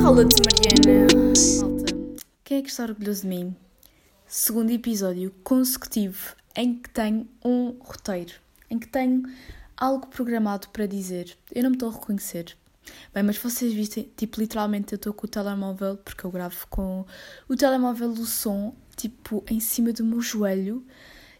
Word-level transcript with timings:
Cala-te, 0.00 0.36
Mariana. 0.46 1.08
Malta, 1.60 1.96
quem 2.44 2.58
é 2.58 2.62
que 2.62 2.68
está 2.68 2.84
orgulhoso 2.84 3.22
de 3.22 3.26
mim? 3.26 3.56
Segundo 4.28 4.70
episódio 4.70 5.34
consecutivo 5.42 6.36
em 6.54 6.76
que 6.76 6.88
tenho 6.90 7.26
um 7.44 7.76
roteiro, 7.80 8.34
em 8.70 8.78
que 8.78 8.86
tenho 8.86 9.24
algo 9.76 10.06
programado 10.06 10.68
para 10.68 10.86
dizer. 10.86 11.36
Eu 11.52 11.64
não 11.64 11.70
me 11.70 11.76
estou 11.76 11.88
a 11.88 11.92
reconhecer. 11.92 12.56
Bem, 13.12 13.24
mas 13.24 13.36
vocês 13.36 13.72
vistem, 13.72 14.08
tipo, 14.16 14.40
literalmente 14.40 14.92
eu 14.92 14.96
estou 14.96 15.12
com 15.12 15.26
o 15.26 15.28
telemóvel, 15.28 15.96
porque 15.96 16.24
eu 16.24 16.30
gravo 16.30 16.68
com 16.68 17.04
o 17.48 17.56
telemóvel 17.56 18.12
do 18.12 18.26
som, 18.26 18.76
tipo, 18.94 19.42
em 19.50 19.58
cima 19.58 19.92
do 19.92 20.04
meu 20.04 20.20
joelho. 20.20 20.86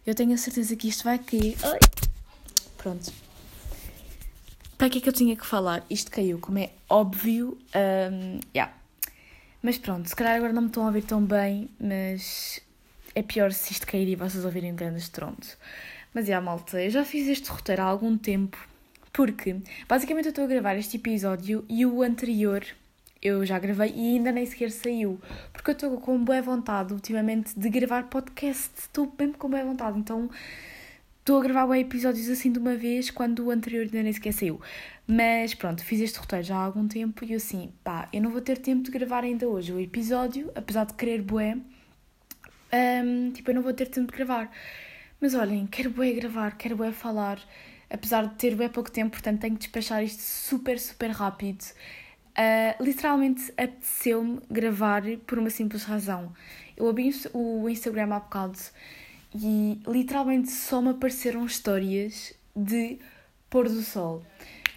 Eu 0.05 0.13
tenho 0.13 0.33
a 0.33 0.37
certeza 0.37 0.75
que 0.75 0.89
isto 0.89 1.05
vai 1.05 1.17
cair. 1.17 1.55
Ai. 1.63 1.79
Pronto. 2.77 3.30
Para 4.81 4.89
que 4.89 4.97
é 4.97 5.01
que 5.01 5.09
eu 5.09 5.13
tinha 5.13 5.35
que 5.35 5.45
falar? 5.45 5.85
Isto 5.91 6.09
caiu, 6.09 6.39
como 6.39 6.57
é 6.57 6.71
óbvio. 6.89 7.55
Um, 7.75 8.39
yeah. 8.51 8.73
Mas 9.61 9.77
pronto, 9.77 10.09
se 10.09 10.15
calhar 10.15 10.35
agora 10.35 10.51
não 10.51 10.63
me 10.63 10.69
estão 10.69 10.81
a 10.81 10.87
ouvir 10.87 11.03
tão 11.03 11.23
bem, 11.23 11.69
mas 11.79 12.59
é 13.13 13.21
pior 13.21 13.51
se 13.51 13.73
isto 13.73 13.85
cair 13.85 14.07
e 14.07 14.15
vocês 14.15 14.43
ouvirem 14.43 14.73
um 14.73 14.75
grande 14.75 14.97
estrondo. 14.97 15.45
Mas 16.15 16.25
é, 16.25 16.29
yeah, 16.29 16.43
malta, 16.43 16.81
eu 16.81 16.89
já 16.89 17.05
fiz 17.05 17.27
este 17.27 17.47
roteiro 17.47 17.83
há 17.83 17.85
algum 17.85 18.17
tempo, 18.17 18.57
porque 19.13 19.57
basicamente 19.87 20.25
eu 20.25 20.29
estou 20.31 20.45
a 20.45 20.47
gravar 20.47 20.75
este 20.75 20.97
episódio 20.97 21.63
e 21.69 21.85
o 21.85 22.01
anterior 22.01 22.65
eu 23.21 23.45
já 23.45 23.59
gravei 23.59 23.93
e 23.95 24.15
ainda 24.15 24.31
nem 24.31 24.47
sequer 24.47 24.71
saiu. 24.71 25.21
Porque 25.53 25.69
eu 25.69 25.73
estou 25.73 25.95
com 25.99 26.17
boa 26.23 26.41
vontade 26.41 26.91
ultimamente 26.91 27.53
de 27.55 27.69
gravar 27.69 28.05
podcast. 28.05 28.71
Estou 28.79 29.13
mesmo 29.19 29.37
com 29.37 29.47
boa 29.47 29.63
vontade. 29.63 29.99
Então 29.99 30.27
estou 31.21 31.39
a 31.39 31.43
gravar 31.43 31.77
episódios 31.77 32.27
assim 32.29 32.51
de 32.51 32.57
uma 32.57 32.75
vez 32.75 33.11
quando 33.11 33.45
o 33.45 33.51
anterior 33.51 33.83
ainda 33.83 34.03
nem 34.03 34.11
sequer 34.11 34.33
saiu. 34.33 34.59
Mas 35.07 35.53
pronto, 35.53 35.83
fiz 35.83 36.01
este 36.01 36.19
roteiro 36.19 36.43
já 36.43 36.55
há 36.55 36.63
algum 36.63 36.87
tempo 36.87 37.23
e 37.23 37.31
eu 37.31 37.37
assim, 37.37 37.71
pá, 37.83 38.09
eu 38.11 38.21
não 38.21 38.31
vou 38.31 38.41
ter 38.41 38.57
tempo 38.57 38.83
de 38.83 38.91
gravar 38.91 39.23
ainda 39.23 39.47
hoje 39.47 39.71
o 39.71 39.79
episódio, 39.79 40.51
apesar 40.55 40.85
de 40.85 40.95
querer 40.95 41.21
bué. 41.21 41.57
Um, 42.73 43.31
tipo, 43.31 43.51
eu 43.51 43.55
não 43.55 43.61
vou 43.61 43.73
ter 43.73 43.87
tempo 43.87 44.11
de 44.11 44.17
gravar. 44.17 44.51
Mas 45.19 45.35
olhem, 45.35 45.67
quero 45.67 45.91
bué 45.91 46.11
gravar, 46.13 46.57
quero 46.57 46.75
bué 46.75 46.91
falar. 46.91 47.39
Apesar 47.89 48.25
de 48.25 48.35
ter 48.35 48.55
bué 48.55 48.69
pouco 48.69 48.89
tempo, 48.89 49.11
portanto 49.11 49.41
tenho 49.41 49.53
que 49.55 49.61
despachar 49.61 50.03
isto 50.03 50.21
super, 50.21 50.79
super 50.79 51.11
rápido. 51.11 51.63
Uh, 52.31 52.83
literalmente 52.83 53.51
apeteceu-me 53.51 54.39
gravar 54.49 55.03
por 55.27 55.37
uma 55.37 55.51
simples 55.51 55.83
razão. 55.83 56.33
Eu 56.75 56.89
abri 56.89 57.13
o 57.33 57.69
Instagram 57.69 58.15
há 58.15 58.19
bocado 58.19 58.57
e 59.33 59.79
literalmente 59.87 60.51
só 60.51 60.81
me 60.81 60.89
apareceram 60.89 61.45
histórias 61.45 62.33
de 62.55 62.99
pôr 63.49 63.69
do 63.69 63.81
sol. 63.81 64.23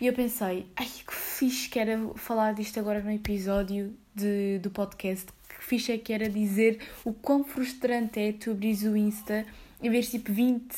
E 0.01 0.07
eu 0.07 0.13
pensei, 0.13 0.67
ai 0.77 0.87
que 0.87 1.15
fixe 1.15 1.69
que 1.69 1.79
era 1.79 1.99
falar 2.17 2.55
disto 2.55 2.79
agora 2.79 3.01
no 3.01 3.11
episódio 3.11 3.97
de, 4.15 4.59
do 4.59 4.71
podcast, 4.71 5.27
que 5.49 5.65
fixe 5.65 5.93
é 5.93 5.99
que 5.99 6.13
era 6.13 6.29
dizer 6.29 6.81
o 7.05 7.13
quão 7.13 7.45
frustrante 7.45 8.21
é 8.21 8.33
tu 8.33 8.51
abrir 8.51 8.77
o 8.87 8.97
Insta 8.97 9.47
e 9.83 9.89
ver 9.89 10.03
tipo 10.03 10.33
20 10.33 10.73
uh, 10.73 10.77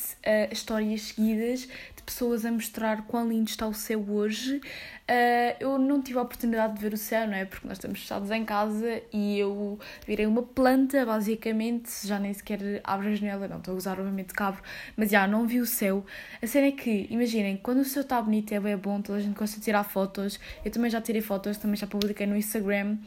histórias 0.51 1.01
seguidas 1.01 1.61
de 1.61 2.03
pessoas 2.05 2.45
a 2.45 2.51
mostrar 2.51 3.05
quão 3.07 3.29
lindo 3.29 3.49
está 3.49 3.67
o 3.67 3.73
céu 3.73 4.03
hoje. 4.09 4.61
Uh, 5.09 5.55
eu 5.61 5.79
não 5.79 6.01
tive 6.01 6.19
a 6.19 6.21
oportunidade 6.21 6.73
de 6.73 6.81
ver 6.81 6.93
o 6.93 6.97
céu, 6.97 7.25
não 7.25 7.33
é? 7.33 7.45
Porque 7.45 7.65
nós 7.65 7.77
estamos 7.77 8.01
fechados 8.01 8.29
em 8.29 8.43
casa 8.43 9.01
e 9.13 9.39
eu 9.39 9.79
virei 10.05 10.25
uma 10.25 10.43
planta, 10.43 11.05
basicamente. 11.05 11.89
Já 12.05 12.19
nem 12.19 12.33
sequer 12.33 12.81
abro 12.83 13.07
a 13.07 13.15
janela, 13.15 13.47
não 13.47 13.59
estou 13.59 13.73
a 13.73 13.77
usar 13.77 13.99
obviamente 13.99 14.33
cabo, 14.33 14.57
mas 14.97 15.09
já 15.09 15.25
não 15.25 15.47
vi 15.47 15.61
o 15.61 15.65
céu. 15.65 16.05
A 16.41 16.47
cena 16.47 16.67
é 16.67 16.71
que, 16.71 17.07
imaginem, 17.09 17.55
quando 17.55 17.79
o 17.79 17.85
céu 17.85 18.01
está 18.01 18.21
bonito 18.21 18.51
é 18.53 18.59
bem 18.59 18.75
bom, 18.75 19.01
toda 19.01 19.19
a 19.19 19.21
gente 19.21 19.37
gosta 19.37 19.57
de 19.57 19.63
tirar 19.63 19.85
fotos. 19.85 20.39
Eu 20.65 20.71
também 20.71 20.91
já 20.91 20.99
tirei 20.99 21.21
fotos, 21.21 21.57
também 21.57 21.77
já 21.77 21.87
publiquei 21.87 22.27
no 22.27 22.35
Instagram. 22.35 22.97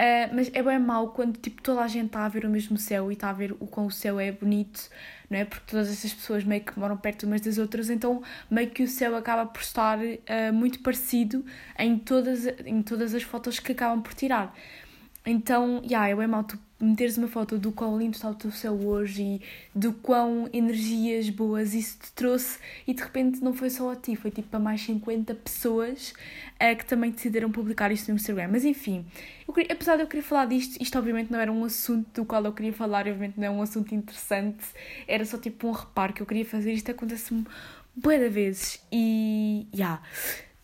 Uh, 0.00 0.34
mas 0.34 0.50
é 0.54 0.62
bem 0.62 0.78
mau 0.78 1.08
quando 1.08 1.36
tipo, 1.36 1.60
toda 1.60 1.82
a 1.82 1.86
gente 1.86 2.06
está 2.06 2.24
a 2.24 2.28
ver 2.28 2.46
o 2.46 2.48
mesmo 2.48 2.78
céu 2.78 3.10
e 3.10 3.14
está 3.14 3.28
a 3.28 3.34
ver 3.34 3.52
o 3.60 3.66
quão 3.66 3.86
o 3.86 3.90
céu 3.90 4.18
é 4.18 4.32
bonito, 4.32 4.88
não 5.28 5.38
é? 5.38 5.44
Porque 5.44 5.70
todas 5.70 5.90
essas 5.90 6.14
pessoas 6.14 6.42
meio 6.42 6.64
que 6.64 6.78
moram 6.78 6.96
perto 6.96 7.26
umas 7.26 7.42
das 7.42 7.58
outras, 7.58 7.90
então 7.90 8.22
meio 8.50 8.70
que 8.70 8.82
o 8.82 8.88
céu 8.88 9.14
acaba 9.14 9.44
por 9.44 9.60
estar 9.60 9.98
uh, 9.98 10.52
muito 10.54 10.78
parecido 10.78 11.44
em 11.78 11.98
todas, 11.98 12.46
em 12.64 12.80
todas 12.80 13.14
as 13.14 13.22
fotos 13.22 13.60
que 13.60 13.72
acabam 13.72 14.00
por 14.00 14.14
tirar. 14.14 14.56
Então, 15.26 15.82
yeah, 15.84 16.08
é 16.08 16.16
bem 16.16 16.26
mau 16.26 16.44
tu 16.44 16.58
meteres 16.80 17.18
uma 17.18 17.28
foto 17.28 17.58
do 17.58 17.70
quão 17.70 17.98
lindo 17.98 18.16
está 18.16 18.30
o 18.30 18.34
teu 18.34 18.50
céu 18.50 18.74
hoje 18.74 19.22
e 19.22 19.40
do 19.74 19.92
quão 19.92 20.48
energias 20.52 21.28
boas 21.28 21.74
isso 21.74 21.98
te 21.98 22.12
trouxe 22.12 22.58
e 22.86 22.94
de 22.94 23.02
repente 23.02 23.42
não 23.42 23.52
foi 23.52 23.68
só 23.68 23.92
a 23.92 23.96
ti, 23.96 24.16
foi 24.16 24.30
tipo 24.30 24.48
para 24.48 24.58
mais 24.58 24.80
50 24.82 25.34
pessoas 25.34 26.14
uh, 26.54 26.76
que 26.76 26.84
também 26.86 27.10
decidiram 27.10 27.50
publicar 27.52 27.92
isto 27.92 28.08
no 28.08 28.16
Instagram. 28.16 28.48
Mas 28.50 28.64
enfim, 28.64 29.04
queria, 29.52 29.72
apesar 29.72 29.96
de 29.96 30.02
eu 30.02 30.06
querer 30.06 30.22
falar 30.22 30.46
disto, 30.46 30.80
isto 30.80 30.98
obviamente 30.98 31.30
não 31.30 31.38
era 31.38 31.52
um 31.52 31.64
assunto 31.64 32.08
do 32.20 32.24
qual 32.24 32.44
eu 32.44 32.52
queria 32.52 32.72
falar, 32.72 33.06
obviamente 33.06 33.38
não 33.38 33.46
é 33.46 33.50
um 33.50 33.62
assunto 33.62 33.94
interessante, 33.94 34.64
era 35.06 35.24
só 35.24 35.36
tipo 35.36 35.68
um 35.68 35.72
reparo 35.72 36.12
que 36.12 36.22
eu 36.22 36.26
queria 36.26 36.44
fazer. 36.44 36.72
Isto 36.72 36.90
acontece-me 36.92 37.44
boa 37.94 38.28
vezes 38.28 38.80
e. 38.90 39.66
Yeah 39.74 40.02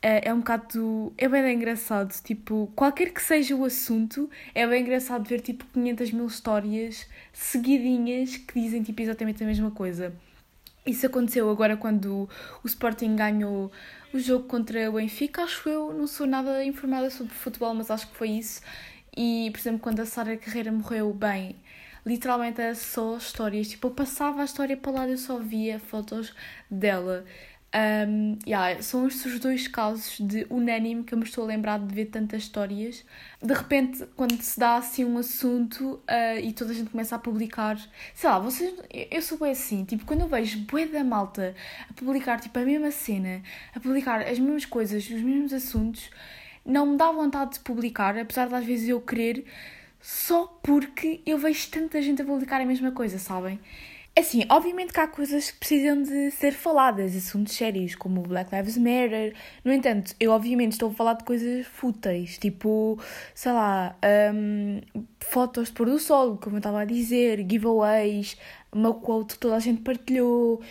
é, 0.07 0.29
é 0.29 0.33
um 0.33 0.39
bocado. 0.39 1.13
É 1.19 1.29
bem 1.29 1.57
engraçado. 1.57 2.15
Tipo, 2.23 2.71
qualquer 2.77 3.13
que 3.13 3.21
seja 3.21 3.57
o 3.57 3.65
assunto, 3.65 4.31
é 4.55 4.65
bem 4.65 4.83
engraçado 4.83 5.29
ver 5.29 5.41
tipo 5.41 5.65
500 5.75 6.13
mil 6.13 6.27
histórias 6.27 7.09
seguidinhas 7.33 8.37
que 8.37 8.61
dizem 8.61 8.85
tipo 8.85 9.03
exatamente 9.03 9.43
a 9.43 9.47
mesma 9.47 9.71
coisa. 9.73 10.15
Isso 10.87 11.05
aconteceu 11.07 11.51
agora 11.51 11.77
quando 11.77 12.29
o 12.63 12.67
Sporting 12.67 13.17
ganhou 13.17 13.73
o 14.15 14.19
jogo 14.21 14.45
contra 14.47 14.89
o 14.89 14.93
Benfica. 14.93 15.43
Acho 15.43 15.69
eu, 15.69 15.93
não 15.93 16.07
sou 16.07 16.25
nada 16.25 16.65
informada 16.65 17.11
sobre 17.11 17.35
futebol, 17.35 17.75
mas 17.75 17.91
acho 17.91 18.07
que 18.07 18.15
foi 18.17 18.29
isso. 18.31 18.61
E, 19.17 19.51
por 19.51 19.59
exemplo, 19.59 19.81
quando 19.81 19.99
a 19.99 20.07
Sara 20.07 20.37
Carreira 20.37 20.71
morreu, 20.71 21.13
bem, 21.13 21.57
literalmente 22.05 22.61
era 22.61 22.77
só 22.77 23.17
histórias. 23.17 23.69
Tipo, 23.69 23.89
eu 23.89 23.91
passava 23.91 24.43
a 24.43 24.45
história 24.45 24.77
para 24.77 24.93
lá 24.93 25.09
e 25.09 25.13
eu 25.13 25.19
só 25.19 25.39
via 25.39 25.81
fotos 25.81 26.33
dela. 26.71 27.25
Um, 27.75 28.39
yeah, 28.47 28.81
são 28.81 29.07
estes 29.07 29.39
dois 29.39 29.69
casos 29.69 30.19
de 30.19 30.47
unânime 30.49 31.05
que 31.05 31.13
eu 31.13 31.19
me 31.19 31.25
estou 31.25 31.45
a 31.45 31.47
lembrar 31.47 31.79
de 31.79 31.95
ver 31.95 32.07
tantas 32.07 32.45
histórias. 32.45 33.05
De 33.43 33.53
repente, 33.53 34.07
quando 34.17 34.41
se 34.41 34.59
dá 34.59 34.77
assim 34.77 35.05
um 35.05 35.19
assunto 35.19 36.01
uh, 36.09 36.39
e 36.43 36.53
toda 36.53 36.71
a 36.71 36.75
gente 36.75 36.91
começa 36.91 37.17
a 37.17 37.19
publicar, 37.19 37.79
sei 38.15 38.31
lá, 38.31 38.39
vocês, 38.39 38.73
eu 39.11 39.21
sou 39.21 39.37
bem 39.39 39.51
assim, 39.51 39.85
tipo, 39.85 40.07
quando 40.07 40.23
eu 40.23 40.29
vejo 40.29 40.61
bué 40.61 40.87
da 40.87 41.05
malta 41.05 41.55
a 41.91 41.93
publicar 41.93 42.41
tipo, 42.41 42.59
a 42.59 42.63
mesma 42.63 42.91
cena, 42.91 43.43
a 43.75 43.81
publicar 43.81 44.23
as 44.23 44.39
mesmas 44.39 44.65
coisas, 44.65 45.05
os 45.05 45.21
mesmos 45.21 45.53
assuntos, 45.53 46.09
não 46.65 46.87
me 46.87 46.97
dá 46.97 47.13
vontade 47.13 47.55
de 47.55 47.61
publicar, 47.61 48.17
apesar 48.17 48.49
de 48.49 48.55
às 48.55 48.65
vezes 48.65 48.89
eu 48.89 49.01
querer, 49.01 49.45
só 50.01 50.47
porque 50.63 51.21
eu 51.27 51.37
vejo 51.37 51.69
tanta 51.71 52.01
gente 52.01 52.23
a 52.23 52.25
publicar 52.25 52.61
a 52.61 52.65
mesma 52.65 52.93
coisa, 52.93 53.19
sabem? 53.19 53.61
É 54.19 54.23
assim, 54.23 54.45
obviamente 54.49 54.95
que 54.95 55.01
há 55.01 55.07
coisas 55.07 55.51
que 55.51 55.59
precisam 55.59 56.03
de 56.03 56.31
ser 56.31 56.53
faladas, 56.53 57.15
assuntos 57.15 57.53
sérios, 57.55 57.95
como 57.95 58.21
o 58.21 58.23
Black 58.23 58.51
Lives 58.55 58.79
Matter. 58.79 59.35
No 59.63 59.71
entanto, 59.71 60.15
eu 60.19 60.31
obviamente 60.31 60.73
estou 60.73 60.89
a 60.91 60.95
falar 60.95 61.13
de 61.15 61.25
coisas 61.25 61.67
fúteis, 61.67 62.39
tipo, 62.39 62.99
sei 63.35 63.53
lá, 63.53 63.95
um, 64.35 64.81
fotos 65.21 65.69
de 65.69 65.75
pôr 65.75 65.87
do 65.91 65.99
sol, 65.99 66.39
como 66.39 66.57
eu 66.57 66.61
estava 66.61 66.81
a 66.81 66.85
dizer, 66.87 67.45
giveaways, 67.47 68.39
uma 68.73 68.95
quote 68.95 69.35
que 69.35 69.41
toda 69.41 69.57
a 69.57 69.61
gente 69.61 69.83
partilhou, 69.83 70.63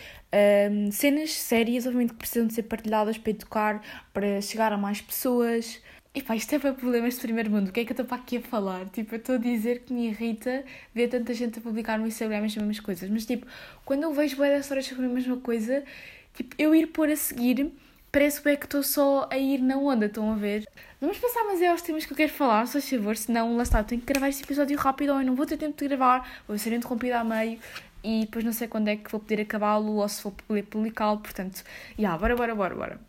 um, 0.72 0.90
cenas 0.90 1.30
sérias, 1.32 1.86
obviamente 1.86 2.14
que 2.14 2.18
precisam 2.18 2.48
de 2.48 2.54
ser 2.54 2.64
partilhadas 2.64 3.16
para 3.16 3.30
educar, 3.30 3.80
para 4.12 4.40
chegar 4.40 4.72
a 4.72 4.76
mais 4.76 5.00
pessoas. 5.00 5.80
E 6.16 6.22
pá, 6.22 6.34
isto 6.34 6.54
é 6.54 6.58
para 6.58 6.72
problemas 6.72 7.12
de 7.16 7.20
primeiro 7.20 7.50
mundo. 7.50 7.68
O 7.68 7.72
que 7.72 7.80
é 7.80 7.84
que 7.84 7.90
eu 7.90 7.92
estou 7.92 8.06
para 8.06 8.16
aqui 8.16 8.38
a 8.38 8.40
falar? 8.40 8.86
Tipo, 8.86 9.14
eu 9.14 9.18
estou 9.18 9.34
a 9.34 9.38
dizer 9.38 9.80
que 9.80 9.92
me 9.92 10.08
irrita 10.08 10.64
ver 10.94 11.08
tanta 11.08 11.34
gente 11.34 11.58
a 11.58 11.62
publicar 11.62 11.98
no 11.98 12.06
Instagram 12.06 12.42
as 12.46 12.56
mesmas 12.56 12.80
coisas. 12.80 13.10
Mas, 13.10 13.26
tipo, 13.26 13.46
quando 13.84 14.04
eu 14.04 14.14
vejo 14.14 14.34
boas 14.34 14.60
histórias 14.60 14.86
sobre 14.86 15.04
a 15.04 15.08
mesma 15.10 15.36
coisa, 15.36 15.84
tipo, 16.32 16.56
eu 16.58 16.74
ir 16.74 16.86
pôr 16.86 17.10
a 17.10 17.16
seguir, 17.16 17.70
parece 18.10 18.42
bem 18.42 18.56
que 18.56 18.64
estou 18.64 18.82
só 18.82 19.28
a 19.30 19.36
ir 19.36 19.60
na 19.60 19.76
onda, 19.76 20.06
estão 20.06 20.32
a 20.32 20.36
ver? 20.36 20.66
Vamos 21.02 21.18
passar, 21.18 21.44
mas 21.44 21.60
é 21.60 21.68
aos 21.68 21.82
temas 21.82 22.06
que 22.06 22.12
eu 22.14 22.16
quero 22.16 22.32
falar, 22.32 22.66
só 22.66 22.80
favor, 22.80 23.14
senão, 23.14 23.54
lá 23.54 23.62
está, 23.62 23.84
tenho 23.84 24.00
que 24.00 24.06
gravar 24.10 24.30
este 24.30 24.42
episódio 24.42 24.78
rápido 24.78 25.12
ou 25.12 25.20
eu 25.20 25.26
não 25.26 25.34
vou 25.34 25.44
ter 25.44 25.58
tempo 25.58 25.76
de 25.78 25.86
gravar, 25.86 26.26
vou 26.48 26.56
ser 26.56 26.72
interrompida 26.72 27.20
a 27.20 27.24
meio 27.24 27.58
e 28.02 28.20
depois 28.22 28.42
não 28.42 28.54
sei 28.54 28.68
quando 28.68 28.88
é 28.88 28.96
que 28.96 29.10
vou 29.10 29.20
poder 29.20 29.42
acabá-lo 29.42 29.96
ou 29.96 30.08
se 30.08 30.22
vou 30.22 30.32
poder 30.32 30.62
publicá-lo, 30.62 31.18
portanto, 31.18 31.56
já, 31.58 31.62
yeah, 31.98 32.18
bora, 32.18 32.34
bora, 32.34 32.54
bora, 32.54 32.74
bora 32.74 33.05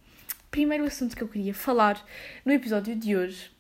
primeiro 0.58 0.86
assunto 0.86 1.16
que 1.16 1.22
eu 1.22 1.28
queria 1.28 1.54
falar 1.54 2.04
no 2.44 2.52
episódio 2.52 2.96
de 2.96 3.16
hoje 3.16 3.52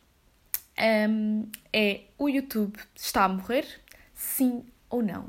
um, 1.07 1.47
é 1.71 2.05
o 2.17 2.27
YouTube 2.27 2.75
está 2.95 3.25
a 3.25 3.29
morrer? 3.29 3.67
Sim 4.15 4.65
ou 4.89 5.03
não? 5.03 5.27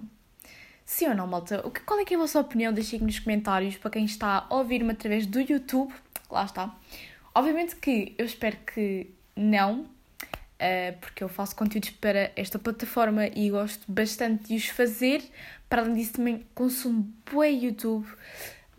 Sim 0.87 1.09
ou 1.09 1.15
não, 1.15 1.27
malta? 1.27 1.61
O 1.67 1.71
que, 1.71 1.81
qual 1.81 2.01
é, 2.01 2.07
que 2.07 2.15
é 2.15 2.17
a 2.17 2.21
vossa 2.21 2.41
opinião? 2.41 2.73
Deixem 2.73 3.01
nos 3.01 3.19
comentários 3.19 3.77
para 3.77 3.91
quem 3.91 4.07
está 4.07 4.47
a 4.49 4.55
ouvir-me 4.55 4.93
através 4.93 5.27
do 5.27 5.41
YouTube. 5.41 5.93
Lá 6.31 6.47
está. 6.47 6.75
Obviamente 7.35 7.77
que 7.77 8.15
eu 8.17 8.25
espero 8.25 8.57
que 8.75 9.11
não, 9.37 9.81
uh, 9.83 10.99
porque 11.03 11.23
eu 11.23 11.29
faço 11.29 11.55
conteúdos 11.55 11.91
para 11.91 12.33
esta 12.35 12.59
plataforma 12.59 13.27
e 13.27 13.51
gosto 13.51 13.85
bastante 13.93 14.49
de 14.49 14.57
os 14.57 14.69
fazer. 14.69 15.23
Para 15.69 15.83
além 15.83 15.97
disso, 15.97 16.15
também 16.15 16.47
consumo 16.55 17.13
bué 17.31 17.51
YouTube. 17.51 18.09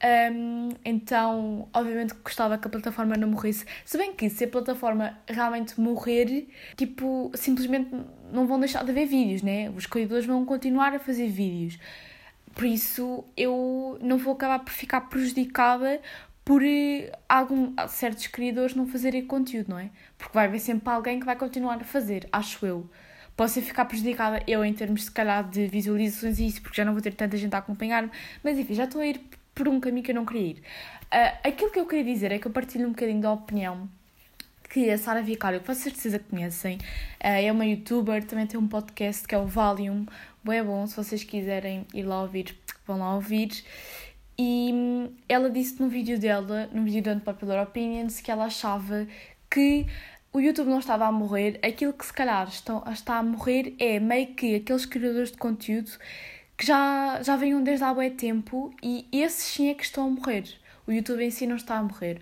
Um, 0.01 0.69
então, 0.85 1.67
obviamente 1.73 2.13
gostava 2.23 2.57
que 2.57 2.67
a 2.67 2.69
plataforma 2.69 3.15
não 3.15 3.27
morresse. 3.27 3.65
Se 3.83 3.97
bem 3.97 4.13
que 4.13 4.29
se 4.29 4.45
a 4.45 4.47
plataforma 4.47 5.17
realmente 5.27 5.79
morrer, 5.79 6.47
tipo, 6.77 7.31
simplesmente 7.33 7.91
não 8.31 8.47
vão 8.47 8.59
deixar 8.59 8.83
de 8.83 8.91
haver 8.91 9.05
vídeos, 9.05 9.41
né? 9.41 9.69
Os 9.69 9.85
criadores 9.85 10.25
vão 10.25 10.45
continuar 10.45 10.93
a 10.93 10.99
fazer 10.99 11.27
vídeos. 11.27 11.77
Por 12.55 12.65
isso, 12.65 13.23
eu 13.35 13.97
não 14.01 14.17
vou 14.17 14.33
acabar 14.33 14.59
por 14.59 14.71
ficar 14.71 15.01
prejudicada 15.01 16.01
por 16.43 16.63
eh, 16.63 17.11
algum, 17.27 17.75
certos 17.87 18.27
criadores 18.27 18.73
não 18.73 18.87
fazerem 18.87 19.25
conteúdo, 19.25 19.69
não 19.69 19.79
é? 19.79 19.89
Porque 20.17 20.33
vai 20.33 20.47
haver 20.47 20.59
sempre 20.59 20.89
alguém 20.89 21.19
que 21.19 21.25
vai 21.25 21.35
continuar 21.35 21.75
a 21.75 21.83
fazer, 21.83 22.27
acho 22.31 22.65
eu. 22.65 22.89
Posso 23.35 23.61
ficar 23.61 23.85
prejudicada 23.85 24.43
eu 24.47 24.65
em 24.65 24.73
termos, 24.73 25.05
se 25.05 25.11
calhar, 25.11 25.47
de 25.47 25.67
visualizações 25.67 26.39
e 26.39 26.47
isso, 26.47 26.61
porque 26.61 26.77
já 26.77 26.83
não 26.83 26.93
vou 26.93 27.01
ter 27.01 27.13
tanta 27.13 27.37
gente 27.37 27.53
a 27.55 27.59
acompanhar-me, 27.59 28.09
mas 28.43 28.57
enfim, 28.57 28.73
já 28.73 28.85
estou 28.85 28.99
a 28.99 29.05
ir 29.05 29.21
por 29.59 29.67
um 29.67 29.77
caminho 29.81 30.05
que 30.05 30.11
eu 30.11 30.15
não 30.15 30.25
queria 30.25 30.51
ir. 30.51 30.57
Uh, 30.57 31.37
aquilo 31.43 31.69
que 31.69 31.79
eu 31.79 31.85
queria 31.85 32.05
dizer 32.05 32.31
é 32.31 32.39
que 32.39 32.47
eu 32.47 32.51
partilho 32.51 32.87
um 32.87 32.91
bocadinho 32.91 33.19
da 33.19 33.33
opinião 33.33 33.89
que 34.69 34.89
a 34.89 34.97
Sara 34.97 35.21
Vicário, 35.21 35.59
que 35.59 35.67
vocês 35.67 35.93
certeza 35.95 36.17
conhecem, 36.17 36.77
uh, 36.77 36.79
é 37.19 37.51
uma 37.51 37.65
youtuber, 37.65 38.23
também 38.23 38.47
tem 38.47 38.57
um 38.57 38.69
podcast 38.69 39.27
que 39.27 39.35
é 39.35 39.37
o 39.37 39.45
Valium, 39.45 40.05
é 40.47 40.63
bom, 40.63 40.87
se 40.87 40.95
vocês 40.95 41.25
quiserem 41.25 41.85
ir 41.93 42.03
lá 42.03 42.21
ouvir, 42.21 42.57
vão 42.87 42.99
lá 42.99 43.15
ouvir. 43.15 43.49
E 44.37 44.71
hum, 44.73 45.11
ela 45.27 45.49
disse 45.49 45.81
no 45.81 45.89
vídeo 45.89 46.17
dela, 46.17 46.69
no 46.71 46.83
vídeo 46.83 47.03
da 47.03 47.11
Unpopular 47.11 47.61
Opinions, 47.61 48.21
que 48.21 48.31
ela 48.31 48.45
achava 48.45 49.05
que 49.51 49.85
o 50.31 50.39
YouTube 50.39 50.69
não 50.69 50.79
estava 50.79 51.05
a 51.05 51.11
morrer, 51.11 51.59
aquilo 51.61 51.91
que 51.91 52.05
se 52.05 52.13
calhar 52.13 52.47
está, 52.47 52.81
está 52.93 53.17
a 53.17 53.23
morrer 53.23 53.75
é 53.77 53.99
meio 53.99 54.27
que 54.27 54.55
aqueles 54.55 54.85
criadores 54.85 55.31
de 55.31 55.37
conteúdo 55.37 55.91
que 56.59 56.65
já, 56.65 57.21
já 57.23 57.37
venham 57.37 57.63
desde 57.63 57.85
há 57.85 57.93
bué 57.93 58.09
tempo 58.09 58.75
e 58.83 59.07
esses 59.13 59.45
sim 59.45 59.69
é 59.69 59.73
que 59.73 59.85
estão 59.85 60.07
a 60.07 60.09
morrer. 60.09 60.43
O 60.85 60.91
YouTube 60.91 61.23
em 61.23 61.31
si 61.31 61.47
não 61.47 61.55
está 61.55 61.77
a 61.77 61.83
morrer. 61.83 62.21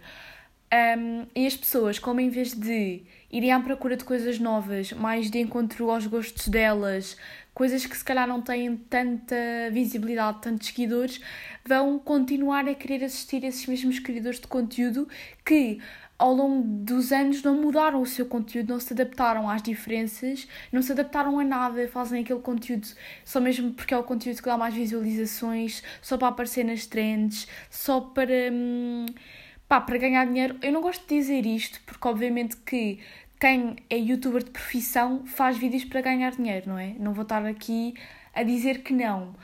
Um, 0.72 1.26
e 1.34 1.48
as 1.48 1.56
pessoas, 1.56 1.98
como 1.98 2.20
em 2.20 2.30
vez 2.30 2.54
de 2.54 3.02
irem 3.32 3.52
à 3.52 3.60
procura 3.60 3.98
de 3.98 4.04
coisas 4.04 4.38
novas, 4.38 4.94
mais 4.94 5.32
de 5.32 5.40
encontro 5.40 5.90
aos 5.90 6.06
gostos 6.06 6.50
delas, 6.50 7.18
coisas 7.52 7.84
que 7.88 7.98
se 7.98 8.04
calhar 8.06 8.28
não 8.28 8.40
têm 8.40 8.78
tanta 8.78 9.36
visibilidade, 9.72 10.40
tantos 10.40 10.68
seguidores, 10.68 11.20
vão 11.66 11.98
continuar 11.98 12.68
a 12.70 12.76
querer 12.76 13.04
assistir 13.04 13.44
esses 13.44 13.66
mesmos 13.66 13.98
criadores 13.98 14.40
de 14.40 14.46
conteúdo 14.46 15.08
que 15.44 15.80
ao 16.18 16.34
longo 16.34 16.64
dos 16.84 17.12
anos 17.12 17.44
não 17.44 17.62
mudaram 17.62 18.02
o 18.02 18.06
seu 18.06 18.26
conteúdo, 18.26 18.74
não 18.74 18.80
se 18.80 18.94
adaptaram 18.94 19.50
às 19.50 19.62
diferenças, 19.62 20.48
não 20.72 20.82
se 20.82 20.92
adaptaram 20.92 21.40
a 21.40 21.44
nada, 21.44 21.88
fazem 21.88 22.22
aquele 22.22 22.40
conteúdo 22.40 22.88
só 23.24 23.40
mesmo 23.40 23.74
porque 23.74 23.94
é 23.94 23.98
o 23.98 24.04
conteúdo 24.04 24.38
que 24.38 24.46
dá 24.50 24.58
mais 24.58 24.74
visualizações, 24.74 25.84
só 26.02 26.18
para 26.18 26.30
aparecer 26.30 26.64
nas 26.64 26.86
trends, 26.86 27.48
só 27.70 28.02
para, 28.02 28.52
hum, 28.52 29.06
pá, 29.68 29.80
para 29.82 29.98
ganhar 29.98 30.26
dinheiro. 30.26 30.58
Eu 30.62 30.72
não 30.72 30.82
gosto 30.82 31.08
de 31.08 31.16
dizer 31.16 31.46
isto 31.46 31.80
porque 31.86 32.08
obviamente 32.08 32.58
que 32.58 33.00
quem 33.40 33.76
é 33.90 33.98
youtuber 33.98 34.44
de 34.44 34.50
profissão 34.50 35.24
faz 35.28 35.58
vídeos 35.58 35.86
para 35.86 36.02
ganhar 36.02 36.32
dinheiro, 36.32 36.70
não 36.70 36.80
é? 36.80 36.96
Não 36.98 37.14
vou 37.14 37.22
estar 37.22 37.46
aqui 37.46 37.94
a 38.40 38.44
dizer 38.44 38.84
que 38.84 38.94
não. 38.94 39.36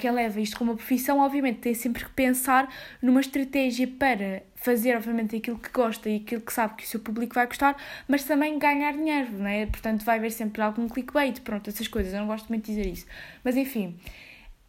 Quem 0.00 0.10
leva 0.10 0.40
isto 0.40 0.56
como 0.56 0.76
profissão, 0.76 1.20
obviamente, 1.20 1.58
tem 1.58 1.74
sempre 1.74 2.04
que 2.04 2.10
pensar 2.10 2.72
numa 3.00 3.20
estratégia 3.20 3.86
para 3.86 4.42
fazer, 4.56 4.96
obviamente, 4.96 5.36
aquilo 5.36 5.58
que 5.58 5.70
gosta 5.70 6.08
e 6.08 6.16
aquilo 6.16 6.40
que 6.40 6.52
sabe 6.52 6.74
que 6.76 6.84
o 6.84 6.86
seu 6.86 7.00
público 7.00 7.34
vai 7.34 7.46
gostar, 7.46 7.76
mas 8.08 8.24
também 8.24 8.58
ganhar 8.58 8.92
dinheiro, 8.92 9.32
não 9.32 9.46
é? 9.46 9.66
Portanto, 9.66 10.04
vai 10.04 10.18
haver 10.18 10.32
sempre 10.32 10.62
algum 10.62 10.88
clickbait, 10.88 11.40
pronto, 11.42 11.68
essas 11.68 11.86
coisas. 11.86 12.12
Eu 12.12 12.20
não 12.20 12.26
gosto 12.26 12.48
muito 12.48 12.64
de 12.64 12.74
dizer 12.74 12.90
isso. 12.90 13.06
Mas, 13.44 13.56
enfim, 13.56 13.98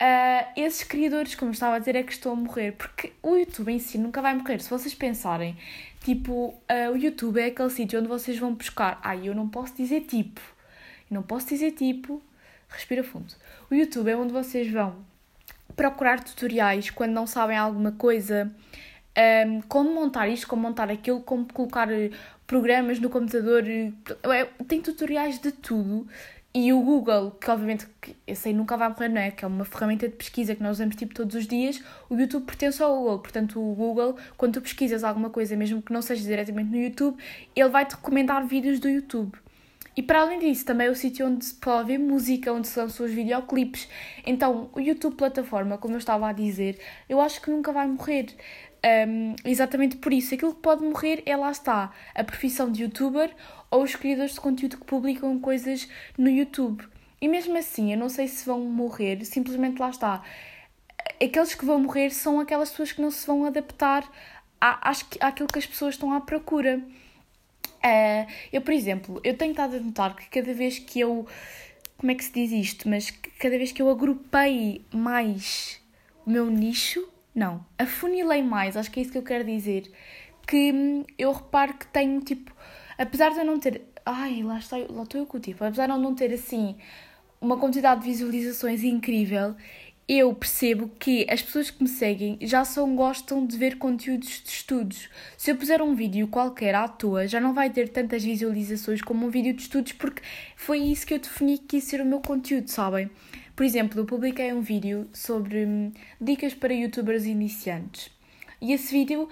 Uh, 0.02 0.48
esses 0.56 0.82
criadores, 0.86 1.36
como 1.36 1.52
estava 1.52 1.76
a 1.76 1.80
dizer, 1.80 1.94
é 1.94 2.04
que 2.04 2.14
estão 2.14 2.32
a 2.32 2.36
morrer, 2.36 2.72
porque 2.72 3.12
o 3.22 3.36
YouTube 3.36 3.74
em 3.74 3.80
si 3.80 3.98
nunca 3.98 4.22
vai 4.22 4.34
morrer. 4.34 4.62
Se 4.62 4.70
vocês 4.70 4.96
pensarem, 4.96 5.58
tipo, 6.00 6.32
uh, 6.32 6.94
o 6.94 6.98
YouTube 6.98 7.38
é 7.38 7.48
aquele 7.48 7.70
sítio 7.70 8.00
onde 8.00 8.08
vocês 8.08 8.40
vão 8.40 8.54
buscar. 8.54 8.98
Ah, 9.04 9.18
eu 9.18 9.36
não 9.36 9.50
posso 9.50 9.76
dizer 9.76 10.02
tipo, 10.02 10.40
não 11.12 11.22
posso 11.22 11.50
dizer 11.50 11.72
tipo, 11.72 12.22
respira 12.70 13.04
fundo. 13.04 13.34
O 13.70 13.76
YouTube 13.76 14.10
é 14.10 14.16
onde 14.16 14.32
vocês 14.32 14.72
vão 14.72 14.96
procurar 15.76 16.24
tutoriais 16.24 16.90
quando 16.90 17.12
não 17.12 17.26
sabem 17.26 17.58
alguma 17.58 17.92
coisa, 17.92 18.52
um, 19.48 19.62
como 19.62 19.94
montar 19.94 20.28
isto, 20.28 20.48
como 20.48 20.62
montar 20.62 20.90
aquilo, 20.90 21.22
como 21.22 21.52
colocar 21.52 21.92
eh, 21.92 22.12
programas 22.46 23.00
no 23.00 23.10
computador. 23.10 23.64
Eh, 23.68 23.92
é, 24.24 24.46
tem 24.68 24.82
tutoriais 24.82 25.40
de 25.40 25.52
tudo. 25.52 26.08
E 26.52 26.74
o 26.74 26.82
Google, 26.82 27.32
que 27.32 27.50
obviamente 27.52 27.88
esse 28.26 28.48
aí 28.48 28.54
nunca 28.56 28.76
vai 28.76 28.90
morrer, 28.90 29.08
não 29.08 29.22
é? 29.22 29.30
Que 29.30 29.46
é 29.46 29.48
uma 29.48 29.64
ferramenta 29.64 30.08
de 30.08 30.16
pesquisa 30.16 30.56
que 30.56 30.64
nós 30.64 30.78
usamos 30.78 30.96
tipo 30.96 31.14
todos 31.14 31.36
os 31.36 31.46
dias, 31.46 31.80
o 32.10 32.16
YouTube 32.16 32.46
pertence 32.46 32.82
ao 32.82 32.96
Google. 32.96 33.20
Portanto, 33.20 33.60
o 33.60 33.76
Google, 33.76 34.18
quando 34.36 34.54
tu 34.56 34.62
pesquisas 34.62 35.04
alguma 35.04 35.30
coisa, 35.30 35.56
mesmo 35.56 35.80
que 35.82 35.94
não 35.94 36.02
seja 36.02 36.24
diretamente 36.24 36.72
no 36.72 36.78
YouTube, 36.78 37.18
ele 37.56 37.70
vai-te 37.70 37.96
recomendar 37.96 38.46
vídeos 38.48 38.80
do 38.80 38.90
YouTube. 38.90 39.38
E 40.00 40.02
para 40.02 40.22
além 40.22 40.40
disso, 40.40 40.64
também 40.64 40.88
é 40.88 40.90
o 40.90 40.96
sítio 40.96 41.28
onde 41.28 41.44
se 41.44 41.56
pode 41.56 41.88
ver 41.90 41.98
música, 41.98 42.54
onde 42.54 42.70
se 42.70 42.80
lançam 42.80 43.06
os 43.06 43.12
videoclipes. 43.12 43.90
Então, 44.26 44.70
o 44.74 44.80
YouTube 44.80 45.18
plataforma, 45.18 45.78
como 45.78 45.96
eu 45.96 45.98
estava 45.98 46.30
a 46.30 46.32
dizer, 46.32 46.80
eu 47.10 47.20
acho 47.20 47.42
que 47.42 47.52
nunca 47.52 47.74
vai 47.74 47.86
morrer. 47.86 48.28
Um, 48.82 49.36
exatamente 49.44 49.98
por 49.98 50.14
isso. 50.14 50.34
Aquilo 50.34 50.56
que 50.56 50.62
pode 50.62 50.86
morrer 50.86 51.22
é 51.26 51.36
lá 51.36 51.52
está 51.52 51.92
a 52.16 52.24
profissão 52.24 52.72
de 52.72 52.84
youtuber 52.84 53.30
ou 53.70 53.84
os 53.84 53.94
criadores 53.94 54.36
de 54.36 54.40
conteúdo 54.40 54.78
que 54.78 54.86
publicam 54.86 55.38
coisas 55.38 55.90
no 56.18 56.30
YouTube. 56.30 56.82
E 57.20 57.28
mesmo 57.28 57.58
assim, 57.58 57.92
eu 57.92 58.00
não 58.00 58.08
sei 58.08 58.30
se 58.30 58.46
vão 58.46 58.62
morrer, 58.62 59.26
simplesmente 59.26 59.80
lá 59.80 59.90
está. 59.90 60.24
Aqueles 61.22 61.54
que 61.54 61.66
vão 61.66 61.78
morrer 61.78 62.12
são 62.12 62.40
aquelas 62.40 62.70
pessoas 62.70 62.94
que 62.94 63.02
não 63.02 63.12
se 63.12 63.28
vão 63.28 63.44
adaptar 63.44 64.10
à, 64.62 64.92
às, 64.92 65.06
àquilo 65.20 65.50
que 65.50 65.60
as 65.60 65.66
pessoas 65.66 65.96
estão 65.96 66.14
à 66.14 66.22
procura. 66.22 66.82
Uh, 67.84 68.30
eu, 68.52 68.62
por 68.62 68.74
exemplo, 68.74 69.22
eu 69.24 69.36
tenho 69.38 69.52
estado 69.52 69.78
a 69.78 69.80
notar 69.80 70.16
que 70.16 70.28
cada 70.30 70.54
vez 70.54 70.80
que 70.80 71.00
eu. 71.00 71.26
Como 71.98 72.12
é 72.12 72.16
que 72.16 72.24
se 72.24 72.32
diz 72.32 72.52
isto? 72.52 72.88
Mas 72.88 73.12
cada 73.12 73.58
vez 73.58 73.72
que 73.72 73.82
eu 73.82 73.90
agrupei 73.90 74.86
mais 74.94 75.82
o 76.26 76.30
meu 76.30 76.50
nicho, 76.50 77.08
não, 77.34 77.66
afunilei 77.78 78.42
mais, 78.42 78.78
acho 78.78 78.90
que 78.92 79.00
é 79.00 79.04
isso 79.04 79.12
que 79.12 79.18
eu 79.18 79.24
quero 79.24 79.44
dizer. 79.44 79.92
Que 80.48 80.72
hum, 80.72 81.06
eu 81.18 81.32
reparo 81.32 81.74
que 81.74 81.88
tenho 81.88 82.20
tipo. 82.22 82.54
Apesar 82.98 83.30
de 83.32 83.40
eu 83.40 83.46
não 83.46 83.60
ter. 83.60 83.82
Ai, 84.06 84.44
lá, 84.44 84.58
está, 84.60 84.78
lá 84.78 85.04
estou 85.04 85.22
eu 85.22 85.26
com 85.26 85.38
o 85.38 85.40
tipo. 85.40 85.64
Apesar 85.64 85.88
de 85.88 85.94
eu 85.94 85.98
não 85.98 86.16
ter 86.16 86.34
assim 86.34 86.76
uma 87.42 87.58
quantidade 87.58 88.02
de 88.02 88.08
visualizações 88.08 88.84
incrível, 88.84 89.56
eu 90.12 90.34
percebo 90.34 90.90
que 90.98 91.28
as 91.30 91.40
pessoas 91.40 91.70
que 91.70 91.84
me 91.84 91.88
seguem 91.88 92.36
já 92.42 92.66
só 92.66 92.84
gostam 92.88 93.46
de 93.46 93.56
ver 93.56 93.78
conteúdos 93.78 94.42
de 94.44 94.50
estudos. 94.50 95.08
Se 95.38 95.52
eu 95.52 95.56
puser 95.56 95.84
um 95.84 95.94
vídeo 95.94 96.28
qualquer 96.28 96.74
à 96.74 96.88
toa, 96.88 97.28
já 97.28 97.40
não 97.40 97.54
vai 97.54 97.70
ter 97.70 97.90
tantas 97.90 98.24
visualizações 98.24 99.04
como 99.04 99.28
um 99.28 99.30
vídeo 99.30 99.54
de 99.54 99.62
estudos, 99.62 99.92
porque 99.92 100.24
foi 100.56 100.80
isso 100.80 101.06
que 101.06 101.14
eu 101.14 101.20
defini 101.20 101.60
que 101.60 101.78
ia 101.78 101.82
ser 101.82 102.02
o 102.02 102.06
meu 102.06 102.22
conteúdo, 102.22 102.68
sabem? 102.70 103.08
Por 103.56 103.64
exemplo, 103.64 104.00
eu 104.00 104.06
publiquei 104.06 104.52
um 104.52 104.62
vídeo 104.62 105.08
sobre 105.14 105.64
hum, 105.64 105.92
dicas 106.20 106.56
para 106.56 106.74
youtubers 106.74 107.26
iniciantes. 107.26 108.10
E 108.60 108.74
esse 108.74 108.92
vídeo, 108.92 109.30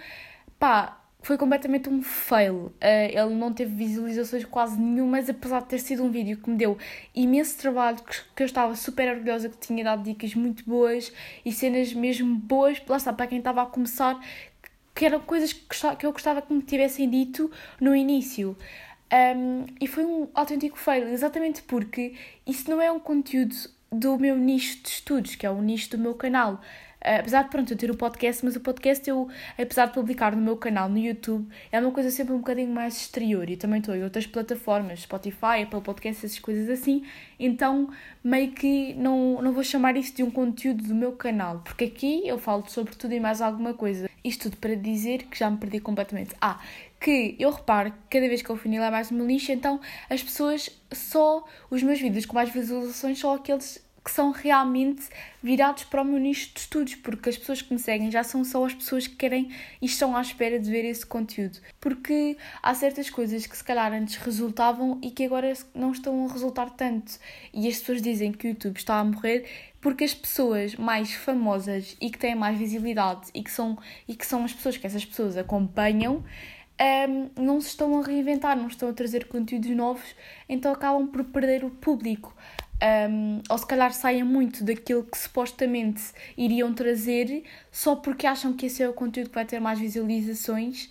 pá, 0.60 1.01
foi 1.27 1.38
completamente 1.38 1.89
um 1.89 2.01
fail. 2.01 2.55
Uh, 2.55 2.72
ele 2.81 3.36
não 3.36 3.51
teve 3.51 3.75
visualizações 3.75 4.46
quase 4.46 4.79
nenhumas, 4.79 5.29
apesar 5.29 5.60
de 5.60 5.65
ter 5.65 5.79
sido 5.79 6.01
um 6.01 6.10
vídeo 6.10 6.38
que 6.38 6.50
me 6.50 6.55
deu 6.55 6.77
imenso 7.13 7.57
trabalho, 7.57 7.98
que, 8.34 8.43
eu 8.43 8.46
estava 8.46 8.74
super 8.77 9.13
orgulhosa 9.13 9.50
que 9.50 9.57
tinha 9.57 9.84
dado 9.84 10.03
dicas 10.03 10.34
muito 10.34 10.63
boas 10.63 11.12
e 11.43 11.51
cenas 11.51 11.93
mesmo 11.93 12.34
boas, 12.34 12.81
lá 12.88 12.96
está, 12.96 13.12
para 13.12 13.27
quem 13.27 13.39
estava 13.39 13.62
a 13.62 13.65
começar, 13.65 14.17
que 14.96 15.05
eram 15.05 15.19
coisas 15.19 15.51
que, 15.51 15.96
que 16.00 16.05
eu 16.05 16.13
gostava 16.13 16.41
que 16.41 16.53
me 16.53 16.62
tivessem 16.62 17.10
dito 17.10 17.51
no 17.77 17.93
início. 17.93 18.55
Um, 19.13 19.65
e 19.81 19.86
foi 19.86 20.05
um 20.05 20.29
autêntico 20.34 20.77
fail, 20.77 21.10
exatamente 21.10 21.62
porque 21.62 22.13
isso 22.46 22.69
não 22.69 22.79
é 22.79 22.89
um 22.89 23.01
conteúdo 23.01 23.53
do 23.91 24.17
meu 24.17 24.38
nicho 24.38 24.81
de 24.81 24.88
estudos, 24.88 25.36
que 25.36 25.46
é 25.46 25.50
o 25.50 25.62
nicho 25.62 25.89
do 25.89 25.98
meu 25.98 26.15
canal. 26.15 26.62
Uh, 27.00 27.20
apesar 27.20 27.44
de 27.44 27.50
pronto, 27.50 27.72
eu 27.72 27.77
ter 27.77 27.92
o 27.92 27.96
podcast, 27.96 28.44
mas 28.44 28.56
o 28.56 28.60
podcast 28.60 29.08
eu, 29.08 29.30
apesar 29.58 29.86
de 29.86 29.94
publicar 29.94 30.36
no 30.36 30.42
meu 30.42 30.58
canal 30.58 30.89
no 30.89 30.98
YouTube, 30.98 31.48
é 31.72 31.80
uma 31.80 31.92
coisa 31.92 32.10
sempre 32.10 32.34
um 32.34 32.39
bocadinho 32.39 32.70
mais 32.70 32.98
exterior. 32.98 33.50
E 33.50 33.56
também 33.56 33.80
estou 33.80 33.96
em 33.96 34.04
outras 34.04 34.25
plataformas, 34.25 35.01
Spotify, 35.01 35.63
Apple 35.63 35.82
Podcasts, 35.82 36.24
essas 36.24 36.39
coisas 36.39 36.70
assim. 36.70 37.04
Então, 37.39 37.89
meio 38.24 38.51
que 38.51 38.94
não, 38.96 39.42
não 39.42 39.54
vou 39.54 39.63
chamar 39.63 39.96
isso 39.96 40.16
de 40.16 40.24
um 40.24 40.32
conteúdo 40.32 40.84
do 40.84 40.96
meu 40.96 41.12
canal, 41.12 41.60
porque 41.60 41.86
aqui 41.86 42.27
eu 42.27 42.38
falo 42.38 42.68
sobre 42.68 42.96
tudo 42.96 43.13
e 43.13 43.20
mais 43.20 43.42
alguma 43.42 43.74
coisa. 43.74 44.10
Isto 44.24 44.50
tudo 44.50 44.58
para 44.58 44.75
dizer 44.75 45.24
que 45.24 45.38
já 45.38 45.50
me 45.50 45.58
perdi 45.58 45.80
completamente. 45.80 46.36
Ah, 46.42 46.60
que 47.00 47.36
eu 47.39 47.51
reparo 47.51 47.92
que 47.92 48.18
cada 48.18 48.27
vez 48.27 48.42
que 48.42 48.50
eu 48.50 48.58
funilar 48.58 48.92
mais 48.92 49.12
uma 49.12 49.24
lixo, 49.24 49.51
então 49.51 49.80
as 50.10 50.22
pessoas 50.22 50.70
só, 50.92 51.46
os 51.70 51.84
meus 51.84 52.00
vídeos 52.00 52.25
com 52.25 52.34
mais 52.34 52.50
visualizações 52.50 53.20
são 53.20 53.34
aqueles 53.34 53.87
que 54.07 54.13
são 54.13 54.31
realmente 54.31 55.03
virados 55.43 55.83
para 55.83 56.01
o 56.01 56.05
meu 56.05 56.17
nicho 56.17 56.53
de 56.53 56.61
estudos, 56.61 56.95
porque 56.95 57.27
as 57.27 57.37
pessoas 57.37 57.61
que 57.61 57.73
me 57.73 57.77
seguem 57.77 58.09
já 58.09 58.23
são 58.23 58.41
só 58.45 58.65
as 58.65 58.73
pessoas 58.73 59.05
que 59.05 59.17
querem 59.17 59.51
e 59.81 59.85
estão 59.85 60.15
à 60.15 60.21
espera 60.21 60.57
de 60.57 60.71
ver 60.71 60.85
esse 60.85 61.05
conteúdo. 61.05 61.59
Porque 61.77 62.37
há 62.63 62.73
certas 62.73 63.09
coisas 63.09 63.45
que 63.45 63.57
se 63.57 63.63
calhar 63.65 63.91
antes 63.91 64.15
resultavam 64.15 64.97
e 65.03 65.11
que 65.11 65.25
agora 65.25 65.51
não 65.75 65.91
estão 65.91 66.25
a 66.25 66.31
resultar 66.31 66.69
tanto. 66.69 67.19
E 67.53 67.67
as 67.67 67.79
pessoas 67.79 68.01
dizem 68.01 68.31
que 68.31 68.47
o 68.47 68.49
YouTube 68.51 68.77
está 68.77 68.97
a 68.97 69.03
morrer 69.03 69.45
porque 69.81 70.05
as 70.05 70.13
pessoas 70.13 70.73
mais 70.75 71.11
famosas 71.11 71.97
e 71.99 72.09
que 72.09 72.17
têm 72.17 72.33
mais 72.33 72.57
visibilidade 72.57 73.29
e 73.33 73.43
que 73.43 73.51
são, 73.51 73.77
e 74.07 74.15
que 74.15 74.25
são 74.25 74.45
as 74.45 74.53
pessoas 74.53 74.77
que 74.77 74.87
essas 74.87 75.03
pessoas 75.03 75.35
acompanham 75.35 76.23
um, 76.79 77.29
não 77.41 77.59
se 77.59 77.69
estão 77.69 77.99
a 77.99 78.03
reinventar, 78.03 78.55
não 78.55 78.67
estão 78.67 78.89
a 78.89 78.93
trazer 78.93 79.27
conteúdos 79.27 79.69
novos, 79.71 80.15
então 80.47 80.71
acabam 80.71 81.07
por 81.07 81.23
perder 81.25 81.65
o 81.65 81.71
público. 81.71 82.35
Um, 82.79 83.41
ou 83.50 83.57
se 83.57 83.65
calhar 83.65 83.91
saem 83.91 84.24
muito 84.24 84.63
daquilo 84.63 85.03
que 85.03 85.17
supostamente 85.17 86.03
iriam 86.38 86.72
trazer 86.75 87.43
só 87.72 87.96
porque 87.96 88.27
acham 88.27 88.53
que 88.53 88.67
esse 88.67 88.84
é 88.84 88.88
o 88.88 88.93
conteúdo 88.93 89.29
que 89.29 89.36
vai 89.36 89.46
ter 89.46 89.60
mais 89.60 89.79
visualizações 89.79 90.86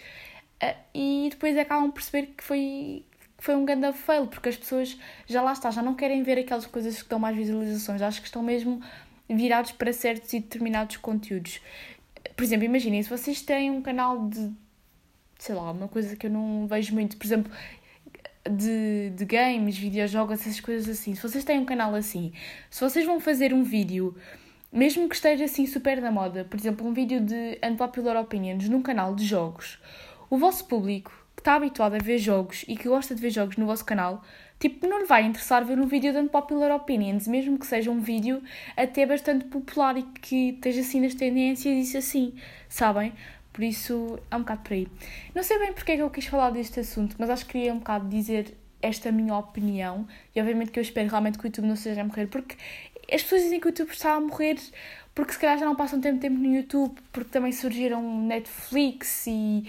uh, 0.61 0.75
e 0.93 1.29
depois 1.31 1.57
acabam 1.57 1.89
por 1.89 1.95
perceber 1.95 2.35
que 2.37 2.43
foi, 2.43 3.05
que 3.39 3.45
foi 3.45 3.55
um 3.55 3.65
grande 3.65 3.93
fail, 3.93 4.27
porque 4.27 4.49
as 4.49 4.57
pessoas 4.57 4.99
já 5.29 5.41
lá 5.41 5.53
está, 5.53 5.71
já 5.71 5.81
não 5.81 5.95
querem 5.95 6.25
ver 6.25 6.39
aquelas 6.41 6.67
coisas 6.67 7.01
que 7.01 7.09
dão 7.09 7.21
mais 7.21 7.37
visualizações, 7.37 8.03
acho 8.03 8.21
que 8.21 8.27
estão 8.27 8.43
mesmo 8.43 8.81
virados 9.29 9.71
para 9.71 9.93
certos 9.93 10.33
e 10.33 10.41
determinados 10.41 10.97
conteúdos. 10.97 11.61
Por 12.37 12.43
exemplo, 12.43 12.65
imaginem, 12.65 13.01
se 13.01 13.09
vocês 13.09 13.43
têm 13.43 13.71
um 13.71 13.81
canal 13.81 14.29
de 14.29 14.53
sei 15.39 15.55
lá, 15.55 15.71
uma 15.71 15.89
coisa 15.89 16.17
que 16.17 16.27
eu 16.27 16.31
não 16.31 16.67
vejo 16.67 16.95
muito, 16.95 17.17
por 17.17 17.27
exemplo, 17.27 17.53
de, 18.49 19.11
de 19.11 19.25
games, 19.25 19.77
videojogos, 19.77 20.41
essas 20.41 20.61
coisas 20.61 20.89
assim. 20.89 21.15
Se 21.15 21.23
vocês 21.23 21.45
têm 21.45 21.59
um 21.59 21.65
canal 21.65 21.95
assim, 21.95 22.33
se 22.71 22.81
vocês 22.81 23.05
vão 23.05 23.21
fazer 23.21 23.53
um 23.53 23.63
vídeo, 23.63 24.15
mesmo 24.73 25.09
que 25.09 25.15
esteja 25.15 25.45
assim 25.45 25.67
super 25.67 26.01
da 26.01 26.11
moda, 26.11 26.45
por 26.45 26.59
exemplo, 26.59 26.87
um 26.87 26.93
vídeo 26.93 27.21
de 27.21 27.59
Unpopular 27.65 28.17
Opinions 28.17 28.69
num 28.69 28.83
canal 28.83 29.15
de 29.15 29.25
jogos, 29.25 29.79
o 30.29 30.37
vosso 30.37 30.65
público 30.67 31.13
que 31.35 31.41
está 31.41 31.55
habituado 31.55 31.95
a 31.95 31.99
ver 31.99 32.19
jogos 32.19 32.65
e 32.67 32.77
que 32.77 32.89
gosta 32.89 33.15
de 33.15 33.21
ver 33.21 33.31
jogos 33.31 33.57
no 33.57 33.67
vosso 33.67 33.85
canal, 33.85 34.23
tipo, 34.59 34.87
não 34.87 35.01
lhe 35.01 35.05
vai 35.05 35.23
interessar 35.23 35.65
ver 35.65 35.79
um 35.79 35.87
vídeo 35.87 36.13
de 36.13 36.19
Unpopular 36.19 36.75
Opinions, 36.75 37.29
mesmo 37.29 37.59
que 37.59 37.67
seja 37.67 37.91
um 37.91 38.01
vídeo 38.01 38.43
até 38.77 39.05
bastante 39.05 39.45
popular 39.45 39.97
e 39.97 40.03
que 40.03 40.51
esteja 40.51 40.81
assim 40.81 41.01
nas 41.01 41.15
tendências 41.15 41.75
e 41.75 41.81
isso 41.81 41.99
assim, 41.99 42.35
sabem? 42.69 43.13
Por 43.57 43.65
isso, 43.65 44.19
é 44.31 44.37
um 44.37 44.41
bocado 44.41 44.61
por 44.61 44.75
aí. 44.75 44.87
Não 45.35 45.43
sei 45.43 45.59
bem 45.59 45.73
porque 45.73 45.93
é 45.93 45.97
que 45.97 46.03
eu 46.03 46.11
quis 46.11 46.27
falar 46.27 46.51
deste 46.51 46.79
assunto, 46.79 47.17
mas 47.19 47.31
acho 47.31 47.47
que 47.47 47.53
queria 47.53 47.73
um 47.73 47.79
bocado 47.79 48.07
dizer 48.07 48.55
esta 48.83 49.11
minha 49.11 49.35
opinião. 49.35 50.07
E 50.35 50.41
obviamente 50.43 50.71
que 50.71 50.79
eu 50.79 50.83
espero 50.83 51.09
realmente 51.09 51.39
que 51.39 51.45
o 51.45 51.47
YouTube 51.47 51.65
não 51.65 51.73
esteja 51.73 52.03
a 52.03 52.05
morrer, 52.05 52.27
porque 52.27 52.55
as 53.11 53.23
pessoas 53.23 53.45
dizem 53.45 53.59
que 53.59 53.67
o 53.67 53.71
YouTube 53.71 53.89
está 53.89 54.13
a 54.13 54.21
morrer 54.21 54.59
porque 55.15 55.33
se 55.33 55.39
calhar 55.39 55.57
já 55.57 55.65
não 55.65 55.75
passam 55.75 55.99
tanto 55.99 56.21
tempo 56.21 56.39
no 56.39 56.55
YouTube, 56.55 56.97
porque 57.11 57.31
também 57.31 57.51
surgiram 57.51 58.21
Netflix 58.21 59.27
e 59.27 59.67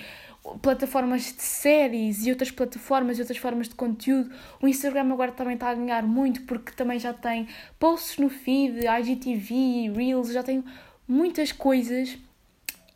plataformas 0.61 1.33
de 1.33 1.41
séries 1.41 2.25
e 2.25 2.29
outras 2.29 2.51
plataformas 2.51 3.17
e 3.17 3.21
outras 3.21 3.37
formas 3.37 3.69
de 3.69 3.75
conteúdo. 3.75 4.29
O 4.61 4.67
Instagram 4.67 5.13
agora 5.13 5.31
também 5.31 5.53
está 5.53 5.69
a 5.69 5.75
ganhar 5.75 6.03
muito 6.03 6.41
porque 6.41 6.73
também 6.73 6.99
já 6.99 7.13
tem 7.13 7.47
posts 7.79 8.17
no 8.17 8.27
feed, 8.27 8.81
IGTV, 8.85 9.93
Reels, 9.95 10.33
já 10.33 10.43
tem 10.43 10.61
muitas 11.07 11.53
coisas 11.53 12.17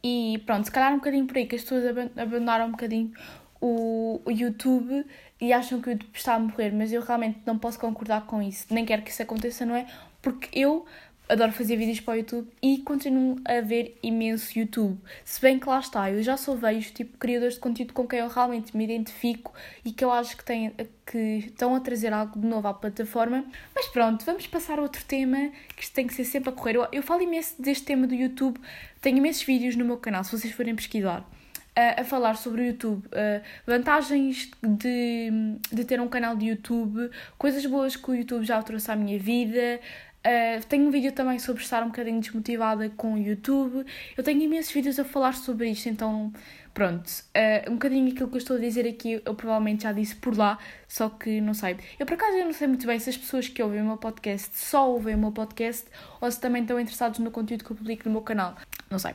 e 0.03 0.41
pronto, 0.45 0.65
se 0.65 0.71
calhar 0.71 0.91
um 0.93 0.97
bocadinho 0.97 1.25
por 1.25 1.37
aí 1.37 1.45
que 1.45 1.55
as 1.55 1.61
pessoas 1.61 1.85
abandonaram 2.17 2.67
um 2.67 2.71
bocadinho 2.71 3.11
o, 3.59 4.19
o 4.25 4.31
YouTube 4.31 5.05
e 5.39 5.53
acham 5.53 5.79
que 5.79 5.89
o 5.89 5.91
YouTube 5.91 6.15
está 6.15 6.35
a 6.35 6.39
morrer, 6.39 6.71
mas 6.71 6.91
eu 6.91 7.01
realmente 7.01 7.39
não 7.45 7.57
posso 7.57 7.79
concordar 7.79 8.25
com 8.25 8.41
isso, 8.41 8.65
nem 8.71 8.83
quero 8.85 9.03
que 9.03 9.11
isso 9.11 9.21
aconteça, 9.21 9.65
não 9.65 9.75
é? 9.75 9.85
Porque 10.21 10.49
eu 10.59 10.85
adoro 11.31 11.53
fazer 11.53 11.77
vídeos 11.77 12.01
para 12.01 12.15
o 12.15 12.17
YouTube 12.17 12.47
e 12.61 12.79
continuo 12.79 13.39
a 13.45 13.61
ver 13.61 13.97
imenso 14.03 14.59
YouTube. 14.59 14.99
Se 15.23 15.39
bem 15.39 15.57
que 15.57 15.67
lá 15.67 15.79
está, 15.79 16.11
eu 16.11 16.21
já 16.21 16.35
só 16.35 16.55
vejo 16.55 16.91
tipo 16.93 17.17
criadores 17.17 17.53
de 17.53 17.61
conteúdo 17.61 17.93
com 17.93 18.05
quem 18.05 18.19
eu 18.19 18.27
realmente 18.27 18.75
me 18.75 18.83
identifico 18.83 19.53
e 19.85 19.93
que 19.93 20.03
eu 20.03 20.11
acho 20.11 20.35
que, 20.35 20.43
têm, 20.43 20.73
que 21.05 21.17
estão 21.45 21.73
a 21.73 21.79
trazer 21.79 22.11
algo 22.11 22.37
de 22.37 22.45
novo 22.45 22.67
à 22.67 22.73
plataforma. 22.73 23.45
Mas 23.73 23.87
pronto, 23.87 24.25
vamos 24.25 24.45
passar 24.45 24.77
a 24.77 24.81
outro 24.81 25.05
tema 25.05 25.51
que 25.73 25.83
isto 25.83 25.93
tem 25.93 26.05
que 26.05 26.13
ser 26.13 26.25
sempre 26.25 26.49
a 26.49 26.51
correr. 26.51 26.75
Eu, 26.75 26.87
eu 26.91 27.01
falo 27.01 27.21
imenso 27.21 27.61
deste 27.61 27.85
tema 27.85 28.05
do 28.05 28.13
YouTube, 28.13 28.59
tenho 28.99 29.17
imensos 29.17 29.43
vídeos 29.43 29.77
no 29.77 29.85
meu 29.85 29.97
canal, 29.97 30.25
se 30.25 30.37
vocês 30.37 30.53
forem 30.53 30.75
pesquisar. 30.75 31.25
A 31.73 32.03
falar 32.03 32.35
sobre 32.35 32.61
o 32.61 32.65
YouTube, 32.65 33.05
uh, 33.07 33.41
vantagens 33.65 34.51
de, 34.61 35.31
de 35.71 35.85
ter 35.85 36.01
um 36.01 36.09
canal 36.09 36.35
de 36.35 36.47
YouTube, 36.47 37.09
coisas 37.37 37.65
boas 37.65 37.95
que 37.95 38.11
o 38.11 38.13
YouTube 38.13 38.43
já 38.43 38.61
trouxe 38.61 38.91
à 38.91 38.95
minha 38.95 39.17
vida, 39.17 39.79
Uh, 40.23 40.63
tenho 40.67 40.87
um 40.87 40.91
vídeo 40.91 41.11
também 41.11 41.39
sobre 41.39 41.63
estar 41.63 41.81
um 41.81 41.87
bocadinho 41.87 42.19
desmotivada 42.19 42.89
com 42.91 43.15
o 43.15 43.17
YouTube. 43.17 43.83
Eu 44.15 44.23
tenho 44.23 44.39
imensos 44.41 44.71
vídeos 44.71 44.99
a 44.99 45.03
falar 45.03 45.33
sobre 45.33 45.69
isto, 45.71 45.89
então 45.89 46.31
pronto. 46.73 47.07
Uh, 47.07 47.69
um 47.69 47.73
bocadinho 47.73 48.11
aquilo 48.11 48.29
que 48.29 48.35
eu 48.35 48.39
estou 48.39 48.57
a 48.57 48.59
dizer 48.59 48.87
aqui 48.87 49.21
eu 49.25 49.35
provavelmente 49.35 49.83
já 49.83 49.91
disse 49.91 50.15
por 50.15 50.37
lá, 50.37 50.57
só 50.87 51.09
que 51.09 51.41
não 51.41 51.53
sei. 51.53 51.77
Eu 51.99 52.05
por 52.05 52.13
acaso 52.13 52.37
eu 52.37 52.45
não 52.45 52.53
sei 52.53 52.67
muito 52.67 52.85
bem 52.85 52.99
se 52.99 53.09
as 53.09 53.17
pessoas 53.17 53.47
que 53.47 53.61
ouvem 53.61 53.81
o 53.81 53.85
meu 53.85 53.97
podcast 53.97 54.57
só 54.57 54.89
ouvem 54.89 55.15
o 55.15 55.17
meu 55.17 55.31
podcast 55.31 55.85
ou 56.19 56.31
se 56.31 56.39
também 56.39 56.61
estão 56.61 56.79
interessados 56.79 57.19
no 57.19 57.31
conteúdo 57.31 57.63
que 57.63 57.71
eu 57.71 57.75
publico 57.75 58.03
no 58.05 58.11
meu 58.11 58.21
canal. 58.21 58.55
Não 58.89 58.99
sei. 58.99 59.13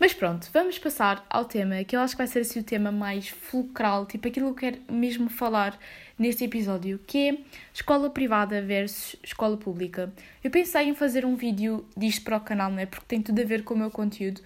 Mas 0.00 0.12
pronto, 0.12 0.48
vamos 0.52 0.78
passar 0.78 1.24
ao 1.30 1.44
tema 1.44 1.84
que 1.84 1.94
eu 1.94 2.00
acho 2.00 2.14
que 2.14 2.18
vai 2.18 2.26
ser 2.26 2.40
assim 2.40 2.60
o 2.60 2.64
tema 2.64 2.90
mais 2.90 3.28
fulcral, 3.28 4.06
tipo 4.06 4.26
aquilo 4.28 4.54
que 4.54 4.66
eu 4.66 4.72
quero 4.72 4.92
mesmo 4.92 5.28
falar 5.28 5.78
neste 6.18 6.44
episódio, 6.44 7.00
que 7.06 7.28
é 7.28 7.38
escola 7.72 8.10
privada 8.10 8.62
versus 8.62 9.16
escola 9.22 9.56
pública. 9.56 10.12
Eu 10.42 10.50
pensei 10.50 10.88
em 10.88 10.94
fazer 10.94 11.24
um 11.24 11.34
vídeo 11.34 11.84
disto 11.96 12.22
para 12.22 12.36
o 12.36 12.40
canal, 12.40 12.70
né? 12.70 12.86
Porque 12.86 13.06
tem 13.06 13.22
tudo 13.22 13.40
a 13.40 13.44
ver 13.44 13.64
com 13.64 13.74
o 13.74 13.78
meu 13.78 13.90
conteúdo. 13.90 14.40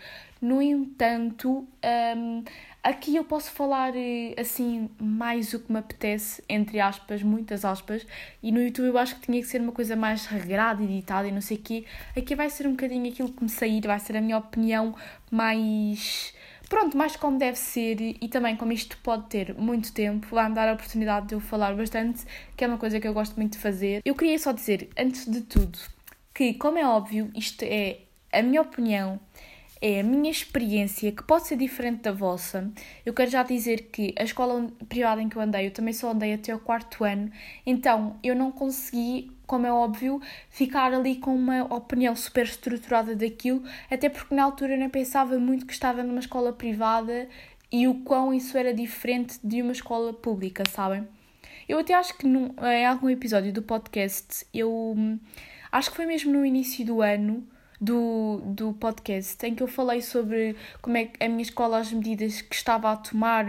No 0.47 0.63
entanto, 0.63 1.67
um, 2.17 2.45
aqui 2.81 3.17
eu 3.17 3.25
posso 3.25 3.51
falar 3.51 3.93
eh, 3.97 4.33
assim 4.39 4.89
mais 4.97 5.53
o 5.53 5.59
que 5.59 5.73
me 5.73 5.81
apetece, 5.81 6.41
entre 6.49 6.79
aspas, 6.79 7.21
muitas 7.21 7.65
aspas, 7.65 8.07
e 8.41 8.53
no 8.53 8.63
YouTube 8.63 8.87
eu 8.87 8.97
acho 8.97 9.17
que 9.17 9.23
tinha 9.23 9.41
que 9.41 9.49
ser 9.49 9.61
uma 9.61 9.73
coisa 9.73 9.97
mais 9.97 10.25
regrada, 10.27 10.85
editada 10.85 11.27
e 11.27 11.33
não 11.33 11.41
sei 11.41 11.57
o 11.57 11.61
quê. 11.61 11.85
Aqui 12.17 12.37
vai 12.37 12.49
ser 12.49 12.69
um 12.69 12.71
bocadinho 12.71 13.11
aquilo 13.11 13.33
que 13.33 13.43
me 13.43 13.49
sair, 13.49 13.85
vai 13.85 13.99
ser 13.99 14.17
a 14.19 14.21
minha 14.21 14.39
opinião 14.39 14.95
mais 15.33 16.33
pronto, 16.69 16.97
mais 16.97 17.17
como 17.17 17.39
deve 17.39 17.59
ser 17.59 18.01
e 18.01 18.29
também 18.29 18.55
como 18.55 18.71
isto 18.71 18.97
pode 18.99 19.27
ter 19.27 19.53
muito 19.55 19.93
tempo, 19.93 20.29
vai-me 20.31 20.55
dar 20.55 20.69
a 20.69 20.75
oportunidade 20.75 21.27
de 21.27 21.35
eu 21.35 21.41
falar 21.41 21.75
bastante, 21.75 22.25
que 22.57 22.63
é 22.63 22.69
uma 22.69 22.79
coisa 22.79 23.01
que 23.01 23.09
eu 23.09 23.13
gosto 23.13 23.35
muito 23.35 23.55
de 23.55 23.59
fazer. 23.59 24.01
Eu 24.05 24.15
queria 24.15 24.39
só 24.39 24.53
dizer, 24.53 24.91
antes 24.97 25.29
de 25.29 25.41
tudo, 25.41 25.77
que, 26.33 26.55
como 26.55 26.79
é 26.79 26.87
óbvio, 26.87 27.33
isto 27.35 27.65
é 27.65 27.99
a 28.33 28.43
minha 28.43 28.63
opinião, 28.63 29.19
é 29.81 30.01
a 30.01 30.03
minha 30.03 30.31
experiência, 30.31 31.13
que 31.13 31.23
pode 31.23 31.47
ser 31.47 31.57
diferente 31.57 32.03
da 32.03 32.13
vossa. 32.13 32.71
Eu 33.05 33.13
quero 33.13 33.31
já 33.31 33.43
dizer 33.43 33.89
que 33.93 34.15
a 34.19 34.25
escola 34.25 34.69
privada 34.89 35.21
em 35.21 35.29
que 35.29 35.37
eu 35.37 35.43
andei, 35.43 35.67
eu 35.67 35.71
também 35.71 35.93
só 35.93 36.11
andei 36.11 36.35
até 36.35 36.55
o 36.55 36.59
quarto 36.59 37.05
ano, 37.05 37.31
então 37.65 38.19
eu 38.23 38.35
não 38.35 38.51
consegui 38.51 39.31
como 39.47 39.65
é 39.65 39.73
óbvio, 39.73 40.21
ficar 40.51 40.93
ali 40.93 41.17
com 41.17 41.35
uma 41.35 41.73
opinião 41.73 42.17
super 42.17 42.45
estruturada 42.45 43.15
daquilo, 43.15 43.63
até 43.89 44.09
porque 44.09 44.35
na 44.35 44.43
altura 44.43 44.75
eu 44.75 44.79
nem 44.79 44.89
pensava 44.89 45.39
muito 45.39 45.65
que 45.65 45.73
estava 45.73 46.03
numa 46.03 46.19
escola 46.19 46.53
privada 46.53 47.29
e 47.71 47.87
o 47.87 47.95
quão 48.03 48.35
isso 48.35 48.59
era 48.59 48.75
diferente 48.75 49.39
de 49.43 49.63
uma 49.63 49.73
escola 49.73 50.13
pública, 50.13 50.65
sabem? 50.69 51.07
Eu 51.69 51.79
até 51.79 51.95
acho 51.95 52.17
que 52.17 52.27
num, 52.27 52.55
em 52.61 52.87
algum 52.87 53.09
episódio 53.09 53.53
do 53.53 53.63
podcast, 53.63 54.47
eu 54.53 54.97
acho 55.71 55.91
que 55.91 55.97
foi 55.97 56.07
mesmo 56.07 56.33
no 56.33 56.45
início 56.45 56.85
do 56.85 57.03
ano 57.03 57.47
do, 57.81 58.41
do 58.45 58.73
podcast, 58.75 59.45
em 59.47 59.55
que 59.55 59.63
eu 59.63 59.69
falei 59.69 60.01
sobre 60.03 60.57
como 60.81 60.97
é 60.97 61.07
que 61.07 61.23
a 61.23 61.29
minha 61.29 61.43
escola, 61.43 61.79
as 61.79 61.93
medidas 61.93 62.41
que 62.41 62.55
estava 62.55 62.93
a 62.93 62.97
tomar 62.97 63.47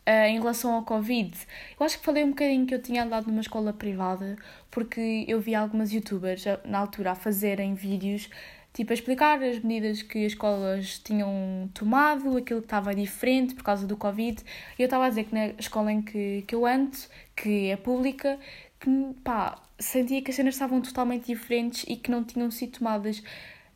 Uh, 0.00 0.26
em 0.26 0.38
relação 0.38 0.72
ao 0.72 0.82
Covid. 0.82 1.38
Eu 1.78 1.86
acho 1.86 1.98
que 1.98 2.04
falei 2.04 2.24
um 2.24 2.30
bocadinho 2.30 2.66
que 2.66 2.74
eu 2.74 2.82
tinha 2.82 3.04
andado 3.04 3.26
numa 3.26 3.42
escola 3.42 3.70
privada, 3.70 4.34
porque 4.70 5.26
eu 5.28 5.38
vi 5.38 5.54
algumas 5.54 5.92
youtubers 5.92 6.42
na 6.64 6.78
altura 6.78 7.12
a 7.12 7.14
fazerem 7.14 7.74
vídeos 7.74 8.28
tipo 8.72 8.92
a 8.92 8.94
explicar 8.94 9.42
as 9.42 9.58
medidas 9.60 10.02
que 10.02 10.24
as 10.24 10.32
escolas 10.32 10.98
tinham 10.98 11.68
tomado, 11.74 12.36
aquilo 12.36 12.60
que 12.60 12.66
estava 12.66 12.94
diferente 12.94 13.54
por 13.54 13.64
causa 13.64 13.86
do 13.86 13.96
Covid. 13.96 14.42
E 14.78 14.82
eu 14.82 14.86
estava 14.86 15.06
a 15.06 15.08
dizer 15.08 15.24
que 15.24 15.34
na 15.34 15.46
escola 15.58 15.92
em 15.92 16.02
que, 16.02 16.42
que 16.46 16.54
eu 16.54 16.64
ando, 16.66 16.96
que 17.36 17.70
é 17.70 17.76
pública, 17.76 18.38
que 18.80 18.90
pá, 19.22 19.60
sentia 19.78 20.22
que 20.22 20.30
as 20.30 20.36
cenas 20.36 20.54
estavam 20.54 20.80
totalmente 20.80 21.26
diferentes 21.26 21.84
e 21.86 21.96
que 21.96 22.10
não 22.10 22.24
tinham 22.24 22.50
sido 22.50 22.78
tomadas 22.78 23.22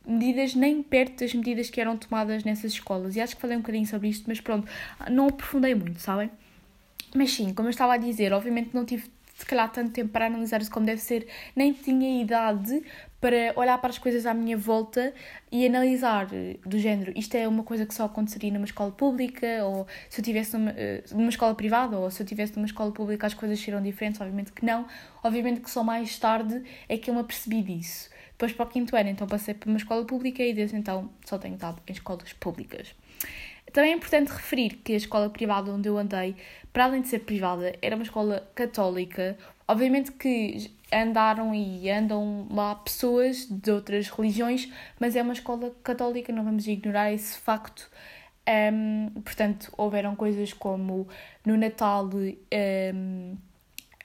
medidas 0.05 0.53
nem 0.55 0.83
perto 0.83 1.21
das 1.21 1.33
medidas 1.33 1.69
que 1.69 1.79
eram 1.79 1.97
tomadas 1.97 2.43
nessas 2.43 2.73
escolas. 2.73 3.15
E 3.15 3.21
acho 3.21 3.35
que 3.35 3.41
falei 3.41 3.55
um 3.57 3.61
bocadinho 3.61 3.85
sobre 3.85 4.09
isto, 4.09 4.25
mas 4.27 4.41
pronto, 4.41 4.67
não 5.09 5.27
aprofundei 5.27 5.73
muito, 5.73 5.99
sabem? 5.99 6.29
Mas 7.15 7.31
sim, 7.31 7.53
como 7.53 7.67
eu 7.67 7.71
estava 7.71 7.93
a 7.93 7.97
dizer, 7.97 8.33
obviamente 8.33 8.71
não 8.73 8.83
tive 8.83 9.09
se 9.37 9.45
calhar 9.45 9.69
tanto 9.71 9.91
tempo 9.91 10.11
para 10.11 10.27
analisar 10.27 10.61
isso 10.61 10.71
como 10.71 10.85
deve 10.85 11.01
ser, 11.01 11.27
nem 11.55 11.73
tinha 11.73 12.21
idade 12.21 12.81
para 13.25 13.59
olhar 13.59 13.75
para 13.79 13.89
as 13.89 13.97
coisas 13.97 14.27
à 14.27 14.35
minha 14.35 14.55
volta 14.55 15.11
e 15.51 15.65
analisar 15.65 16.27
eh, 16.31 16.57
do 16.63 16.77
género, 16.77 17.11
isto 17.15 17.33
é 17.33 17.47
uma 17.47 17.63
coisa 17.63 17.83
que 17.83 17.91
só 17.91 18.05
aconteceria 18.05 18.51
numa 18.51 18.65
escola 18.65 18.91
pública, 18.91 19.65
ou 19.65 19.87
se 20.11 20.21
eu 20.21 20.23
tivesse 20.23 20.55
numa, 20.55 20.69
eh, 20.77 21.03
numa 21.11 21.29
escola 21.29 21.55
privada, 21.55 21.97
ou 21.97 22.11
se 22.11 22.21
eu 22.21 22.27
tivesse 22.27 22.55
numa 22.55 22.67
escola 22.67 22.91
pública 22.91 23.25
as 23.25 23.33
coisas 23.33 23.59
seriam 23.59 23.81
diferentes, 23.81 24.21
obviamente 24.21 24.51
que 24.51 24.63
não, 24.63 24.85
obviamente 25.23 25.59
que 25.59 25.71
só 25.71 25.83
mais 25.83 26.19
tarde 26.19 26.61
é 26.87 26.99
que 26.99 27.09
eu 27.09 27.15
me 27.15 27.21
apercebi 27.21 27.63
disso. 27.63 28.11
Depois 28.33 28.53
para 28.53 28.63
o 28.63 28.69
quinto 28.69 28.95
ano, 28.95 29.09
então 29.09 29.25
passei 29.25 29.55
para 29.55 29.69
uma 29.69 29.77
escola 29.77 30.05
pública 30.05 30.43
e 30.43 30.53
desde 30.53 30.75
então 30.75 31.09
só 31.25 31.39
tenho 31.39 31.55
estado 31.55 31.81
em 31.87 31.93
escolas 31.93 32.31
públicas. 32.33 32.93
Também 33.73 33.91
é 33.91 33.95
importante 33.95 34.29
referir 34.31 34.81
que 34.83 34.93
a 34.93 34.97
escola 34.97 35.31
privada 35.31 35.71
onde 35.71 35.89
eu 35.89 35.97
andei, 35.97 36.35
para 36.71 36.85
além 36.85 37.01
de 37.01 37.07
ser 37.07 37.19
privada, 37.19 37.75
era 37.81 37.95
uma 37.95 38.03
escola 38.03 38.47
católica, 38.53 39.35
Obviamente 39.67 40.11
que 40.11 40.71
andaram 40.93 41.53
e 41.53 41.89
andam 41.89 42.47
lá 42.51 42.75
pessoas 42.75 43.47
de 43.49 43.71
outras 43.71 44.09
religiões, 44.09 44.71
mas 44.99 45.15
é 45.15 45.21
uma 45.21 45.33
escola 45.33 45.75
católica, 45.83 46.31
não 46.31 46.43
vamos 46.43 46.67
ignorar 46.67 47.11
esse 47.11 47.37
facto. 47.39 47.89
Um, 48.47 49.09
portanto, 49.21 49.73
houveram 49.75 50.15
coisas 50.15 50.53
como 50.53 51.07
no 51.43 51.57
Natal. 51.57 52.09
Um, 52.13 53.37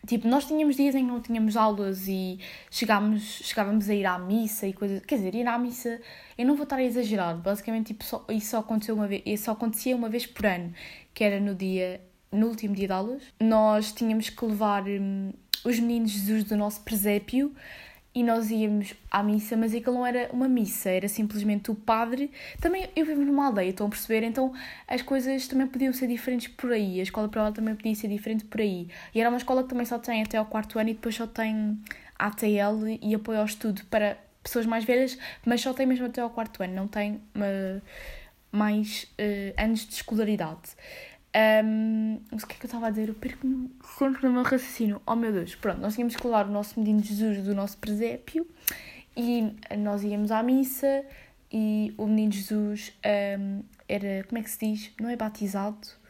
tipo, 0.06 0.26
nós 0.26 0.46
tínhamos 0.46 0.76
dias 0.76 0.94
em 0.94 1.04
que 1.04 1.12
não 1.12 1.20
tínhamos 1.20 1.56
aulas 1.56 2.08
e 2.08 2.38
chegámos, 2.70 3.22
chegávamos 3.44 3.88
a 3.90 3.94
ir 3.94 4.06
à 4.06 4.18
missa 4.18 4.66
e 4.66 4.72
coisas. 4.72 5.04
Quer 5.04 5.16
dizer, 5.16 5.34
ir 5.34 5.46
à 5.46 5.58
missa, 5.58 6.00
eu 6.38 6.46
não 6.46 6.56
vou 6.56 6.64
estar 6.64 6.76
a 6.76 6.82
exagerar, 6.82 7.36
basicamente 7.36 7.88
tipo, 7.88 8.02
só, 8.02 8.24
isso 8.30 8.50
só, 8.50 8.60
aconteceu 8.60 8.94
uma 8.94 9.06
vez, 9.06 9.22
isso 9.26 9.44
só 9.44 9.52
acontecia 9.52 9.94
uma 9.94 10.08
vez 10.08 10.26
por 10.26 10.46
ano, 10.46 10.72
que 11.12 11.22
era 11.22 11.38
no 11.38 11.54
dia. 11.54 12.00
No 12.32 12.46
último 12.46 12.76
dia 12.76 12.86
de 12.86 12.92
aulas, 12.92 13.22
nós 13.40 13.90
tínhamos 13.90 14.30
que 14.30 14.44
levar 14.44 14.84
hum, 14.84 15.32
os 15.64 15.80
meninos 15.80 16.12
Jesus 16.12 16.44
do 16.44 16.56
nosso 16.56 16.80
presépio 16.82 17.52
e 18.14 18.22
nós 18.22 18.50
íamos 18.52 18.94
à 19.10 19.20
missa, 19.20 19.56
mas 19.56 19.74
aquilo 19.74 19.94
não 19.94 20.06
era 20.06 20.30
uma 20.32 20.48
missa, 20.48 20.90
era 20.90 21.08
simplesmente 21.08 21.72
o 21.72 21.74
padre. 21.74 22.30
Também 22.60 22.88
eu 22.94 23.04
vivo 23.04 23.22
numa 23.22 23.46
aldeia, 23.46 23.70
estão 23.70 23.88
a 23.88 23.90
perceber? 23.90 24.24
Então 24.24 24.52
as 24.86 25.02
coisas 25.02 25.48
também 25.48 25.66
podiam 25.66 25.92
ser 25.92 26.06
diferentes 26.06 26.46
por 26.48 26.70
aí, 26.70 27.00
a 27.00 27.02
escola 27.02 27.28
ela 27.34 27.50
também 27.50 27.74
podia 27.74 27.94
ser 27.96 28.06
diferente 28.06 28.44
por 28.44 28.60
aí. 28.60 28.88
E 29.12 29.20
era 29.20 29.28
uma 29.28 29.38
escola 29.38 29.64
que 29.64 29.68
também 29.68 29.84
só 29.84 29.98
tem 29.98 30.22
até 30.22 30.38
ao 30.38 30.46
quarto 30.46 30.78
ano 30.78 30.90
e 30.90 30.94
depois 30.94 31.16
só 31.16 31.26
tem 31.26 31.80
ATL 32.16 32.98
e 33.02 33.12
apoio 33.12 33.40
ao 33.40 33.44
estudo 33.44 33.82
para 33.86 34.16
pessoas 34.40 34.66
mais 34.66 34.84
velhas, 34.84 35.18
mas 35.44 35.60
só 35.60 35.72
tem 35.72 35.84
mesmo 35.84 36.06
até 36.06 36.20
ao 36.20 36.30
quarto 36.30 36.62
ano, 36.62 36.74
não 36.74 36.88
tem 36.88 37.14
uh, 37.14 37.82
mais 38.52 39.04
uh, 39.18 39.62
anos 39.62 39.86
de 39.86 39.94
escolaridade. 39.94 40.70
Um, 41.36 42.20
mas 42.32 42.42
o 42.42 42.46
que 42.46 42.54
é 42.54 42.58
que 42.58 42.64
eu 42.64 42.68
estava 42.68 42.88
a 42.88 42.90
dizer? 42.90 43.08
Eu 43.08 43.14
perco-me 43.14 43.70
sempre 43.98 44.26
no 44.26 44.32
meu 44.32 44.42
raciocínio. 44.42 45.00
Oh 45.06 45.14
meu 45.14 45.32
Deus, 45.32 45.54
pronto, 45.54 45.80
nós 45.80 45.94
tínhamos 45.94 46.16
que 46.16 46.26
levar 46.26 46.46
o 46.46 46.50
nosso 46.50 46.78
menino 46.78 47.02
Jesus 47.02 47.44
do 47.44 47.54
nosso 47.54 47.78
presépio 47.78 48.46
e 49.16 49.54
nós 49.78 50.02
íamos 50.02 50.32
à 50.32 50.42
missa 50.42 51.04
e 51.52 51.94
o 51.96 52.06
menino 52.06 52.32
Jesus 52.32 52.92
um, 53.38 53.62
era, 53.88 54.24
como 54.24 54.38
é 54.38 54.42
que 54.42 54.50
se 54.50 54.58
diz? 54.58 54.90
Não 55.00 55.08
é 55.08 55.16
batizado? 55.16 56.00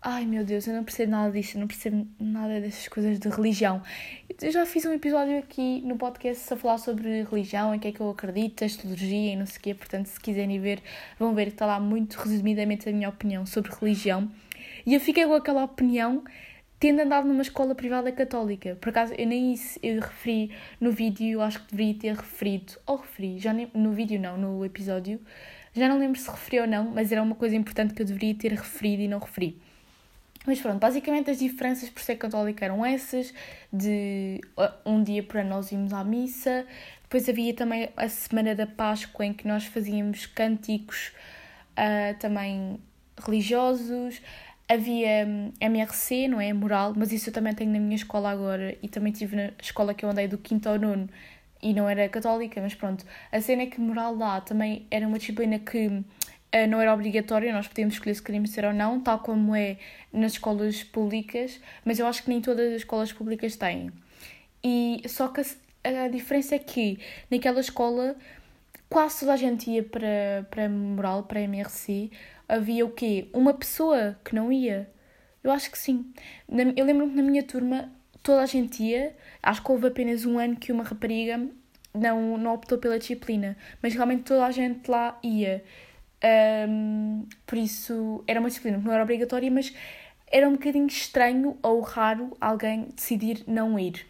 Ai 0.00 0.26
meu 0.26 0.44
Deus, 0.44 0.66
eu 0.66 0.74
não 0.74 0.84
percebo 0.84 1.12
nada 1.12 1.32
disso, 1.32 1.56
eu 1.56 1.60
não 1.60 1.66
percebo 1.66 2.06
nada 2.20 2.60
dessas 2.60 2.86
coisas 2.88 3.18
de 3.18 3.28
religião. 3.28 3.82
Eu 4.40 4.52
já 4.52 4.66
fiz 4.66 4.84
um 4.84 4.92
episódio 4.92 5.38
aqui 5.38 5.80
no 5.80 5.96
podcast 5.96 6.52
a 6.52 6.56
falar 6.56 6.76
sobre 6.78 7.22
religião, 7.22 7.74
em 7.74 7.78
que 7.78 7.88
é 7.88 7.92
que 7.92 8.00
eu 8.00 8.10
acredito, 8.10 8.64
astrologia 8.64 9.32
e 9.32 9.36
não 9.36 9.46
sei 9.46 9.56
o 9.56 9.60
quê, 9.60 9.74
portanto, 9.74 10.06
se 10.06 10.20
quiserem 10.20 10.60
ver, 10.60 10.82
vão 11.18 11.34
ver 11.34 11.46
que 11.46 11.52
está 11.52 11.64
lá 11.64 11.80
muito 11.80 12.16
resumidamente 12.16 12.86
a 12.88 12.92
minha 12.92 13.08
opinião 13.08 13.46
sobre 13.46 13.72
religião. 13.80 14.30
E 14.86 14.94
eu 14.94 15.00
fiquei 15.00 15.26
com 15.26 15.34
aquela 15.34 15.64
opinião 15.64 16.24
tendo 16.78 17.00
andado 17.00 17.26
numa 17.26 17.42
escola 17.42 17.74
privada 17.74 18.12
católica. 18.12 18.76
Por 18.80 18.90
acaso, 18.90 19.14
eu 19.14 19.26
nem 19.26 19.52
isso 19.54 19.78
eu 19.82 20.00
referi 20.00 20.50
no 20.80 20.92
vídeo, 20.92 21.40
acho 21.40 21.60
que 21.64 21.70
deveria 21.70 21.94
ter 21.94 22.14
referido, 22.14 22.74
ou 22.86 22.96
referi, 22.96 23.38
já 23.38 23.52
nem, 23.52 23.70
no 23.74 23.92
vídeo 23.92 24.20
não, 24.20 24.36
no 24.36 24.64
episódio, 24.64 25.18
já 25.74 25.88
não 25.88 25.98
lembro 25.98 26.20
se 26.20 26.30
referi 26.30 26.60
ou 26.60 26.66
não, 26.66 26.90
mas 26.90 27.10
era 27.10 27.22
uma 27.22 27.34
coisa 27.34 27.56
importante 27.56 27.94
que 27.94 28.02
eu 28.02 28.06
deveria 28.06 28.34
ter 28.34 28.52
referido 28.52 29.02
e 29.02 29.08
não 29.08 29.18
referi. 29.18 29.58
Mas 30.46 30.60
pronto, 30.60 30.78
basicamente 30.78 31.30
as 31.30 31.38
diferenças 31.38 31.88
por 31.88 32.02
ser 32.02 32.16
católica 32.16 32.66
eram 32.66 32.84
essas, 32.84 33.32
de 33.72 34.40
um 34.84 35.02
dia 35.02 35.22
para 35.22 35.42
nós 35.42 35.72
irmos 35.72 35.92
à 35.92 36.04
missa, 36.04 36.66
depois 37.02 37.28
havia 37.28 37.54
também 37.54 37.88
a 37.96 38.08
Semana 38.08 38.54
da 38.54 38.66
Páscoa 38.66 39.24
em 39.24 39.32
que 39.32 39.48
nós 39.48 39.64
fazíamos 39.64 40.26
cânticos 40.26 41.12
uh, 41.78 42.18
também 42.18 42.78
religiosos, 43.24 44.20
havia 44.68 45.26
MRC, 45.60 46.28
não 46.28 46.40
é? 46.40 46.52
Moral, 46.52 46.94
mas 46.96 47.12
isso 47.12 47.28
eu 47.28 47.32
também 47.32 47.54
tenho 47.54 47.70
na 47.70 47.78
minha 47.78 47.96
escola 47.96 48.30
agora 48.30 48.76
e 48.82 48.88
também 48.88 49.12
tive 49.12 49.36
na 49.36 49.50
escola 49.60 49.94
que 49.94 50.04
eu 50.04 50.10
andei 50.10 50.26
do 50.26 50.38
quinto 50.38 50.68
ao 50.68 50.78
nono 50.78 51.08
e 51.62 51.72
não 51.72 51.88
era 51.88 52.08
católica, 52.08 52.60
mas 52.60 52.74
pronto. 52.74 53.04
A 53.32 53.40
cena 53.40 53.62
é 53.62 53.66
que 53.66 53.80
moral 53.80 54.14
lá 54.14 54.40
também 54.40 54.86
era 54.90 55.06
uma 55.06 55.18
disciplina 55.18 55.58
que 55.58 56.04
eh, 56.52 56.66
não 56.66 56.80
era 56.80 56.92
obrigatório, 56.92 57.52
nós 57.52 57.66
podíamos 57.68 57.94
escolher 57.94 58.14
se 58.14 58.22
queríamos 58.22 58.50
ser 58.50 58.64
ou 58.64 58.72
não, 58.72 59.00
tal 59.00 59.18
como 59.20 59.54
é 59.56 59.78
nas 60.12 60.32
escolas 60.32 60.82
públicas, 60.84 61.60
mas 61.84 61.98
eu 61.98 62.06
acho 62.06 62.22
que 62.22 62.30
nem 62.30 62.40
todas 62.40 62.68
as 62.68 62.76
escolas 62.76 63.12
públicas 63.12 63.56
têm. 63.56 63.90
E 64.62 65.02
só 65.08 65.28
que 65.28 65.40
a, 65.40 66.04
a 66.04 66.08
diferença 66.08 66.54
é 66.54 66.58
que 66.58 66.98
naquela 67.30 67.60
escola 67.60 68.16
quase 68.88 69.20
toda 69.20 69.32
a 69.32 69.36
gente 69.36 69.70
ia 69.70 69.82
para, 69.82 70.46
para 70.50 70.68
moral, 70.68 71.24
para 71.24 71.40
MRC, 71.40 72.10
havia 72.48 72.84
o 72.84 72.90
quê? 72.90 73.28
Uma 73.32 73.54
pessoa 73.54 74.18
que 74.24 74.34
não 74.34 74.52
ia. 74.52 74.90
Eu 75.42 75.50
acho 75.50 75.70
que 75.70 75.78
sim. 75.78 76.12
Eu 76.76 76.84
lembro-me 76.84 77.12
que 77.12 77.16
na 77.16 77.22
minha 77.22 77.42
turma 77.42 77.92
toda 78.22 78.42
a 78.42 78.46
gente 78.46 78.82
ia, 78.82 79.14
acho 79.42 79.62
que 79.62 79.70
houve 79.70 79.86
apenas 79.86 80.24
um 80.24 80.38
ano 80.38 80.56
que 80.56 80.72
uma 80.72 80.82
rapariga 80.82 81.46
não, 81.92 82.36
não 82.38 82.54
optou 82.54 82.78
pela 82.78 82.98
disciplina, 82.98 83.56
mas 83.82 83.94
realmente 83.94 84.24
toda 84.24 84.46
a 84.46 84.50
gente 84.50 84.90
lá 84.90 85.18
ia. 85.22 85.62
Um, 86.68 87.26
por 87.46 87.58
isso 87.58 88.24
era 88.26 88.40
uma 88.40 88.48
disciplina 88.48 88.78
que 88.78 88.84
não 88.84 88.92
era 88.92 89.02
obrigatória, 89.02 89.50
mas 89.50 89.74
era 90.26 90.48
um 90.48 90.52
bocadinho 90.52 90.86
estranho 90.86 91.58
ou 91.62 91.80
raro 91.80 92.34
alguém 92.40 92.88
decidir 92.96 93.44
não 93.46 93.78
ir. 93.78 94.06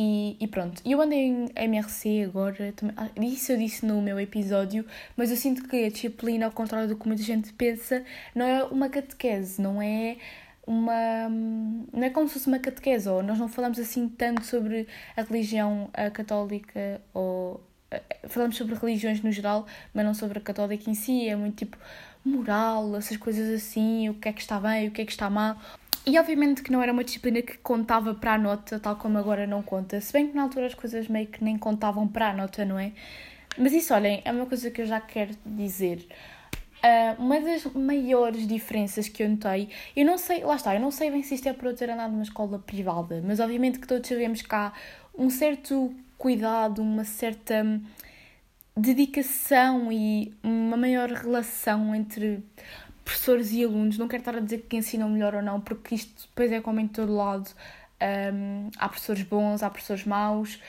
E, 0.00 0.36
e 0.38 0.46
pronto, 0.46 0.80
eu 0.84 1.02
andei 1.02 1.26
em 1.26 1.48
MRC 1.56 2.22
agora, 2.22 2.72
também, 2.76 2.94
ah, 2.96 3.10
isso 3.20 3.50
eu 3.50 3.58
disse 3.58 3.84
no 3.84 4.00
meu 4.00 4.20
episódio, 4.20 4.86
mas 5.16 5.28
eu 5.28 5.36
sinto 5.36 5.66
que 5.66 5.86
a 5.86 5.90
disciplina, 5.90 6.46
ao 6.46 6.52
contrário 6.52 6.86
do 6.86 6.94
que 6.94 7.04
muita 7.08 7.24
gente 7.24 7.52
pensa, 7.52 8.04
não 8.32 8.46
é 8.46 8.62
uma 8.62 8.88
catequese, 8.88 9.60
não 9.60 9.82
é 9.82 10.16
uma. 10.64 11.28
não 11.28 12.04
é 12.04 12.10
como 12.10 12.28
se 12.28 12.34
fosse 12.34 12.46
uma 12.46 12.60
catequese, 12.60 13.08
ou 13.08 13.24
nós 13.24 13.40
não 13.40 13.48
falamos 13.48 13.76
assim 13.80 14.08
tanto 14.08 14.46
sobre 14.46 14.86
a 15.16 15.22
religião 15.22 15.90
a 15.92 16.08
católica 16.10 17.00
ou 17.12 17.60
falamos 18.28 18.56
sobre 18.56 18.76
religiões 18.76 19.20
no 19.20 19.32
geral, 19.32 19.66
mas 19.92 20.04
não 20.04 20.14
sobre 20.14 20.38
a 20.38 20.40
católica 20.40 20.88
em 20.88 20.94
si, 20.94 21.28
é 21.28 21.34
muito 21.34 21.56
tipo 21.56 21.76
moral, 22.24 22.96
essas 22.96 23.16
coisas 23.16 23.48
assim, 23.52 24.08
o 24.08 24.14
que 24.14 24.28
é 24.28 24.32
que 24.32 24.42
está 24.42 24.60
bem, 24.60 24.86
o 24.86 24.90
que 24.92 25.02
é 25.02 25.04
que 25.04 25.12
está 25.12 25.28
mal. 25.28 25.56
E 26.08 26.18
obviamente 26.18 26.62
que 26.62 26.72
não 26.72 26.82
era 26.82 26.90
uma 26.90 27.04
disciplina 27.04 27.42
que 27.42 27.58
contava 27.58 28.14
para 28.14 28.32
a 28.32 28.38
nota, 28.38 28.80
tal 28.80 28.96
como 28.96 29.18
agora 29.18 29.46
não 29.46 29.62
conta. 29.62 30.00
Se 30.00 30.10
bem 30.10 30.26
que 30.28 30.34
na 30.34 30.44
altura 30.44 30.64
as 30.64 30.72
coisas 30.72 31.06
meio 31.06 31.26
que 31.26 31.44
nem 31.44 31.58
contavam 31.58 32.08
para 32.08 32.30
a 32.30 32.32
nota, 32.32 32.64
não 32.64 32.78
é? 32.78 32.92
Mas 33.58 33.74
isso, 33.74 33.92
olhem, 33.92 34.22
é 34.24 34.32
uma 34.32 34.46
coisa 34.46 34.70
que 34.70 34.80
eu 34.80 34.86
já 34.86 35.02
quero 35.02 35.36
dizer. 35.44 36.06
Uh, 36.82 37.22
uma 37.22 37.38
das 37.38 37.62
maiores 37.74 38.46
diferenças 38.46 39.06
que 39.06 39.22
eu 39.22 39.28
notei, 39.28 39.68
eu 39.94 40.06
não 40.06 40.16
sei, 40.16 40.42
lá 40.42 40.56
está, 40.56 40.74
eu 40.74 40.80
não 40.80 40.90
sei 40.90 41.10
bem 41.10 41.22
se 41.22 41.34
isto 41.34 41.46
é 41.46 41.52
por 41.52 41.66
eu 41.66 41.76
ter 41.76 41.90
andado 41.90 42.12
numa 42.12 42.22
escola 42.22 42.58
privada, 42.58 43.22
mas 43.22 43.38
obviamente 43.38 43.78
que 43.78 43.86
todos 43.86 44.08
sabemos 44.08 44.40
que 44.40 44.54
há 44.54 44.72
um 45.14 45.28
certo 45.28 45.94
cuidado, 46.16 46.80
uma 46.80 47.04
certa 47.04 47.66
dedicação 48.74 49.92
e 49.92 50.32
uma 50.42 50.76
maior 50.76 51.10
relação 51.10 51.94
entre 51.94 52.42
professores 53.08 53.52
e 53.52 53.64
alunos. 53.64 53.96
Não 53.96 54.06
quero 54.06 54.20
estar 54.20 54.36
a 54.36 54.40
dizer 54.40 54.66
que 54.68 54.76
ensinam 54.76 55.08
melhor 55.08 55.34
ou 55.34 55.42
não, 55.42 55.60
porque 55.60 55.94
isto 55.94 56.28
depois 56.28 56.52
é 56.52 56.60
como 56.60 56.78
em 56.78 56.86
todo 56.86 57.14
lado. 57.14 57.50
Um, 58.00 58.70
há 58.76 58.88
professores 58.88 59.22
bons, 59.22 59.62
há 59.62 59.70
professores 59.70 60.04
maus, 60.04 60.60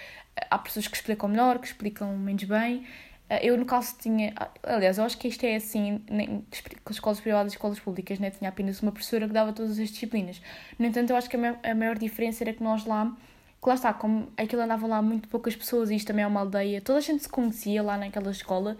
há 0.49 0.57
professores 0.57 0.87
que 0.87 0.95
explicam 0.95 1.29
melhor, 1.29 1.59
que 1.59 1.67
explicam 1.67 2.17
menos 2.17 2.45
bem. 2.45 2.87
Ah, 3.29 3.43
eu, 3.43 3.57
no 3.57 3.65
caso, 3.65 3.95
tinha. 3.99 4.33
Aliás, 4.63 4.97
eu 4.97 5.03
acho 5.03 5.17
que 5.17 5.27
isto 5.27 5.43
é 5.43 5.55
assim, 5.55 6.01
nem, 6.09 6.45
escolas 6.89 7.19
privadas 7.19 7.51
e 7.51 7.55
escolas 7.55 7.79
públicas, 7.79 8.17
né? 8.19 8.31
tinha 8.31 8.49
apenas 8.49 8.81
uma 8.81 8.91
professora 8.91 9.27
que 9.27 9.33
dava 9.33 9.51
todas 9.51 9.77
as 9.77 9.89
disciplinas. 9.89 10.41
No 10.79 10.85
entanto, 10.85 11.09
eu 11.11 11.17
acho 11.17 11.29
que 11.29 11.35
a 11.35 11.75
maior 11.75 11.97
diferença 11.97 12.43
era 12.43 12.53
que 12.53 12.63
nós 12.63 12.85
lá 12.85 13.15
que 13.61 13.67
lá 13.67 13.75
está, 13.75 13.93
como 13.93 14.31
aquilo 14.37 14.61
andavam 14.61 14.89
lá 14.89 15.01
muito 15.01 15.27
poucas 15.27 15.53
pessoas 15.53 15.89
e 15.89 15.95
isto 15.95 16.07
também 16.07 16.23
é 16.23 16.27
uma 16.27 16.39
aldeia, 16.39 16.79
toda 16.79 16.99
a 16.99 17.01
gente 17.01 17.23
se 17.23 17.27
conhecia 17.27 17.83
lá 17.83 17.97
naquela 17.97 18.31
escola 18.31 18.77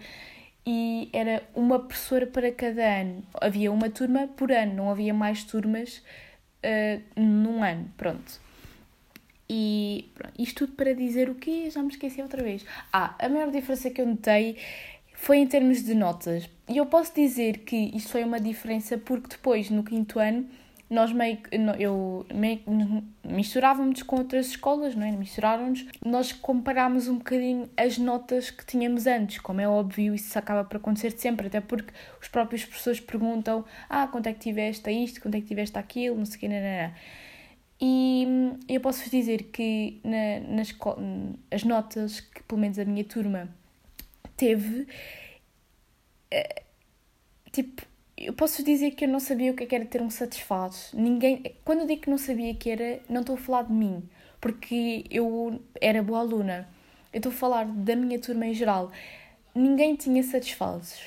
e 0.72 1.10
era 1.12 1.42
uma 1.52 1.80
professora 1.80 2.28
para 2.28 2.52
cada 2.52 3.00
ano. 3.00 3.24
Havia 3.40 3.72
uma 3.72 3.90
turma 3.90 4.28
por 4.28 4.52
ano, 4.52 4.72
não 4.72 4.88
havia 4.88 5.12
mais 5.12 5.42
turmas 5.42 6.00
uh, 6.64 7.20
num 7.20 7.64
ano, 7.64 7.92
pronto. 7.96 8.40
E 9.48 10.08
pronto, 10.14 10.32
isto 10.38 10.66
tudo 10.66 10.76
para 10.76 10.94
dizer 10.94 11.28
o 11.28 11.34
quê? 11.34 11.68
Já 11.70 11.82
me 11.82 11.88
esqueci 11.88 12.22
outra 12.22 12.40
vez. 12.40 12.64
Ah, 12.92 13.16
a 13.18 13.28
maior 13.28 13.50
diferença 13.50 13.90
que 13.90 14.00
eu 14.00 14.06
notei 14.06 14.58
foi 15.12 15.38
em 15.38 15.46
termos 15.48 15.82
de 15.82 15.92
notas. 15.92 16.48
E 16.68 16.76
eu 16.76 16.86
posso 16.86 17.12
dizer 17.16 17.58
que 17.64 17.90
isto 17.92 18.10
foi 18.10 18.22
uma 18.22 18.38
diferença 18.38 18.96
porque 18.96 19.30
depois, 19.30 19.70
no 19.70 19.82
quinto 19.82 20.20
ano, 20.20 20.48
nós 20.90 21.12
meio 21.12 21.36
que, 21.36 21.56
eu 21.78 22.26
meio 22.34 22.60
misturávamos 23.24 24.02
com 24.02 24.16
outras 24.16 24.48
escolas, 24.48 24.96
não 24.96 25.06
é? 25.06 25.12
Misturaram-nos. 25.12 25.86
Nós 26.04 26.32
comparámos 26.32 27.06
um 27.06 27.18
bocadinho 27.18 27.70
as 27.76 27.96
notas 27.96 28.50
que 28.50 28.66
tínhamos 28.66 29.06
antes, 29.06 29.38
como 29.38 29.60
é 29.60 29.68
óbvio, 29.68 30.14
isso 30.14 30.36
acaba 30.36 30.64
por 30.64 30.78
acontecer 30.78 31.12
sempre, 31.12 31.46
até 31.46 31.60
porque 31.60 31.92
os 32.20 32.26
próprios 32.26 32.64
professores 32.64 32.98
perguntam: 32.98 33.64
ah, 33.88 34.08
quanto 34.08 34.26
é 34.26 34.32
que 34.32 34.40
tiveste 34.40 34.88
a 34.88 34.92
isto, 34.92 35.22
quanto 35.22 35.36
é 35.36 35.40
que 35.40 35.46
tiveste 35.46 35.78
aquilo, 35.78 36.16
não 36.16 36.24
sei 36.24 36.48
o 36.48 36.50
não, 36.50 36.60
não. 36.60 36.92
E 37.82 38.26
eu 38.68 38.80
posso 38.80 39.00
vos 39.00 39.10
dizer 39.10 39.44
que 39.44 40.00
na, 40.04 40.54
na 40.56 40.62
escola, 40.62 40.98
as 41.50 41.64
notas 41.64 42.20
que 42.20 42.42
pelo 42.42 42.60
menos 42.60 42.78
a 42.78 42.84
minha 42.84 43.04
turma 43.04 43.48
teve, 44.36 44.86
eh, 46.30 46.62
tipo, 47.52 47.82
eu 48.20 48.34
posso 48.34 48.62
dizer 48.62 48.90
que 48.92 49.04
eu 49.04 49.08
não 49.08 49.18
sabia 49.18 49.50
o 49.50 49.54
que 49.54 49.64
é 49.64 49.78
era 49.78 49.86
ter 49.86 50.02
um 50.02 50.10
satisfado. 50.10 50.76
Ninguém, 50.92 51.54
quando 51.64 51.80
eu 51.80 51.86
digo 51.86 52.02
que 52.02 52.10
não 52.10 52.18
sabia 52.18 52.54
que 52.54 52.68
era, 52.68 53.00
não 53.08 53.22
estou 53.22 53.34
a 53.34 53.38
falar 53.38 53.62
de 53.62 53.72
mim, 53.72 54.02
porque 54.40 55.04
eu 55.10 55.60
era 55.80 56.02
boa 56.02 56.20
aluna. 56.20 56.68
Eu 57.12 57.18
estou 57.18 57.32
a 57.32 57.34
falar 57.34 57.64
da 57.64 57.96
minha 57.96 58.18
turma 58.18 58.46
em 58.46 58.54
geral. 58.54 58.92
Ninguém 59.54 59.96
tinha 59.96 60.22
satisfados. 60.22 61.00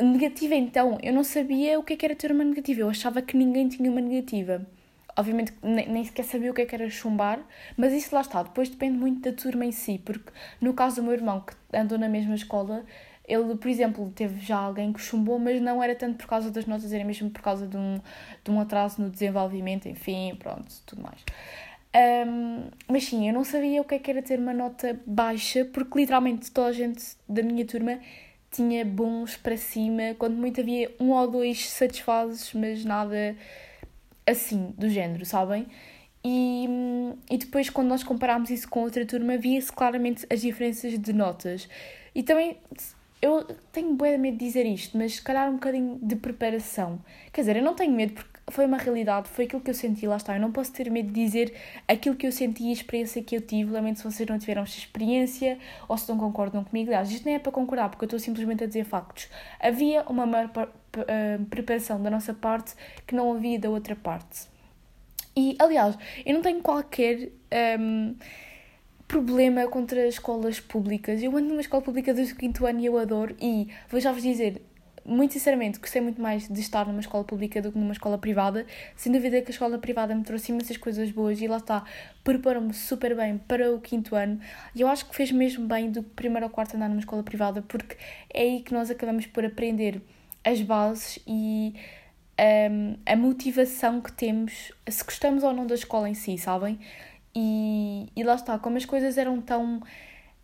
Negativa, 0.00 0.54
então, 0.54 0.98
eu 1.02 1.12
não 1.12 1.24
sabia 1.24 1.78
o 1.78 1.82
que, 1.82 1.94
é 1.94 1.96
que 1.96 2.04
era 2.04 2.14
ter 2.14 2.30
uma 2.30 2.44
negativa. 2.44 2.80
Eu 2.80 2.90
achava 2.90 3.22
que 3.22 3.36
ninguém 3.36 3.68
tinha 3.68 3.90
uma 3.90 4.00
negativa. 4.00 4.66
Obviamente 5.16 5.52
nem, 5.62 6.04
sequer 6.04 6.24
sabia 6.24 6.52
o 6.52 6.58
é 6.58 6.64
que 6.64 6.74
era 6.74 6.88
chumbar, 6.88 7.40
mas 7.76 7.92
isso 7.92 8.14
lá 8.14 8.20
está. 8.20 8.42
Depois 8.42 8.68
depende 8.68 8.96
muito 8.98 9.20
da 9.20 9.36
turma 9.36 9.64
em 9.64 9.72
si, 9.72 10.00
porque 10.04 10.30
no 10.60 10.72
caso 10.74 10.96
do 10.96 11.02
meu 11.02 11.12
irmão, 11.12 11.40
que 11.40 11.54
andou 11.76 11.98
na 11.98 12.08
mesma 12.08 12.34
escola, 12.34 12.84
ele, 13.32 13.56
por 13.56 13.68
exemplo, 13.68 14.12
teve 14.14 14.40
já 14.40 14.58
alguém 14.58 14.92
que 14.92 15.00
chumbou, 15.00 15.38
mas 15.38 15.60
não 15.60 15.82
era 15.82 15.94
tanto 15.94 16.18
por 16.18 16.26
causa 16.26 16.50
das 16.50 16.66
notas, 16.66 16.92
era 16.92 17.04
mesmo 17.04 17.30
por 17.30 17.40
causa 17.40 17.66
de 17.66 17.76
um, 17.76 18.00
de 18.44 18.50
um 18.50 18.60
atraso 18.60 19.00
no 19.00 19.10
desenvolvimento, 19.10 19.88
enfim, 19.88 20.34
pronto, 20.38 20.72
tudo 20.86 21.02
mais. 21.02 21.20
Um, 21.94 22.68
mas 22.88 23.04
sim, 23.04 23.28
eu 23.28 23.34
não 23.34 23.44
sabia 23.44 23.80
o 23.80 23.84
que, 23.84 23.94
é 23.94 23.98
que 23.98 24.10
era 24.10 24.22
ter 24.22 24.38
uma 24.38 24.52
nota 24.52 24.98
baixa, 25.06 25.64
porque 25.64 25.98
literalmente 26.00 26.50
toda 26.50 26.68
a 26.68 26.72
gente 26.72 27.02
da 27.28 27.42
minha 27.42 27.64
turma 27.66 27.98
tinha 28.50 28.84
bons 28.84 29.36
para 29.36 29.56
cima, 29.56 30.14
quando 30.18 30.36
muito 30.36 30.60
havia 30.60 30.94
um 31.00 31.10
ou 31.10 31.30
dois 31.30 31.70
satisfazes, 31.70 32.52
mas 32.54 32.84
nada 32.84 33.36
assim, 34.26 34.74
do 34.76 34.88
género, 34.88 35.24
sabem? 35.24 35.66
E, 36.24 36.68
e 37.30 37.38
depois, 37.38 37.68
quando 37.68 37.88
nós 37.88 38.04
comparámos 38.04 38.50
isso 38.50 38.68
com 38.68 38.82
outra 38.82 39.04
turma, 39.04 39.36
via-se 39.36 39.72
claramente 39.72 40.26
as 40.30 40.40
diferenças 40.40 40.98
de 40.98 41.12
notas. 41.12 41.68
E 42.14 42.22
também 42.22 42.58
eu 43.22 43.44
tenho 43.70 43.94
bem 43.94 44.18
medo 44.18 44.36
de 44.36 44.44
dizer 44.44 44.66
isto, 44.66 44.98
mas 44.98 45.14
se 45.14 45.22
calhar 45.22 45.48
um 45.48 45.54
bocadinho 45.54 45.96
de 46.02 46.16
preparação. 46.16 46.98
Quer 47.32 47.42
dizer, 47.42 47.56
eu 47.56 47.62
não 47.62 47.74
tenho 47.74 47.92
medo 47.92 48.14
porque 48.14 48.40
foi 48.50 48.66
uma 48.66 48.76
realidade, 48.76 49.28
foi 49.28 49.44
aquilo 49.44 49.62
que 49.62 49.70
eu 49.70 49.74
senti, 49.74 50.08
lá 50.08 50.16
está. 50.16 50.34
Eu 50.34 50.40
não 50.40 50.50
posso 50.50 50.72
ter 50.72 50.90
medo 50.90 51.12
de 51.12 51.24
dizer 51.24 51.54
aquilo 51.86 52.16
que 52.16 52.26
eu 52.26 52.32
senti 52.32 52.64
e 52.64 52.70
a 52.70 52.72
experiência 52.72 53.22
que 53.22 53.36
eu 53.36 53.40
tive. 53.40 53.70
Lamento 53.70 53.98
se 53.98 54.04
vocês 54.04 54.28
não 54.28 54.40
tiveram 54.40 54.62
esta 54.64 54.76
experiência 54.76 55.56
ou 55.88 55.96
se 55.96 56.08
não 56.08 56.18
concordam 56.18 56.64
comigo. 56.64 56.90
Aliás, 56.90 57.12
isto 57.12 57.24
nem 57.24 57.36
é 57.36 57.38
para 57.38 57.52
concordar, 57.52 57.88
porque 57.90 58.04
eu 58.04 58.06
estou 58.06 58.18
simplesmente 58.18 58.64
a 58.64 58.66
dizer 58.66 58.84
factos. 58.84 59.28
Havia 59.60 60.02
uma 60.08 60.26
maior 60.26 60.50
eh, 61.06 61.38
preparação 61.48 62.02
da 62.02 62.10
nossa 62.10 62.34
parte 62.34 62.74
que 63.06 63.14
não 63.14 63.32
havia 63.32 63.56
da 63.56 63.70
outra 63.70 63.94
parte. 63.94 64.50
E, 65.36 65.56
aliás, 65.60 65.96
eu 66.26 66.34
não 66.34 66.42
tenho 66.42 66.60
qualquer. 66.60 67.30
Ehm, 67.52 68.16
problema 69.12 69.68
contra 69.68 70.08
as 70.08 70.14
escolas 70.14 70.58
públicas. 70.58 71.22
Eu 71.22 71.36
ando 71.36 71.50
numa 71.50 71.60
escola 71.60 71.82
pública 71.82 72.14
desde 72.14 72.32
o 72.32 72.36
quinto 72.36 72.64
ano 72.64 72.80
e 72.80 72.86
eu 72.86 72.96
adoro. 72.96 73.36
E 73.38 73.68
vou 73.90 74.00
já 74.00 74.10
vos 74.10 74.22
dizer, 74.22 74.62
muito 75.04 75.34
sinceramente, 75.34 75.78
gostei 75.78 76.00
muito 76.00 76.18
mais 76.20 76.48
de 76.48 76.58
estar 76.58 76.86
numa 76.86 77.00
escola 77.00 77.22
pública 77.22 77.60
do 77.60 77.70
que 77.70 77.78
numa 77.78 77.92
escola 77.92 78.16
privada. 78.16 78.64
Sem 78.96 79.12
dúvida 79.12 79.42
que 79.42 79.48
a 79.48 79.50
escola 79.50 79.76
privada 79.76 80.14
me 80.14 80.24
trouxe 80.24 80.50
imensas 80.50 80.78
coisas 80.78 81.10
boas 81.10 81.42
e 81.42 81.46
lá 81.46 81.58
está, 81.58 81.84
preparou-me 82.24 82.72
super 82.72 83.14
bem 83.14 83.36
para 83.36 83.70
o 83.70 83.82
quinto 83.82 84.16
ano. 84.16 84.40
E 84.74 84.80
eu 84.80 84.88
acho 84.88 85.06
que 85.06 85.14
fez 85.14 85.30
mesmo 85.30 85.66
bem 85.66 85.90
do 85.90 86.02
primeiro 86.02 86.46
ao 86.46 86.50
quarto 86.50 86.74
andar 86.74 86.88
numa 86.88 87.00
escola 87.00 87.22
privada, 87.22 87.60
porque 87.60 87.98
é 88.32 88.40
aí 88.40 88.62
que 88.62 88.72
nós 88.72 88.90
acabamos 88.90 89.26
por 89.26 89.44
aprender 89.44 90.00
as 90.42 90.62
bases 90.62 91.18
e 91.26 91.74
um, 92.40 92.96
a 93.04 93.14
motivação 93.14 94.00
que 94.00 94.10
temos, 94.10 94.72
se 94.88 95.04
gostamos 95.04 95.44
ou 95.44 95.52
não 95.52 95.66
da 95.66 95.74
escola 95.74 96.08
em 96.08 96.14
si, 96.14 96.38
sabem? 96.38 96.78
E, 97.34 98.08
e 98.14 98.22
lá 98.22 98.34
está, 98.34 98.58
como 98.58 98.76
as 98.76 98.84
coisas 98.84 99.16
eram 99.16 99.40
tão. 99.40 99.80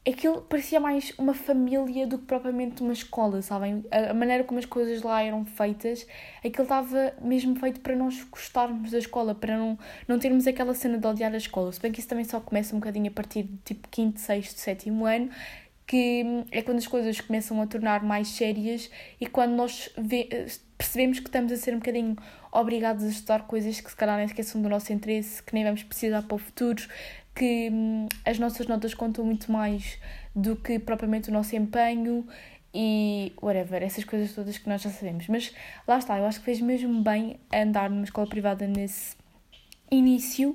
Aquilo 0.06 0.40
parecia 0.42 0.80
mais 0.80 1.12
uma 1.18 1.34
família 1.34 2.06
do 2.06 2.18
que 2.18 2.24
propriamente 2.24 2.82
uma 2.82 2.94
escola, 2.94 3.42
sabem? 3.42 3.84
A, 3.90 4.10
a 4.10 4.14
maneira 4.14 4.42
como 4.44 4.58
as 4.58 4.64
coisas 4.64 5.02
lá 5.02 5.22
eram 5.22 5.44
feitas, 5.44 6.06
aquilo 6.38 6.62
estava 6.62 7.12
mesmo 7.20 7.56
feito 7.56 7.80
para 7.80 7.94
nós 7.94 8.22
gostarmos 8.24 8.90
da 8.90 8.98
escola, 8.98 9.34
para 9.34 9.58
não, 9.58 9.78
não 10.06 10.18
termos 10.18 10.46
aquela 10.46 10.72
cena 10.72 10.96
de 10.96 11.06
odiar 11.06 11.34
a 11.34 11.36
escola. 11.36 11.70
Se 11.72 11.80
bem 11.80 11.92
que 11.92 12.00
isso 12.00 12.08
também 12.08 12.24
só 12.24 12.40
começa 12.40 12.74
um 12.74 12.78
bocadinho 12.78 13.08
a 13.08 13.10
partir 13.10 13.42
de 13.42 13.56
tipo 13.58 13.86
quinto, 13.88 14.18
sexto, 14.18 14.56
sétimo 14.56 15.04
ano, 15.04 15.28
que 15.86 16.44
é 16.52 16.62
quando 16.62 16.78
as 16.78 16.86
coisas 16.86 17.20
começam 17.20 17.60
a 17.60 17.66
tornar 17.66 18.02
mais 18.02 18.28
sérias 18.28 18.90
e 19.20 19.26
quando 19.26 19.52
nós 19.52 19.90
vê, 19.96 20.46
percebemos 20.76 21.18
que 21.18 21.26
estamos 21.26 21.50
a 21.50 21.56
ser 21.56 21.74
um 21.74 21.78
bocadinho 21.78 22.16
obrigados 22.52 23.04
a 23.04 23.08
estudar 23.08 23.46
coisas 23.46 23.80
que 23.80 23.90
se 23.90 23.96
calhar 23.96 24.16
nem 24.16 24.26
esqueçam 24.26 24.60
do 24.60 24.68
nosso 24.68 24.92
interesse, 24.92 25.42
que 25.42 25.54
nem 25.54 25.64
vamos 25.64 25.82
precisar 25.82 26.22
para 26.22 26.34
o 26.34 26.38
futuro, 26.38 26.82
que 27.34 27.70
hum, 27.70 28.08
as 28.24 28.38
nossas 28.38 28.66
notas 28.66 28.94
contam 28.94 29.24
muito 29.24 29.50
mais 29.50 29.98
do 30.34 30.56
que 30.56 30.78
propriamente 30.78 31.30
o 31.30 31.32
nosso 31.32 31.54
empenho 31.54 32.26
e 32.74 33.32
whatever, 33.40 33.82
essas 33.82 34.04
coisas 34.04 34.34
todas 34.34 34.58
que 34.58 34.68
nós 34.68 34.82
já 34.82 34.90
sabemos. 34.90 35.26
Mas 35.28 35.52
lá 35.86 35.98
está, 35.98 36.18
eu 36.18 36.26
acho 36.26 36.40
que 36.40 36.44
fez 36.44 36.60
mesmo 36.60 37.02
bem 37.02 37.38
andar 37.52 37.90
numa 37.90 38.04
escola 38.04 38.26
privada 38.26 38.66
nesse 38.66 39.16
início 39.90 40.50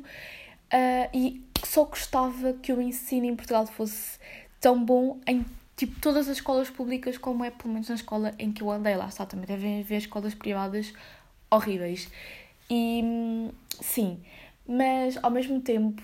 uh, 0.73 1.09
e 1.13 1.43
só 1.65 1.85
gostava 1.85 2.53
que 2.53 2.71
o 2.71 2.81
ensino 2.81 3.25
em 3.25 3.35
Portugal 3.35 3.65
fosse 3.65 4.19
tão 4.59 4.83
bom 4.83 5.19
em 5.27 5.45
tipo 5.75 5.99
todas 5.99 6.29
as 6.29 6.37
escolas 6.37 6.69
públicas 6.69 7.17
como 7.17 7.43
é 7.43 7.49
pelo 7.49 7.73
menos 7.73 7.89
na 7.89 7.95
escola 7.95 8.31
em 8.37 8.51
que 8.51 8.61
eu 8.61 8.69
andei 8.69 8.95
lá 8.95 9.07
está 9.07 9.25
também 9.25 9.47
devem 9.47 9.81
haver 9.81 9.97
escolas 9.97 10.35
privadas 10.35 10.93
horríveis 11.55 12.09
e 12.69 13.51
sim 13.81 14.19
mas 14.67 15.17
ao 15.21 15.31
mesmo 15.31 15.61
tempo 15.61 16.01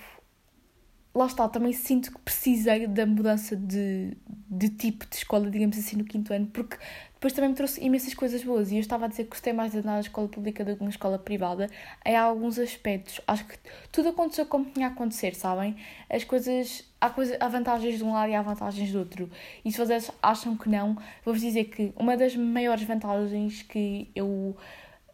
lá 1.13 1.25
está 1.25 1.47
também 1.47 1.73
sinto 1.73 2.11
que 2.11 2.19
precisei 2.19 2.87
da 2.87 3.05
mudança 3.05 3.55
de, 3.55 4.15
de 4.27 4.69
tipo 4.69 5.05
de 5.07 5.15
escola 5.15 5.49
digamos 5.49 5.77
assim 5.77 5.95
no 5.95 6.03
quinto 6.03 6.33
ano 6.33 6.47
porque 6.47 6.77
depois 7.19 7.33
também 7.33 7.49
me 7.49 7.55
trouxe 7.57 7.83
imensas 7.83 8.13
coisas 8.13 8.41
boas 8.45 8.71
e 8.71 8.75
eu 8.75 8.79
estava 8.79 9.03
a 9.03 9.07
dizer 9.09 9.25
que 9.25 9.31
gostei 9.31 9.51
mais 9.51 9.73
de 9.73 9.79
andar 9.79 9.91
na 9.91 9.99
escola 9.99 10.29
pública 10.29 10.63
do 10.63 10.77
que 10.77 10.83
na 10.85 10.89
escola 10.89 11.19
privada 11.19 11.69
em 12.05 12.15
alguns 12.15 12.57
aspectos. 12.57 13.19
Acho 13.27 13.45
que 13.45 13.57
tudo 13.91 14.07
aconteceu 14.07 14.45
como 14.45 14.63
tinha 14.63 14.87
a 14.87 14.89
acontecer, 14.89 15.35
sabem? 15.35 15.75
As 16.09 16.23
coisas. 16.23 16.89
Há, 17.01 17.09
coisa, 17.09 17.35
há 17.41 17.49
vantagens 17.49 17.97
de 17.97 18.05
um 18.05 18.13
lado 18.13 18.31
e 18.31 18.35
há 18.35 18.41
vantagens 18.41 18.89
do 18.93 18.99
outro. 18.99 19.29
E 19.65 19.71
se 19.71 19.77
vocês 19.77 20.09
acham 20.23 20.55
que 20.55 20.69
não, 20.69 20.95
vou-vos 21.25 21.41
dizer 21.41 21.65
que 21.65 21.91
uma 21.97 22.15
das 22.15 22.37
maiores 22.37 22.85
vantagens 22.85 23.63
que 23.63 24.09
eu. 24.15 24.55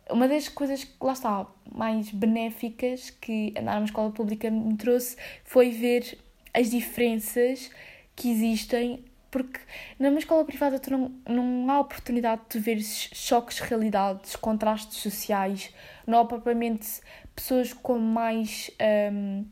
Uma 0.09 0.27
das 0.27 0.47
coisas 0.47 0.83
que, 0.83 0.93
lá 1.01 1.13
está, 1.13 1.47
mais 1.71 2.11
benéficas 2.11 3.09
que 3.09 3.53
andar 3.57 3.75
numa 3.75 3.85
escola 3.85 4.11
pública 4.11 4.49
me 4.51 4.75
trouxe 4.77 5.17
foi 5.43 5.71
ver 5.71 6.17
as 6.53 6.69
diferenças 6.69 7.71
que 8.15 8.29
existem 8.29 9.03
porque 9.35 9.59
numa 9.99 10.17
escola 10.17 10.45
privada 10.45 10.79
tu 10.79 10.91
não, 10.91 11.11
não 11.27 11.69
há 11.69 11.81
oportunidade 11.81 12.43
de 12.49 12.57
ver 12.57 12.81
choques 12.81 13.57
de 13.57 13.63
realidades, 13.63 14.33
contrastes 14.37 14.99
sociais, 14.99 15.73
não 16.07 16.19
há 16.19 16.25
propriamente 16.25 17.01
pessoas 17.35 17.73
com 17.73 17.99
mais 17.99 18.71
um, 19.11 19.45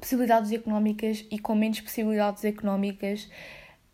possibilidades 0.00 0.52
económicas 0.52 1.22
e 1.30 1.38
com 1.38 1.54
menos 1.54 1.80
possibilidades 1.80 2.46
económicas. 2.46 3.24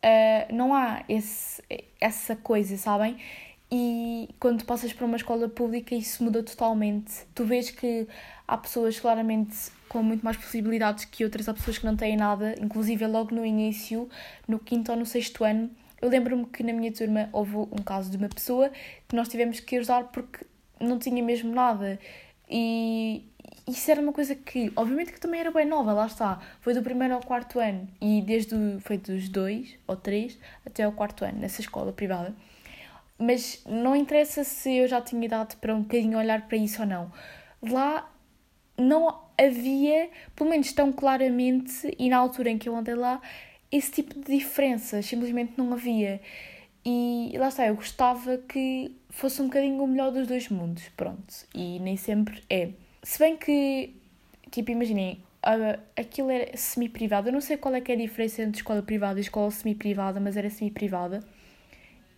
Uh, 0.05 0.55
não 0.55 0.72
há 0.72 1.03
esse, 1.09 1.61
essa 2.01 2.37
coisa, 2.37 2.77
sabem? 2.77 3.16
E 3.74 4.28
quando 4.38 4.66
passas 4.66 4.92
para 4.92 5.06
uma 5.06 5.16
escola 5.16 5.48
pública 5.48 5.94
isso 5.94 6.22
muda 6.22 6.42
totalmente. 6.42 7.24
Tu 7.35 7.42
vês 7.42 7.70
que 7.70 8.06
há 8.46 8.58
pessoas 8.58 9.00
claramente 9.00 9.56
com 9.88 10.02
muito 10.02 10.22
mais 10.22 10.37
possibilidades 10.37 11.06
que 11.06 11.24
outras, 11.24 11.48
há 11.48 11.54
pessoas 11.54 11.78
que 11.78 11.87
não 11.87 11.96
têm 11.96 12.14
nada, 12.14 12.54
inclusive 12.61 13.06
logo 13.06 13.35
no 13.35 13.46
início, 13.46 14.11
no 14.46 14.58
quinto 14.58 14.92
ou 14.92 14.98
no 14.98 15.06
sexto 15.06 15.42
ano. 15.42 15.70
Eu 16.02 16.11
lembro-me 16.11 16.44
que 16.44 16.62
na 16.62 16.74
minha 16.74 16.92
turma 16.92 17.30
houve 17.32 17.56
um 17.56 17.82
caso 17.82 18.11
de 18.11 18.18
uma 18.18 18.28
pessoa 18.28 18.70
que 19.08 19.16
nós 19.16 19.28
tivemos 19.28 19.58
que 19.58 19.76
ajudar 19.76 20.04
porque 20.04 20.44
não 20.78 20.98
tinha 20.98 21.22
mesmo 21.22 21.54
nada. 21.54 21.98
E 22.50 23.24
isso 23.66 23.90
era 23.90 24.02
uma 24.02 24.12
coisa 24.12 24.35
que, 24.35 24.70
obviamente 24.76 25.12
que 25.14 25.20
também 25.20 25.40
era 25.40 25.50
bem 25.50 25.64
nova, 25.64 25.94
lá 25.94 26.04
está. 26.04 26.40
Foi 26.61 26.74
do 26.74 26.82
primeiro 26.82 27.14
ao 27.14 27.22
quarto 27.22 27.58
ano 27.58 27.88
e 28.02 28.20
desde 28.20 28.54
o, 28.54 28.80
foi 28.80 28.98
dos 28.98 29.30
dois 29.30 29.78
ou 29.87 29.96
três 29.96 30.38
até 30.66 30.82
ao 30.82 30.92
quarto 30.92 31.24
ano, 31.24 31.38
nessa 31.38 31.62
escola 31.62 31.90
privada. 31.90 32.35
Mas 33.22 33.62
não 33.68 33.94
interessa 33.94 34.42
se 34.42 34.74
eu 34.78 34.88
já 34.88 35.00
tinha 35.00 35.24
idade 35.24 35.54
para 35.56 35.72
um 35.74 35.82
bocadinho 35.82 36.18
olhar 36.18 36.48
para 36.48 36.56
isso 36.56 36.82
ou 36.82 36.88
não. 36.88 37.12
Lá 37.62 38.11
não 38.76 39.22
havia, 39.38 40.11
pelo 40.35 40.50
menos 40.50 40.72
tão 40.72 40.92
claramente, 40.92 41.94
e 41.96 42.08
na 42.08 42.16
altura 42.16 42.50
em 42.50 42.58
que 42.58 42.68
eu 42.68 42.74
andei 42.76 42.96
lá, 42.96 43.20
esse 43.70 43.92
tipo 43.92 44.14
de 44.18 44.37
diferenças, 44.37 45.06
simplesmente 45.06 45.52
não 45.56 45.72
havia. 45.72 46.20
E 46.85 47.32
lá 47.38 47.46
está, 47.46 47.66
eu 47.66 47.76
gostava 47.76 48.38
que 48.38 48.90
fosse 49.08 49.40
um 49.40 49.46
bocadinho 49.46 49.80
o 49.85 49.87
melhor 49.87 50.11
dos 50.11 50.26
dois 50.26 50.48
mundos, 50.48 50.88
pronto. 50.96 51.32
E 51.54 51.78
nem 51.78 51.96
sempre 51.96 52.42
é. 52.50 52.70
Se 53.04 53.20
bem 53.20 53.37
que, 53.37 53.94
tipo, 54.50 54.72
imaginem, 54.72 55.22
aquilo 55.96 56.28
era 56.30 56.56
semi-privado. 56.56 57.28
Eu 57.28 57.32
não 57.32 57.40
sei 57.40 57.56
qual 57.56 57.72
é 57.76 57.80
que 57.80 57.92
é 57.92 57.94
a 57.94 57.98
diferença 57.98 58.42
entre 58.42 58.58
escola 58.58 58.82
privada 58.82 59.20
e 59.20 59.22
escola 59.22 59.50
semi-privada, 59.52 60.18
mas 60.18 60.37
era 60.37 60.50
semi-privada. 60.50 61.20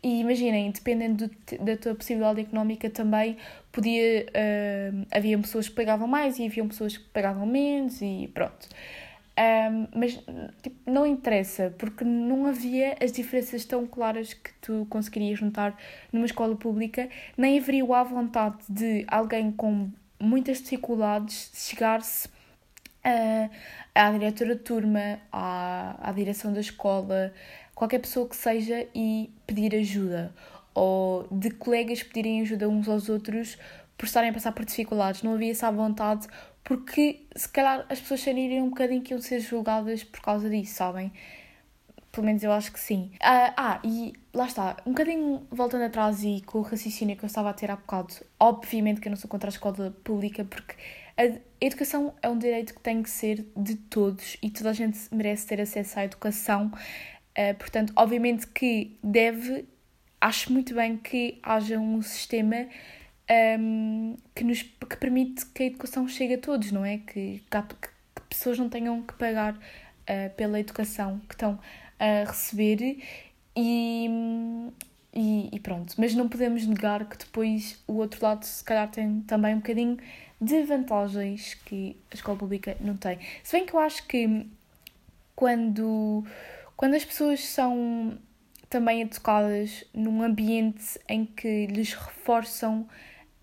E 0.05 0.21
imaginem, 0.21 0.71
dependendo 0.71 1.27
do, 1.27 1.65
da 1.65 1.79
tua 1.79 1.95
possibilidade 1.95 2.43
económica 2.43 2.91
também, 2.91 3.39
podia. 3.73 4.27
Uh, 4.27 5.07
havia 5.11 5.39
pessoas 5.39 5.67
que 5.67 5.75
pagavam 5.75 6.07
mais 6.07 6.39
e 6.39 6.45
havia 6.45 6.63
pessoas 6.67 6.99
que 6.99 7.05
pagavam 7.05 7.47
menos 7.47 8.03
e 8.03 8.31
pronto. 8.35 8.69
Um, 9.37 9.89
mas 9.99 10.13
tipo, 10.63 10.77
não 10.89 11.07
interessa, 11.07 11.75
porque 11.79 12.05
não 12.05 12.47
havia 12.47 12.97
as 13.03 13.13
diferenças 13.13 13.65
tão 13.65 13.87
claras 13.87 14.35
que 14.35 14.53
tu 14.61 14.87
conseguirias 14.91 15.41
notar 15.41 15.77
numa 16.13 16.27
escola 16.27 16.55
pública, 16.55 17.09
nem 17.35 17.59
haveria 17.59 17.83
a 17.97 18.05
vontade 18.05 18.59
de 18.69 19.07
alguém 19.09 19.51
com 19.51 19.91
muitas 20.21 20.59
dificuldades 20.59 21.51
chegar-se 21.55 22.29
uh, 22.29 23.51
à 23.95 24.11
diretora 24.13 24.55
de 24.55 24.61
turma, 24.61 25.19
à, 25.33 25.97
à 26.11 26.13
direção 26.13 26.53
da 26.53 26.61
escola, 26.61 27.33
qualquer 27.75 27.99
pessoa 27.99 28.29
que 28.29 28.37
seja 28.37 28.87
e 28.95 29.31
pedir 29.47 29.75
ajuda, 29.75 30.35
ou 30.75 31.27
de 31.31 31.51
colegas 31.51 32.03
pedirem 32.03 32.41
ajuda 32.41 32.69
uns 32.69 32.89
aos 32.89 33.09
outros 33.09 33.59
por 33.97 34.07
estarem 34.07 34.31
a 34.31 34.33
passar 34.33 34.53
por 34.53 34.65
dificuldades. 34.65 35.23
Não 35.23 35.35
havia 35.35 35.53
essa 35.53 35.71
vontade 35.71 36.27
porque 36.65 37.27
se 37.37 37.49
calhar 37.49 37.85
as 37.89 38.01
pessoas 38.01 38.21
sentiriam 38.21 38.67
um 38.67 38.71
bocadinho 38.71 39.03
que 39.03 39.13
iam 39.13 39.21
ser 39.21 39.41
julgadas 39.41 40.03
por 40.03 40.21
causa 40.21 40.49
disso, 40.49 40.75
sabem? 40.75 41.13
Pelo 42.11 42.27
menos 42.27 42.43
eu 42.43 42.53
acho 42.53 42.73
que 42.73 42.81
sim. 42.81 43.11
Uh, 43.17 43.53
ah, 43.57 43.81
e 43.85 44.15
lá 44.33 44.47
está, 44.47 44.77
um 44.87 44.93
bocadinho 44.93 45.47
voltando 45.51 45.83
atrás 45.83 46.23
e 46.23 46.41
com 46.47 46.59
o 46.59 46.63
raciocínio 46.63 47.17
que 47.17 47.25
eu 47.25 47.27
estava 47.27 47.51
a 47.51 47.53
ter 47.53 47.71
há 47.71 47.77
bocado, 47.77 48.15
obviamente 48.39 49.01
que 49.01 49.09
eu 49.09 49.11
não 49.11 49.17
sou 49.17 49.29
contra 49.29 49.49
a 49.49 49.53
escola 49.53 49.95
pública, 50.03 50.45
porque 50.45 50.75
a 51.17 51.39
educação 51.61 52.15
é 52.23 52.29
um 52.29 52.39
direito 52.39 52.75
que 52.75 52.81
tem 52.81 53.03
que 53.03 53.11
ser 53.11 53.47
de 53.57 53.77
todos 53.77 54.37
e 54.43 54.51
toda 54.51 54.71
a 54.71 54.73
gente 54.73 54.99
merece 55.13 55.47
ter 55.47 55.61
acesso 55.61 55.99
à 55.99 56.05
educação. 56.05 56.73
Uh, 57.37 57.55
portanto, 57.59 57.93
obviamente 57.97 58.47
que 58.47 58.97
deve, 59.03 59.65
acho 60.21 60.53
muito 60.53 60.75
bem 60.75 60.97
que 60.97 61.39
haja 61.43 61.79
um 61.79 62.01
sistema 62.01 62.67
um, 63.59 64.17
que, 64.35 64.45
nos, 64.45 64.63
que 64.63 64.97
permite 64.97 65.47
que 65.47 65.63
a 65.65 65.67
educação 65.67 66.07
chegue 66.07 66.35
a 66.35 66.39
todos, 66.39 66.71
não 66.71 66.85
é? 66.85 66.99
Que, 66.99 67.43
que, 67.51 67.89
que 68.15 68.23
pessoas 68.29 68.59
não 68.59 68.69
tenham 68.69 69.03
que 69.03 69.15
pagar 69.15 69.55
uh, 69.55 70.31
pela 70.37 70.61
educação 70.61 71.21
que 71.29 71.35
estão 71.35 71.59
a 71.99 72.25
receber 72.29 72.99
e, 73.57 74.09
e, 75.13 75.49
e, 75.53 75.61
pronto. 75.61 75.95
Mas 75.97 76.15
não 76.15 76.29
podemos 76.29 76.67
negar 76.67 77.09
que 77.09 77.17
depois 77.17 77.83
o 77.87 77.95
outro 77.95 78.25
lado, 78.25 78.45
se 78.45 78.63
calhar, 78.63 78.91
tem 78.91 79.21
também 79.23 79.55
um 79.55 79.59
bocadinho 79.59 79.97
de 80.41 80.63
vantagens 80.65 81.55
que 81.55 81.97
a 82.11 82.15
escola 82.15 82.39
pública 82.39 82.77
não 82.81 82.97
tem. 82.97 83.19
Se 83.43 83.57
bem 83.57 83.65
que 83.65 83.75
eu 83.75 83.81
acho 83.81 84.07
que 84.07 84.47
quando, 85.35 86.25
quando 86.77 86.95
as 86.95 87.05
pessoas 87.05 87.41
são 87.45 88.19
também 88.69 89.03
educadas 89.03 89.85
num 89.95 90.23
ambiente 90.23 90.99
em 91.09 91.25
que 91.25 91.67
lhes 91.67 91.95
reforçam 91.95 92.89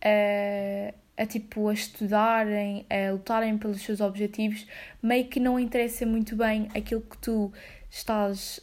a, 0.04 0.94
a 1.22 1.26
tipo 1.26 1.70
a 1.70 1.74
estudarem, 1.74 2.86
a 2.90 3.12
lutarem 3.12 3.58
pelos 3.58 3.82
seus 3.82 4.02
objetivos, 4.02 4.68
meio 5.02 5.28
que 5.28 5.40
não 5.40 5.60
interessa 5.60 6.06
muito 6.06 6.36
bem 6.36 6.68
aquilo 6.76 7.02
que 7.02 7.18
tu 7.18 7.52
estás 7.90 8.60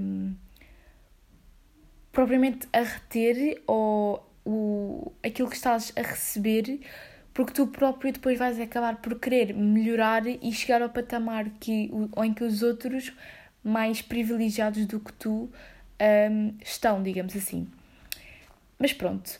um, 0.00 0.34
propriamente 2.12 2.68
a 2.72 2.82
reter 2.82 3.62
ou 3.66 4.28
o, 4.44 5.12
aquilo 5.24 5.48
que 5.48 5.56
estás 5.56 5.92
a 5.96 6.02
receber, 6.02 6.80
porque 7.32 7.52
tu 7.52 7.66
próprio 7.66 8.12
depois 8.12 8.38
vais 8.38 8.60
acabar 8.60 9.00
por 9.00 9.18
querer 9.18 9.54
melhorar 9.54 10.26
e 10.26 10.52
chegar 10.52 10.82
ao 10.82 10.90
patamar 10.90 11.48
que, 11.58 11.90
em 12.22 12.34
que 12.34 12.44
os 12.44 12.62
outros 12.62 13.12
mais 13.62 14.02
privilegiados 14.02 14.86
do 14.86 14.98
que 15.00 15.12
tu 15.12 15.50
um, 16.30 16.54
estão, 16.62 17.02
digamos 17.02 17.36
assim. 17.36 17.68
Mas 18.78 18.92
pronto, 18.92 19.38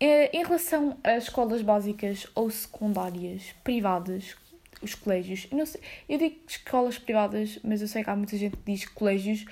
é, 0.00 0.36
em 0.36 0.44
relação 0.44 0.96
às 1.02 1.24
escolas 1.24 1.62
básicas 1.62 2.26
ou 2.34 2.48
secundárias 2.50 3.54
privadas, 3.64 4.36
os 4.80 4.94
colégios, 4.94 5.48
eu, 5.50 5.66
sei, 5.66 5.80
eu 6.08 6.18
digo 6.18 6.36
escolas 6.46 6.98
privadas, 6.98 7.58
mas 7.64 7.80
eu 7.80 7.88
sei 7.88 8.04
que 8.04 8.10
há 8.10 8.14
muita 8.14 8.36
gente 8.36 8.56
que 8.56 8.72
diz 8.72 8.84
colégios. 8.86 9.44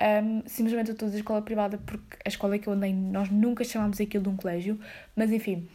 Um, 0.00 0.42
simplesmente 0.46 0.88
eu 0.88 0.94
estou 0.94 1.06
a 1.06 1.08
dizer 1.10 1.20
escola 1.20 1.42
privada 1.42 1.78
porque 1.78 2.16
a 2.24 2.28
escola 2.28 2.58
que 2.58 2.66
eu 2.66 2.72
andei 2.72 2.92
nós 2.92 3.30
nunca 3.30 3.62
chamámos 3.62 4.00
aquilo 4.00 4.24
de 4.24 4.28
um 4.30 4.36
colégio, 4.36 4.80
mas 5.14 5.30
enfim. 5.30 5.68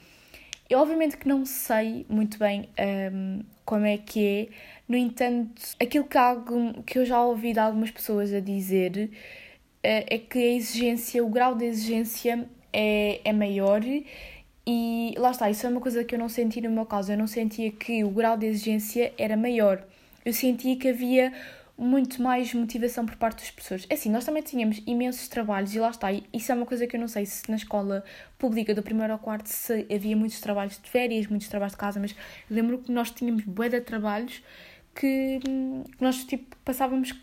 Eu 0.70 0.80
obviamente 0.80 1.16
que 1.16 1.30
não 1.30 1.46
sei 1.46 2.06
muito 2.10 2.38
bem 2.38 2.68
um, 3.14 3.42
como 3.64 3.86
é 3.86 3.98
que 3.98 4.26
é, 4.26 4.50
no 4.88 4.96
entanto, 4.96 5.62
aquilo 5.80 6.06
que, 6.06 6.18
algo, 6.18 6.84
que 6.84 7.00
eu 7.00 7.06
já 7.06 7.22
ouvi 7.24 7.54
de 7.54 7.60
algumas 7.60 7.92
pessoas 7.92 8.34
a 8.34 8.40
dizer 8.40 9.10
uh, 9.10 9.10
é 9.84 10.18
que 10.18 10.38
a 10.38 10.56
exigência, 10.56 11.24
o 11.24 11.30
grau 11.30 11.56
de 11.56 11.66
exigência 11.66 12.48
é, 12.72 13.20
é 13.24 13.34
maior 13.34 13.82
e 14.70 15.14
lá 15.18 15.32
está, 15.32 15.50
isso 15.50 15.66
é 15.66 15.70
uma 15.70 15.80
coisa 15.80 16.04
que 16.04 16.14
eu 16.14 16.20
não 16.20 16.28
senti 16.28 16.60
no 16.60 16.70
meu 16.70 16.86
caso. 16.86 17.12
Eu 17.12 17.18
não 17.18 17.26
sentia 17.26 17.72
que 17.72 18.04
o 18.04 18.10
grau 18.10 18.38
de 18.38 18.48
exigência 18.48 19.14
era 19.18 19.38
maior. 19.38 19.82
Eu 20.26 20.34
sentia 20.34 20.76
que 20.76 20.90
havia 20.90 21.32
muito 21.78 22.22
mais 22.22 22.54
motivação 22.54 23.06
por 23.06 23.16
parte 23.16 23.40
das 23.40 23.52
pessoas. 23.52 23.86
É 23.90 23.94
assim, 23.94 24.10
nós 24.10 24.26
também 24.26 24.44
tínhamos 24.44 24.82
imensos 24.86 25.30
trabalhos 25.30 25.74
e 25.74 25.80
lá 25.80 25.90
está. 25.90 26.10
Isso 26.34 26.52
é 26.52 26.56
uma 26.56 26.66
coisa 26.66 26.86
que 26.86 26.98
eu 26.98 27.00
não 27.00 27.08
sei 27.08 27.26
se 27.26 27.50
na 27.50 27.56
escola 27.56 28.04
pública 28.38 28.76
do 28.76 28.84
primeiro 28.84 29.14
ao 29.14 29.20
quarto 29.20 29.48
se 29.48 29.86
havia 29.90 30.18
muitos 30.18 30.42
trabalhos 30.42 30.78
de 30.82 30.90
férias, 30.90 31.28
muitos 31.28 31.48
trabalhos 31.48 31.74
de 31.74 31.78
casa, 31.78 32.00
mas 32.00 32.14
lembro 32.50 32.80
que 32.80 32.92
nós 32.92 33.12
tínhamos 33.12 33.44
bué 33.46 33.70
de 33.70 33.80
trabalhos 33.80 34.44
que, 35.00 35.40
nós 36.00 36.24
tipo 36.24 36.56
passávamos 36.66 37.14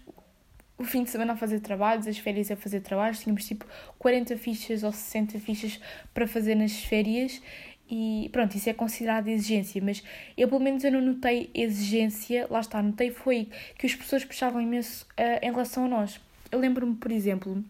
o 0.78 0.84
fim 0.84 1.04
de 1.04 1.10
semana 1.10 1.34
a 1.34 1.36
fazer 1.36 1.60
trabalhos, 1.60 2.06
as 2.06 2.18
férias 2.18 2.50
a 2.50 2.56
fazer 2.56 2.80
trabalhos, 2.80 3.20
tínhamos 3.20 3.44
tipo 3.46 3.64
40 3.98 4.36
fichas 4.36 4.82
ou 4.82 4.92
60 4.92 5.38
fichas 5.38 5.80
para 6.12 6.26
fazer 6.26 6.54
nas 6.54 6.84
férias. 6.84 7.40
E 7.88 8.30
pronto, 8.32 8.56
isso 8.56 8.70
é 8.70 8.72
considerado 8.72 9.28
exigência, 9.28 9.80
mas 9.82 10.02
eu 10.38 10.48
pelo 10.48 10.60
menos 10.60 10.82
eu 10.84 10.90
não 10.90 11.02
notei 11.02 11.50
exigência, 11.54 12.46
lá 12.50 12.60
está, 12.60 12.82
notei 12.82 13.10
foi 13.10 13.50
que 13.78 13.86
os 13.86 13.94
professores 13.94 14.24
puxavam 14.24 14.60
imenso 14.60 15.06
uh, 15.12 15.46
em 15.46 15.50
relação 15.50 15.84
a 15.84 15.88
nós. 15.88 16.18
Eu 16.50 16.58
lembro-me, 16.58 16.96
por 16.96 17.12
exemplo, 17.12 17.62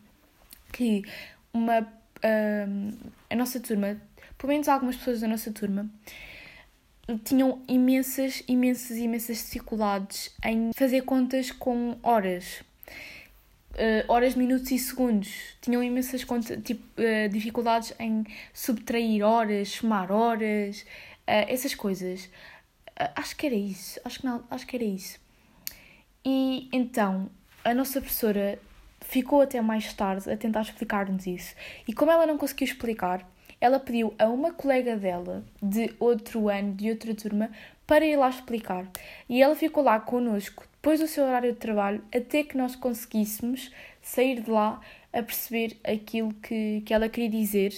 que 0.72 1.02
uma 1.52 1.80
uh, 1.80 3.10
a 3.28 3.36
nossa 3.36 3.58
turma, 3.58 4.00
pelo 4.38 4.52
menos 4.52 4.68
algumas 4.68 4.96
pessoas 4.96 5.20
da 5.20 5.28
nossa 5.28 5.50
turma, 5.50 5.90
tinham 7.24 7.62
imensas, 7.68 8.42
imensas, 8.48 8.96
imensas 8.96 9.38
dificuldades 9.38 10.34
em 10.44 10.72
fazer 10.72 11.02
contas 11.02 11.50
com 11.50 11.98
horas 12.02 12.62
uh, 13.74 14.12
horas, 14.12 14.34
minutos 14.34 14.70
e 14.70 14.78
segundos. 14.78 15.56
Tinham 15.60 15.82
imensas 15.82 16.24
tipo, 16.62 16.82
uh, 17.00 17.28
dificuldades 17.28 17.92
em 17.98 18.24
subtrair 18.52 19.22
horas, 19.22 19.68
somar 19.68 20.10
horas, 20.10 20.82
uh, 20.82 21.46
essas 21.48 21.74
coisas. 21.74 22.28
acho 23.16 23.36
que 23.36 23.46
era 23.46 23.54
isso. 23.54 24.00
Acho 24.04 24.20
que, 24.20 24.26
não, 24.26 24.44
acho 24.50 24.66
que 24.66 24.76
era 24.76 24.84
isso. 24.84 25.18
E 26.24 26.68
então, 26.72 27.30
a 27.64 27.74
nossa 27.74 28.00
professora 28.00 28.58
ficou 29.00 29.42
até 29.42 29.60
mais 29.60 29.92
tarde 29.92 30.30
a 30.30 30.36
tentar 30.36 30.62
explicar-nos 30.62 31.26
isso. 31.26 31.54
E 31.86 31.92
como 31.92 32.10
ela 32.10 32.26
não 32.26 32.38
conseguiu 32.38 32.66
explicar, 32.66 33.28
ela 33.64 33.81
pediu 33.81 34.12
a 34.18 34.29
uma 34.29 34.53
colega 34.53 34.94
dela 34.94 35.42
de 35.62 35.94
outro 35.98 36.50
ano, 36.50 36.74
de 36.74 36.90
outra 36.90 37.14
turma, 37.14 37.50
para 37.87 38.05
ir 38.05 38.14
lá 38.14 38.29
explicar. 38.29 38.87
E 39.27 39.42
ela 39.42 39.57
ficou 39.57 39.83
lá 39.83 39.98
connosco 39.98 40.66
depois 40.74 41.00
do 41.00 41.09
seu 41.09 41.24
horário 41.24 41.50
de 41.50 41.59
trabalho, 41.59 42.05
até 42.14 42.42
que 42.42 42.59
nós 42.59 42.77
conseguíssemos 42.77 43.72
sair 44.03 44.42
de 44.42 44.50
lá 44.50 44.83
a 45.11 45.22
perceber 45.22 45.79
aquilo 45.83 46.35
que, 46.35 46.83
que 46.85 46.92
ela 46.92 47.09
queria 47.09 47.31
dizer 47.31 47.72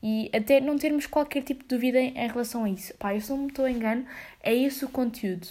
e 0.00 0.30
até 0.32 0.60
não 0.60 0.78
termos 0.78 1.08
qualquer 1.08 1.42
tipo 1.42 1.62
de 1.62 1.68
dúvida 1.70 1.98
em, 1.98 2.16
em 2.16 2.28
relação 2.28 2.62
a 2.62 2.70
isso. 2.70 2.94
Pá, 2.94 3.12
eu 3.12 3.20
se 3.20 3.30
não 3.30 3.38
me 3.38 3.48
estou 3.48 3.64
a 3.64 3.70
engano, 3.70 4.06
é 4.44 4.54
esse 4.54 4.84
o 4.84 4.88
conteúdo 4.88 5.48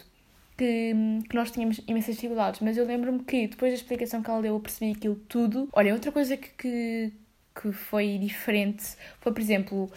que, 0.57 0.93
que 1.27 1.35
nós 1.35 1.51
tínhamos 1.51 1.81
imensas 1.85 2.15
dificuldades, 2.15 2.61
mas 2.61 2.77
eu 2.77 2.85
lembro-me 2.85 3.19
que 3.25 3.47
depois 3.47 3.73
da 3.73 3.75
explicação 3.75 4.21
que 4.21 4.29
ela 4.29 4.41
deu 4.41 4.53
eu 4.53 4.59
percebi 4.61 4.93
aquilo 4.93 5.15
tudo. 5.27 5.67
Olha, 5.73 5.93
outra 5.93 6.13
coisa 6.13 6.37
que, 6.37 6.49
que, 6.49 7.11
que 7.55 7.71
foi 7.71 8.17
diferente 8.17 8.95
foi, 9.19 9.31
por 9.31 9.41
exemplo, 9.41 9.91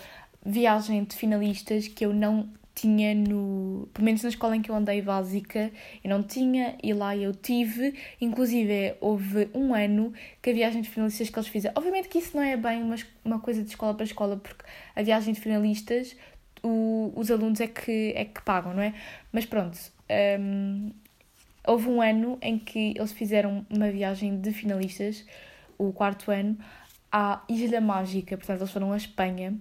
viagem 0.45 1.05
de 1.05 1.15
finalistas 1.17 1.89
que 1.89 2.05
eu 2.05 2.13
não 2.13 2.49
tinha 2.75 3.15
no. 3.15 3.89
Pelo 3.95 4.05
menos 4.05 4.23
na 4.23 4.29
escola 4.29 4.57
em 4.57 4.63
que 4.63 4.71
eu 4.71 4.75
andei 4.75 5.01
básica, 5.01 5.71
eu 6.03 6.11
não 6.11 6.23
tinha, 6.23 6.77
e 6.83 6.93
lá 6.93 7.17
eu 7.17 7.33
tive. 7.33 7.95
Inclusive, 8.21 8.95
houve 9.01 9.49
um 9.55 9.75
ano 9.75 10.13
que 10.43 10.51
a 10.51 10.53
viagem 10.53 10.83
de 10.83 10.91
finalistas 10.91 11.31
que 11.31 11.39
eles 11.39 11.49
fizeram. 11.49 11.75
Obviamente 11.77 12.09
que 12.09 12.19
isso 12.19 12.37
não 12.37 12.43
é 12.43 12.57
bem 12.57 12.83
uma, 12.83 12.97
uma 13.25 13.39
coisa 13.39 13.63
de 13.63 13.69
escola 13.71 13.95
para 13.95 14.05
escola, 14.05 14.37
porque 14.37 14.65
a 14.97 15.03
viagem 15.03 15.33
de 15.33 15.41
finalistas 15.41 16.17
o, 16.65 17.13
os 17.15 17.31
alunos 17.31 17.61
é 17.61 17.67
que, 17.67 18.13
é 18.17 18.25
que 18.25 18.43
pagam, 18.43 18.75
não 18.75 18.83
é? 18.83 18.95
Mas 19.31 19.45
pronto. 19.45 19.79
Um, 20.41 20.91
houve 21.67 21.89
um 21.89 22.03
ano 22.03 22.39
em 22.43 22.59
que 22.59 22.95
eles 22.97 23.13
fizeram 23.13 23.65
uma 23.71 23.91
viagem 23.91 24.41
de 24.41 24.53
finalistas, 24.53 25.25
o 25.79 25.93
quarto 25.93 26.31
ano, 26.31 26.57
à 27.17 27.45
Ilha 27.49 27.81
Mágica, 27.81 28.37
portanto, 28.37 28.63
eles 28.63 28.73
foram 28.73 28.93
à 28.93 28.97
Espanha 28.97 29.57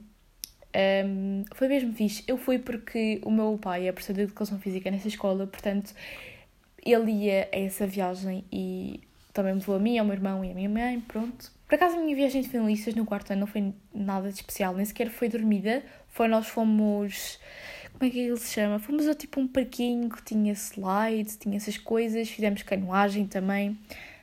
um, 1.05 1.43
foi 1.53 1.67
mesmo 1.67 1.93
fixe. 1.93 2.23
Eu 2.27 2.35
fui 2.35 2.57
porque 2.57 3.21
o 3.23 3.29
meu 3.29 3.59
pai 3.61 3.87
é 3.87 3.91
professor 3.91 4.13
de 4.13 4.21
Educação 4.21 4.59
Física 4.59 4.89
nessa 4.89 5.07
escola, 5.07 5.45
portanto, 5.45 5.93
ele 6.83 7.11
ia 7.11 7.47
a 7.53 7.59
essa 7.59 7.85
viagem 7.85 8.43
e 8.51 8.99
também 9.31 9.53
me 9.53 9.59
levou 9.59 9.75
a 9.75 9.79
mim, 9.79 9.99
ao 9.99 10.05
meu 10.05 10.15
irmão 10.15 10.43
e 10.43 10.51
a 10.51 10.55
minha 10.55 10.69
mãe, 10.69 10.99
pronto. 11.01 11.51
Por 11.67 11.75
acaso 11.75 11.95
a 11.95 11.99
minha 11.99 12.15
viagem 12.15 12.41
de 12.41 12.49
finalistas 12.49 12.95
no 12.95 13.05
quarto 13.05 13.31
ano 13.31 13.41
não 13.41 13.47
foi 13.47 13.71
nada 13.93 14.29
de 14.29 14.35
especial, 14.35 14.73
nem 14.75 14.85
sequer 14.85 15.09
foi 15.09 15.29
dormida. 15.29 15.83
Foi 16.09 16.27
nós 16.27 16.47
fomos 16.47 17.39
como 17.93 18.05
é 18.05 18.09
que 18.09 18.19
ele 18.19 18.37
se 18.37 18.53
chama? 18.53 18.79
Fomos 18.79 19.07
a 19.07 19.15
tipo 19.15 19.39
um 19.39 19.47
parquinho 19.47 20.09
que 20.09 20.23
tinha 20.23 20.53
slide, 20.53 21.37
tinha 21.37 21.57
essas 21.57 21.77
coisas, 21.77 22.29
fizemos 22.29 22.63
canoagem 22.63 23.25
também. 23.27 23.77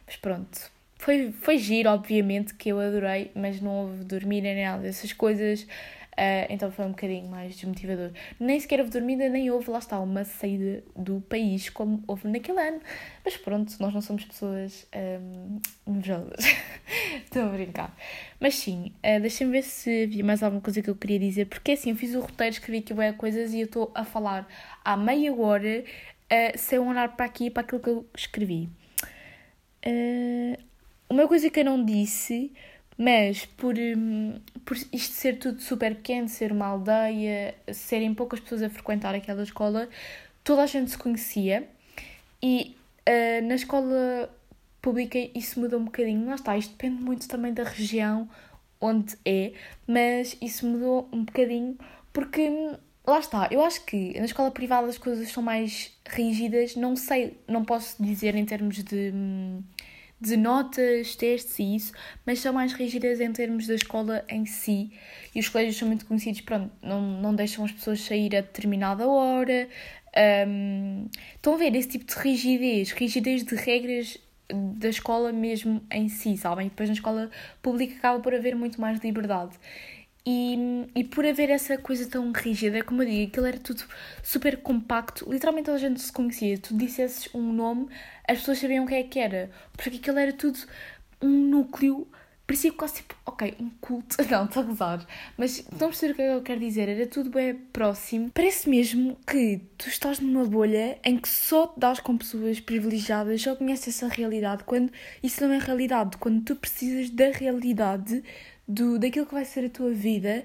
Mas 0.07 0.17
pronto, 0.17 0.71
foi, 1.01 1.33
foi 1.33 1.57
giro, 1.57 1.89
obviamente, 1.89 2.53
que 2.55 2.69
eu 2.69 2.79
adorei, 2.79 3.31
mas 3.35 3.59
não 3.59 3.71
houve 3.71 4.05
dormir 4.05 4.43
nem 4.43 4.63
nada 4.63 4.83
dessas 4.83 5.15
coisas. 5.15 5.63
Uh, 5.63 6.45
então 6.51 6.71
foi 6.71 6.85
um 6.85 6.91
bocadinho 6.91 7.27
mais 7.27 7.57
desmotivador. 7.57 8.11
Nem 8.39 8.61
sequer 8.61 8.81
houve 8.81 8.91
dormida, 8.91 9.27
nem 9.31 9.51
houve, 9.51 9.71
lá 9.71 9.79
está, 9.79 9.99
uma 9.99 10.25
saída 10.25 10.85
do 10.95 11.23
país 11.23 11.71
como 11.71 12.05
houve 12.07 12.29
naquele 12.29 12.61
ano. 12.61 12.81
Mas 13.25 13.35
pronto, 13.39 13.75
nós 13.81 13.95
não 13.95 14.03
somos 14.03 14.27
pessoas 14.27 14.87
um, 14.95 15.59
invejosas. 15.87 16.45
Estou 17.25 17.45
a 17.45 17.49
brincar. 17.49 17.97
Mas 18.39 18.57
sim, 18.57 18.93
uh, 18.97 19.21
deixem-me 19.23 19.55
ver 19.55 19.63
se 19.63 20.03
havia 20.03 20.23
mais 20.23 20.43
alguma 20.43 20.61
coisa 20.61 20.83
que 20.83 20.91
eu 20.91 20.97
queria 20.97 21.19
dizer, 21.19 21.47
porque 21.47 21.73
assim, 21.73 21.91
eu 21.91 21.97
fiz 21.97 22.15
o 22.15 22.21
roteiro, 22.21 22.53
escrevi 22.53 22.81
aqui 22.81 22.93
bem 22.93 23.11
coisas 23.15 23.55
e 23.55 23.61
eu 23.61 23.65
estou 23.65 23.91
a 23.95 24.05
falar 24.05 24.47
há 24.85 24.99
meia 24.99 25.35
hora 25.35 25.83
uh, 25.83 26.59
sem 26.59 26.79
olhar 26.79 27.17
para 27.17 27.25
aqui 27.25 27.49
para 27.49 27.63
aquilo 27.63 27.81
que 27.81 27.89
eu 27.89 28.07
escrevi. 28.15 28.69
Uma 31.11 31.29
coisa 31.29 31.51
que 31.51 31.61
eu 31.61 31.65
não 31.65 31.85
disse 31.85 32.53
mas 33.01 33.47
por, 33.47 33.75
hum, 33.79 34.39
por 34.63 34.77
isto 34.77 35.15
ser 35.15 35.39
tudo 35.39 35.63
super 35.63 35.95
pequeno, 35.95 36.29
ser 36.29 36.53
uma 36.53 36.67
aldeia, 36.67 37.55
serem 37.73 38.13
poucas 38.13 38.41
pessoas 38.41 38.63
a 38.63 38.69
frequentar 38.69 39.15
aquela 39.15 39.43
escola, 39.43 39.89
toda 40.45 40.63
a 40.65 40.67
gente 40.67 40.91
se 40.91 40.99
conhecia 40.99 41.67
e 42.43 42.77
uh, 43.09 43.47
na 43.47 43.55
escola 43.55 44.29
pública 44.83 45.19
isso 45.35 45.59
muda 45.59 45.79
um 45.79 45.85
bocadinho. 45.87 46.27
Lá 46.27 46.35
está, 46.35 46.59
isto 46.59 46.73
depende 46.73 47.03
muito 47.03 47.27
também 47.27 47.55
da 47.55 47.65
região 47.65 48.29
onde 48.79 49.17
é, 49.25 49.55
mas 49.87 50.37
isso 50.43 50.67
mudou 50.67 51.09
um 51.11 51.25
bocadinho 51.25 51.79
porque 52.13 52.51
hum, 52.51 52.77
lá 53.07 53.19
está, 53.19 53.49
eu 53.51 53.65
acho 53.65 53.83
que 53.87 54.19
na 54.19 54.27
escola 54.27 54.51
privada 54.51 54.87
as 54.87 54.99
coisas 54.99 55.31
são 55.33 55.43
mais 55.43 55.91
rígidas, 56.07 56.77
não 56.77 56.95
sei, 56.97 57.39
não 57.49 57.65
posso 57.65 58.03
dizer 58.03 58.35
em 58.35 58.45
termos 58.45 58.85
de. 58.85 59.11
De 60.21 60.37
notas, 60.37 61.17
testes 61.17 61.59
e 61.59 61.77
isso, 61.77 61.93
mas 62.27 62.41
são 62.41 62.53
mais 62.53 62.75
rígidas 62.75 63.21
em 63.21 63.33
termos 63.33 63.67
da 63.67 63.75
escola 63.75 64.25
em 64.29 64.45
si. 64.45 64.93
E 65.35 65.41
os 65.41 65.49
colégios 65.49 65.79
são 65.79 65.89
muito 65.89 66.05
conhecidos, 66.05 66.43
pronto, 66.43 66.71
não, 66.83 67.01
não 67.01 67.35
deixam 67.35 67.65
as 67.65 67.73
pessoas 67.73 68.03
sair 68.03 68.37
a 68.37 68.43
determinada 68.43 69.09
hora. 69.09 69.67
Um, 70.47 71.09
estão 71.35 71.55
a 71.55 71.57
ver 71.57 71.75
esse 71.75 71.89
tipo 71.89 72.05
de 72.05 72.15
rigidez, 72.19 72.93
rigidez 72.93 73.45
de 73.45 73.55
regras 73.55 74.19
da 74.53 74.89
escola 74.89 75.33
mesmo 75.33 75.83
em 75.91 76.09
si, 76.09 76.37
sabem? 76.37 76.69
Depois 76.69 76.89
na 76.89 76.95
escola 76.95 77.31
pública 77.63 77.97
acaba 77.97 78.21
por 78.21 78.35
haver 78.35 78.55
muito 78.55 78.81
mais 78.81 79.01
liberdade. 79.01 79.57
E, 80.27 80.87
e 80.95 81.05
por 81.05 81.25
haver 81.25 81.49
essa 81.49 81.79
coisa 81.79 82.09
tão 82.09 82.31
rígida, 82.31 82.85
como 82.85 83.03
eu 83.03 83.07
digo, 83.09 83.31
aquilo 83.31 83.47
era 83.47 83.59
tudo 83.59 83.83
super 84.23 84.59
compacto, 84.59 85.31
literalmente 85.31 85.71
a 85.71 85.79
gente 85.79 86.01
se 86.01 86.13
conhecia. 86.13 86.59
Tu 86.59 86.77
dissesses 86.77 87.29
um 87.35 87.53
nome, 87.53 87.89
as 88.31 88.39
pessoas 88.39 88.59
sabiam 88.59 88.85
o 88.85 88.87
que 88.87 88.95
é 88.95 89.03
que 89.03 89.19
era, 89.19 89.51
porque 89.73 89.97
aquilo 89.97 90.19
era 90.19 90.33
tudo 90.33 90.59
um 91.21 91.29
núcleo, 91.29 92.07
parecia 92.47 92.73
quase 92.73 92.95
tipo, 92.97 93.15
ok, 93.27 93.55
um 93.59 93.71
culto. 93.81 94.17
Não, 94.31 94.45
estou 94.45 94.63
a 94.63 94.67
gozar, 94.67 95.07
mas 95.37 95.59
estão 95.59 95.89
a 95.89 95.91
perceber 95.91 96.13
o 96.13 96.15
que 96.15 96.23
é 96.23 96.27
que 96.27 96.33
eu 96.33 96.43
quero 96.43 96.61
dizer? 96.61 96.89
Era 96.89 97.07
tudo 97.07 97.29
bem 97.31 97.55
próximo. 97.55 98.31
Parece 98.33 98.71
mesmo 98.71 99.17
que 99.27 99.61
tu 99.77 99.89
estás 99.89 100.21
numa 100.21 100.45
bolha 100.45 100.97
em 101.05 101.19
que 101.19 101.29
só 101.29 101.67
te 101.67 101.81
dás 101.81 101.99
com 101.99 102.17
pessoas 102.17 102.61
privilegiadas, 102.61 103.43
só 103.43 103.57
conheces 103.57 103.97
essa 103.97 104.09
realidade, 104.09 104.63
quando 104.65 104.93
isso 105.23 105.45
não 105.45 105.53
é 105.53 105.59
realidade, 105.59 106.17
quando 106.17 106.43
tu 106.43 106.55
precisas 106.55 107.11
da 107.11 107.31
realidade 107.31 108.23
do, 108.67 108.99
daquilo 108.99 109.27
que 109.27 109.35
vai 109.35 109.45
ser 109.45 109.67
a 109.67 109.71
tua 109.71 109.91
vida. 109.91 110.45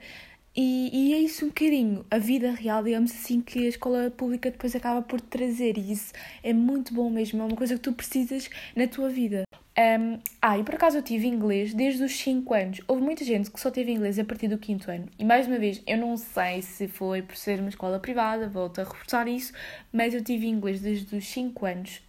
E, 0.55 0.89
e 0.93 1.13
é 1.13 1.17
isso 1.17 1.43
um 1.43 1.49
bocadinho, 1.49 2.05
a 2.09 2.17
vida 2.17 2.51
real, 2.51 2.81
digamos 2.81 3.11
assim, 3.11 3.41
que 3.41 3.65
a 3.65 3.69
escola 3.69 4.09
pública 4.09 4.49
depois 4.49 4.73
acaba 4.73 5.01
por 5.01 5.19
trazer. 5.19 5.77
E 5.77 5.91
isso 5.91 6.13
é 6.41 6.53
muito 6.53 6.93
bom 6.93 7.09
mesmo, 7.09 7.41
é 7.41 7.45
uma 7.45 7.57
coisa 7.57 7.75
que 7.75 7.81
tu 7.81 7.91
precisas 7.91 8.49
na 8.73 8.87
tua 8.87 9.09
vida. 9.09 9.43
Um, 9.77 10.17
ah, 10.41 10.57
e 10.57 10.63
por 10.63 10.75
acaso 10.75 10.97
eu 10.97 11.01
tive 11.01 11.27
inglês 11.27 11.73
desde 11.73 12.01
os 12.01 12.17
5 12.17 12.53
anos. 12.53 12.81
Houve 12.87 13.01
muita 13.01 13.25
gente 13.25 13.51
que 13.51 13.59
só 13.59 13.69
teve 13.69 13.91
inglês 13.91 14.17
a 14.17 14.23
partir 14.23 14.47
do 14.47 14.63
5 14.63 14.89
ano. 14.89 15.09
E 15.19 15.25
mais 15.25 15.45
uma 15.45 15.59
vez, 15.59 15.83
eu 15.85 15.97
não 15.97 16.15
sei 16.15 16.61
se 16.61 16.87
foi 16.87 17.21
por 17.21 17.35
ser 17.35 17.59
uma 17.59 17.67
escola 17.67 17.99
privada, 17.99 18.47
volto 18.47 18.79
a 18.79 18.85
reforçar 18.85 19.27
isso, 19.27 19.51
mas 19.91 20.13
eu 20.13 20.23
tive 20.23 20.47
inglês 20.47 20.79
desde 20.79 21.13
os 21.13 21.27
5 21.27 21.65
anos. 21.65 22.01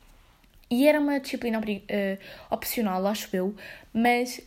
E 0.70 0.87
era 0.87 1.00
uma 1.00 1.18
disciplina 1.18 1.59
uh, 1.59 2.54
opcional, 2.54 3.04
acho 3.06 3.35
eu, 3.35 3.54
mas 3.92 4.40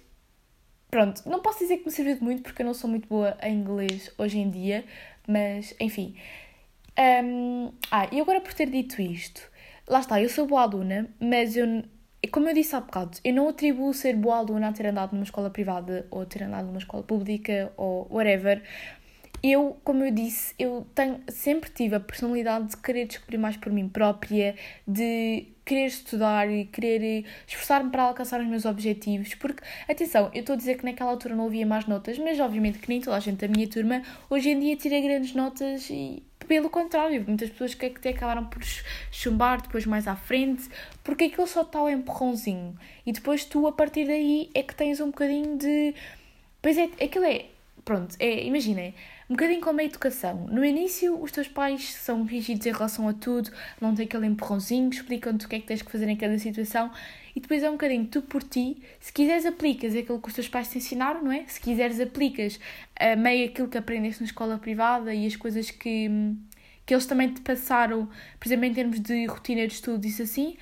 Pronto, 0.89 1.21
não 1.30 1.39
posso 1.39 1.60
dizer 1.60 1.78
que 1.78 1.86
me 1.86 1.91
serviu 1.91 2.15
de 2.15 2.23
muito 2.23 2.41
porque 2.41 2.63
eu 2.63 2.65
não 2.65 2.73
sou 2.73 2.89
muito 2.89 3.08
boa 3.08 3.38
em 3.43 3.56
inglês 3.56 4.12
hoje 4.17 4.39
em 4.39 4.49
dia, 4.49 4.84
mas 5.28 5.75
enfim. 5.80 6.15
Um, 7.23 7.71
ah, 7.91 8.08
e 8.12 8.19
agora 8.19 8.41
por 8.41 8.54
ter 8.54 8.69
dito 8.69 8.99
isto, 9.02 9.41
lá 9.88 9.99
está, 9.99 10.21
eu 10.21 10.28
sou 10.30 10.47
boa 10.47 10.63
aluna, 10.63 11.08
mas 11.19 11.56
eu, 11.56 11.84
como 12.32 12.49
eu 12.49 12.54
disse 12.56 12.75
há 12.75 12.82
bocado, 12.82 13.19
eu 13.23 13.34
não 13.34 13.47
atribuo 13.49 13.93
ser 13.93 14.15
boa 14.15 14.38
aluna 14.38 14.69
a 14.69 14.73
ter 14.73 14.88
andado 14.88 15.13
numa 15.13 15.23
escola 15.23 15.49
privada 15.52 16.08
ou 16.10 16.25
ter 16.25 16.43
andado 16.43 16.65
numa 16.65 16.80
escola 16.80 17.04
pública 17.04 17.71
ou 17.78 18.08
whatever. 18.10 18.63
Eu, 19.41 19.78
como 19.84 20.04
eu 20.04 20.12
disse, 20.12 20.54
eu 20.60 20.86
tenho, 20.93 21.21
sempre 21.30 21.69
tive 21.69 21.95
a 21.95 21.99
personalidade 21.99 22.69
de 22.71 22.78
querer 22.78 23.06
descobrir 23.06 23.38
mais 23.38 23.56
por 23.56 23.71
mim 23.71 23.88
própria, 23.88 24.56
de 24.86 25.47
querer 25.69 25.86
estudar 25.86 26.49
e 26.49 26.65
querer 26.65 27.25
esforçar-me 27.47 27.91
para 27.91 28.03
alcançar 28.03 28.41
os 28.41 28.47
meus 28.47 28.65
objetivos, 28.65 29.36
porque, 29.36 29.63
atenção, 29.88 30.32
eu 30.34 30.39
estou 30.39 30.53
a 30.53 30.58
dizer 30.58 30.77
que 30.79 30.84
naquela 30.84 31.12
altura 31.12 31.36
não 31.36 31.45
havia 31.45 31.65
mais 31.65 31.86
notas, 31.86 32.17
mas 32.17 32.39
obviamente 32.39 32.79
que 32.79 32.89
nem 32.89 32.99
toda 32.99 33.15
a 33.15 33.19
gente 33.19 33.38
da 33.38 33.47
minha 33.47 33.67
turma 33.67 34.01
hoje 34.32 34.49
em 34.49 34.60
dia 34.60 34.75
tira 34.75 34.99
grandes 34.99 35.36
notas 35.36 35.88
e 35.91 36.23
pelo 36.47 36.71
contrário, 36.71 37.23
muitas 37.27 37.51
pessoas 37.51 37.75
que 37.75 37.86
até 37.86 38.10
acabaram 38.10 38.45
por 38.45 38.63
chumbar 39.12 39.62
depois 39.62 39.86
mais 39.86 40.08
à 40.08 40.15
frente, 40.15 40.67
porque 41.03 41.25
aquilo 41.25 41.45
só 41.45 41.62
está 41.62 41.84
o 41.84 41.88
empurrãozinho. 41.88 42.75
E 43.05 43.12
depois 43.12 43.45
tu, 43.45 43.67
a 43.67 43.71
partir 43.71 44.08
daí, 44.08 44.49
é 44.55 44.63
que 44.63 44.73
tens 44.73 44.99
um 44.99 45.12
bocadinho 45.12 45.60
de. 45.60 45.93
Pois 46.60 46.75
é, 46.75 46.86
aquilo 46.86 47.25
é. 47.25 47.45
Pronto, 47.86 48.15
é, 48.19 48.43
imaginem, 48.45 48.95
um 49.29 49.33
bocadinho 49.33 49.61
como 49.61 49.79
a 49.79 49.83
educação. 49.83 50.47
No 50.47 50.65
início, 50.65 51.21
os 51.21 51.31
teus 51.31 51.47
pais 51.47 51.93
são 51.93 52.23
rígidos 52.23 52.65
em 52.65 52.71
relação 52.71 53.07
a 53.07 53.13
tudo, 53.13 53.51
não 53.79 53.93
têm 53.93 54.05
aquele 54.05 54.25
empurrãozinho, 54.25 54.89
explicam-te 54.89 55.45
o 55.45 55.49
que 55.49 55.55
é 55.57 55.59
que 55.59 55.67
tens 55.67 55.83
que 55.83 55.91
fazer 55.91 56.09
em 56.09 56.15
cada 56.17 56.37
situação 56.39 56.91
e 57.35 57.39
depois 57.39 57.61
é 57.61 57.69
um 57.69 57.73
bocadinho 57.73 58.07
tu 58.07 58.23
por 58.23 58.41
ti. 58.41 58.81
Se 58.99 59.13
quiseres, 59.13 59.45
aplicas 59.45 59.95
aquilo 59.95 60.19
que 60.19 60.27
os 60.27 60.33
teus 60.33 60.47
pais 60.47 60.67
te 60.69 60.79
ensinaram, 60.79 61.23
não 61.23 61.31
é? 61.31 61.45
Se 61.47 61.59
quiseres, 61.59 61.99
aplicas 61.99 62.59
a 62.99 63.15
meio 63.15 63.47
aquilo 63.47 63.67
que 63.67 63.77
aprendeste 63.77 64.21
na 64.21 64.25
escola 64.25 64.57
privada 64.57 65.13
e 65.13 65.27
as 65.27 65.35
coisas 65.35 65.69
que, 65.69 66.09
que 66.83 66.93
eles 66.93 67.05
também 67.05 67.31
te 67.31 67.41
passaram, 67.41 68.09
por 68.39 68.47
exemplo, 68.47 68.65
em 68.65 68.73
termos 68.73 68.99
de 68.99 69.27
rotina 69.27 69.67
de 69.67 69.73
estudo, 69.73 70.07
isso 70.07 70.23
assim. 70.23 70.57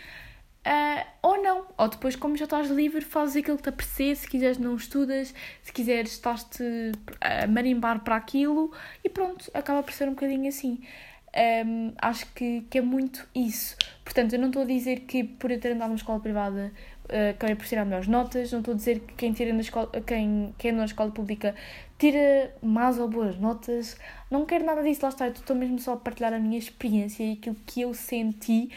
Uh, 0.67 1.05
ou 1.21 1.41
não, 1.41 1.65
ou 1.77 1.87
depois, 1.87 2.17
como 2.17 2.35
já 2.35 2.43
estás 2.43 2.69
livre, 2.69 2.99
fazes 2.99 3.37
aquilo 3.37 3.55
que 3.55 3.63
te 3.63 3.69
aprecia. 3.69 4.13
Se 4.13 4.27
quiseres, 4.27 4.57
não 4.57 4.75
estudas, 4.75 5.33
se 5.63 5.71
quiseres, 5.71 6.11
estás-te 6.11 6.91
a 7.21 7.47
marimbar 7.47 8.03
para 8.03 8.17
aquilo 8.17 8.73
e 9.01 9.07
pronto, 9.07 9.49
acaba 9.53 9.81
por 9.81 9.93
ser 9.93 10.09
um 10.09 10.11
bocadinho 10.11 10.49
assim. 10.49 10.81
Um, 11.65 11.93
acho 12.01 12.25
que, 12.33 12.65
que 12.69 12.79
é 12.79 12.81
muito 12.81 13.25
isso. 13.33 13.77
Portanto, 14.03 14.33
eu 14.33 14.39
não 14.39 14.47
estou 14.47 14.63
a 14.63 14.65
dizer 14.65 15.01
que 15.01 15.23
por 15.23 15.51
eu 15.51 15.59
ter 15.59 15.71
andado 15.71 15.89
numa 15.89 15.97
escola 15.97 16.19
privada 16.19 16.73
uh, 17.05 17.29
acabei 17.31 17.55
por 17.55 17.65
tirar 17.65 17.85
melhores 17.85 18.07
notas, 18.07 18.51
não 18.51 18.59
estou 18.59 18.73
a 18.73 18.77
dizer 18.77 18.99
que 18.99 19.13
quem, 19.13 19.31
tira 19.31 19.53
na 19.53 19.61
escola, 19.61 19.89
quem, 20.05 20.53
quem 20.57 20.71
anda 20.71 20.79
na 20.79 20.85
escola 20.85 21.11
pública 21.11 21.55
tira 21.97 22.53
más 22.61 22.99
ou 22.99 23.07
boas 23.07 23.37
notas. 23.37 23.97
Não 24.29 24.45
quero 24.45 24.65
nada 24.65 24.83
disso, 24.83 25.01
lá 25.03 25.09
está. 25.09 25.27
estou 25.29 25.55
mesmo 25.55 25.79
só 25.79 25.93
a 25.93 25.97
partilhar 25.97 26.33
a 26.33 26.39
minha 26.39 26.57
experiência 26.57 27.23
e 27.23 27.33
aquilo 27.33 27.55
que 27.65 27.81
eu 27.81 27.93
senti 27.93 28.69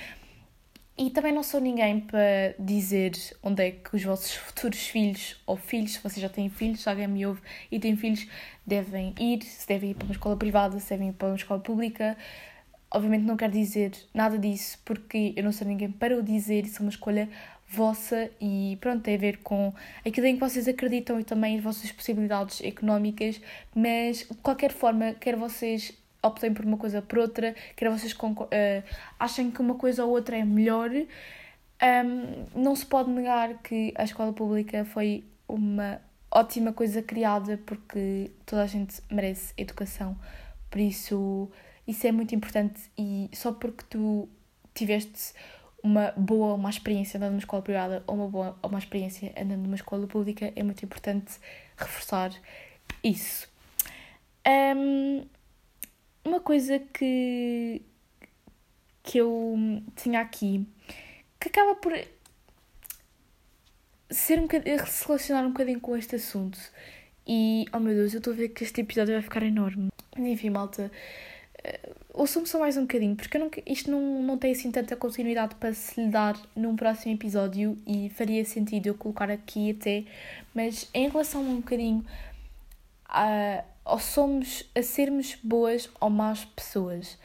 e 1.01 1.09
também 1.09 1.33
não 1.33 1.43
sou 1.43 1.63
ninguém 1.63 1.99
para 1.99 2.55
dizer 2.59 3.13
onde 3.43 3.67
é 3.67 3.71
que 3.71 3.97
os 3.97 4.05
vossos 4.05 4.35
futuros 4.35 4.81
filhos 4.81 5.41
ou 5.47 5.57
filhos, 5.57 5.95
se 5.95 6.03
vocês 6.03 6.21
já 6.21 6.29
têm 6.29 6.51
filhos, 6.51 6.83
se 6.83 6.91
alguém 6.91 7.09
me 7.09 7.25
ouve 7.25 7.41
e 7.73 7.81
tem 7.81 7.97
filhos, 7.97 8.29
devem 8.67 9.15
ir, 9.19 9.43
se 9.43 9.67
devem 9.67 9.93
ir 9.93 9.95
para 9.95 10.05
uma 10.05 10.13
escola 10.13 10.37
privada, 10.37 10.79
se 10.79 10.91
devem 10.91 11.09
ir 11.09 11.13
para 11.15 11.29
uma 11.29 11.37
escola 11.37 11.59
pública. 11.59 12.19
Obviamente 12.91 13.23
não 13.23 13.35
quero 13.35 13.51
dizer 13.51 13.93
nada 14.13 14.37
disso 14.37 14.79
porque 14.85 15.33
eu 15.35 15.43
não 15.43 15.53
sou 15.53 15.67
ninguém 15.67 15.91
para 15.91 16.19
o 16.19 16.23
dizer, 16.23 16.67
isso 16.67 16.81
é 16.81 16.83
uma 16.83 16.91
escolha 16.91 17.31
vossa 17.67 18.31
e 18.39 18.77
pronto, 18.79 19.03
tem 19.03 19.15
a 19.15 19.19
ver 19.19 19.39
com 19.39 19.73
aquilo 20.07 20.27
em 20.27 20.35
que 20.35 20.41
vocês 20.41 20.69
acreditam 20.69 21.19
e 21.19 21.25
também 21.25 21.57
as 21.57 21.65
vossas 21.65 21.91
possibilidades 21.91 22.61
económicas, 22.61 23.41
mas 23.75 24.19
de 24.19 24.35
qualquer 24.43 24.71
forma, 24.71 25.15
quer 25.15 25.35
vocês 25.35 25.99
optem 26.23 26.53
por 26.53 26.65
uma 26.65 26.77
coisa 26.77 27.03
por 27.03 27.19
outra, 27.19 27.55
quer 27.77 27.91
vocês 27.91 28.13
uh, 28.13 28.47
achem 29.19 29.51
que 29.51 29.61
uma 29.61 29.75
coisa 29.75 30.05
ou 30.05 30.11
outra 30.11 30.37
é 30.37 30.45
melhor, 30.45 30.91
um, 30.91 32.45
não 32.55 32.77
se 32.77 32.85
pode 32.85 33.11
negar 33.11 33.63
que 33.63 33.93
a 33.97 34.05
escola 34.05 34.33
pública 34.33 34.85
foi 34.85 35.25
uma 35.49 36.01
ótima 36.31 36.73
coisa 36.73 37.03
criada 37.03 37.59
porque 37.66 38.31
toda 38.47 38.62
a 38.62 38.66
gente 38.66 39.01
merece 39.11 39.53
educação. 39.57 40.16
Por 40.71 40.79
isso, 40.79 41.51
isso 41.87 42.07
é 42.07 42.12
muito 42.12 42.35
importante 42.35 42.81
e 42.97 43.29
só 43.33 43.53
porque 43.53 43.85
tu 43.89 44.29
tiveste 44.75 45.33
uma 45.83 46.12
boa 46.16 46.55
uma 46.55 46.68
experiência 46.68 47.16
andando 47.16 47.31
numa 47.31 47.41
escola 47.41 47.62
privada 47.62 48.05
ou 48.07 48.14
uma 48.14 48.29
boa 48.29 48.59
uma 48.62 48.79
experiência 48.79 49.33
andando 49.37 49.62
numa 49.62 49.75
escola 49.75 50.07
pública, 50.07 50.53
é 50.55 50.62
muito 50.62 50.85
importante 50.85 51.39
reforçar 51.77 52.31
isso. 53.03 53.49
Um, 54.47 55.25
uma 56.31 56.41
coisa 56.41 56.78
que, 56.78 57.83
que 59.03 59.18
eu 59.18 59.57
tinha 59.97 60.20
aqui 60.20 60.66
que 61.41 61.49
acaba 61.49 61.74
por 61.74 61.93
ser 64.11 64.39
um 64.39 64.43
bocadinho, 64.43 64.87
se 64.87 65.07
relacionar 65.07 65.43
um 65.43 65.53
bocadinho 65.53 65.81
com 65.81 65.97
este 65.97 66.16
assunto. 66.16 66.59
E, 67.26 67.64
oh 67.72 67.81
meu 67.81 67.95
Deus, 67.95 68.12
eu 68.12 68.18
estou 68.18 68.33
a 68.33 68.37
ver 68.37 68.51
que 68.51 68.62
este 68.62 68.83
episódio 68.83 69.14
vai 69.14 69.22
ficar 69.22 69.43
enorme. 69.43 69.89
Enfim, 70.16 70.51
malta, 70.51 70.91
uh, 71.64 71.95
ouçam-me 72.12 72.47
só 72.47 72.59
mais 72.59 72.76
um 72.76 72.83
bocadinho, 72.83 73.16
porque 73.16 73.62
isto 73.66 73.91
não, 73.91 74.22
não 74.22 74.37
tem 74.37 74.53
assim 74.53 74.70
tanta 74.70 74.97
continuidade 74.97 75.55
para 75.55 75.72
se 75.72 76.01
lhe 76.01 76.11
dar 76.11 76.37
num 76.55 76.76
próximo 76.76 77.14
episódio 77.14 77.78
e 77.87 78.11
faria 78.11 78.45
sentido 78.45 78.89
eu 78.89 78.95
colocar 78.95 79.31
aqui 79.31 79.70
até. 79.70 80.05
Mas 80.55 80.89
em 80.93 81.09
relação 81.09 81.43
um 81.43 81.57
bocadinho 81.57 82.05
a, 83.09 83.64
ou 83.91 83.99
somos 83.99 84.64
a 84.74 84.82
sermos 84.82 85.36
boas 85.43 85.91
ou 86.01 86.09
más 86.09 86.45
pessoas. 86.45 87.18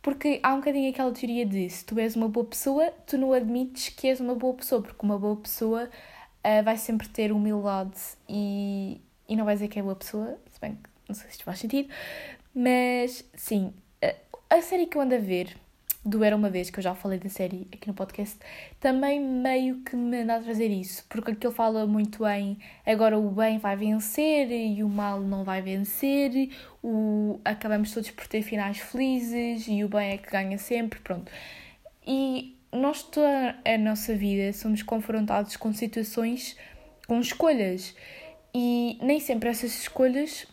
Porque 0.00 0.40
há 0.42 0.54
um 0.54 0.58
bocadinho 0.58 0.90
aquela 0.90 1.12
teoria 1.12 1.44
de 1.44 1.68
se 1.68 1.84
tu 1.84 1.98
és 1.98 2.16
uma 2.16 2.28
boa 2.28 2.46
pessoa, 2.46 2.90
tu 3.06 3.18
não 3.18 3.32
admites 3.32 3.90
que 3.90 4.08
és 4.08 4.20
uma 4.20 4.34
boa 4.34 4.54
pessoa, 4.54 4.80
porque 4.80 5.04
uma 5.04 5.18
boa 5.18 5.36
pessoa 5.36 5.84
uh, 5.84 6.62
vai 6.64 6.76
sempre 6.76 7.08
ter 7.08 7.30
humildade 7.32 7.98
e, 8.28 9.00
e 9.28 9.36
não 9.36 9.44
vai 9.44 9.54
dizer 9.54 9.68
que 9.68 9.78
é 9.78 9.82
boa 9.82 9.96
pessoa, 9.96 10.38
se 10.50 10.60
bem 10.60 10.76
que 10.76 10.88
não 11.08 11.14
sei 11.14 11.26
se 11.26 11.32
isto 11.32 11.44
faz 11.44 11.58
sentido, 11.58 11.88
mas 12.54 13.24
sim, 13.34 13.72
a, 14.02 14.56
a 14.56 14.62
série 14.62 14.86
que 14.86 14.96
eu 14.96 15.02
ando 15.02 15.14
a 15.14 15.18
ver, 15.18 15.56
do 16.04 16.24
Era 16.24 16.36
Uma 16.36 16.48
Vez, 16.48 16.70
que 16.70 16.78
eu 16.78 16.82
já 16.82 16.94
falei 16.94 17.18
da 17.18 17.28
série 17.28 17.66
aqui 17.72 17.88
no 17.88 17.94
podcast, 17.94 18.38
também 18.80 19.20
meio 19.20 19.80
que 19.80 19.96
me 19.96 20.22
anda 20.22 20.36
a 20.36 20.40
trazer 20.40 20.68
isso, 20.68 21.04
porque 21.08 21.32
aquilo 21.32 21.52
fala 21.52 21.86
muito 21.86 22.26
em 22.26 22.58
agora 22.86 23.18
o 23.18 23.30
bem 23.30 23.58
vai 23.58 23.76
vencer 23.76 24.50
e 24.50 24.82
o 24.82 24.88
mal 24.88 25.20
não 25.20 25.44
vai 25.44 25.60
vencer, 25.60 26.50
o, 26.82 27.40
acabamos 27.44 27.92
todos 27.92 28.10
por 28.10 28.26
ter 28.26 28.42
finais 28.42 28.78
felizes 28.78 29.66
e 29.68 29.84
o 29.84 29.88
bem 29.88 30.12
é 30.12 30.18
que 30.18 30.30
ganha 30.30 30.56
sempre, 30.56 31.00
pronto. 31.00 31.30
E 32.06 32.56
nós 32.72 33.02
toda 33.02 33.56
a 33.64 33.78
nossa 33.78 34.14
vida 34.14 34.52
somos 34.52 34.82
confrontados 34.82 35.56
com 35.56 35.72
situações, 35.72 36.56
com 37.06 37.20
escolhas. 37.20 37.94
E 38.54 38.98
nem 39.02 39.20
sempre 39.20 39.48
essas 39.48 39.72
escolhas, 39.78 40.46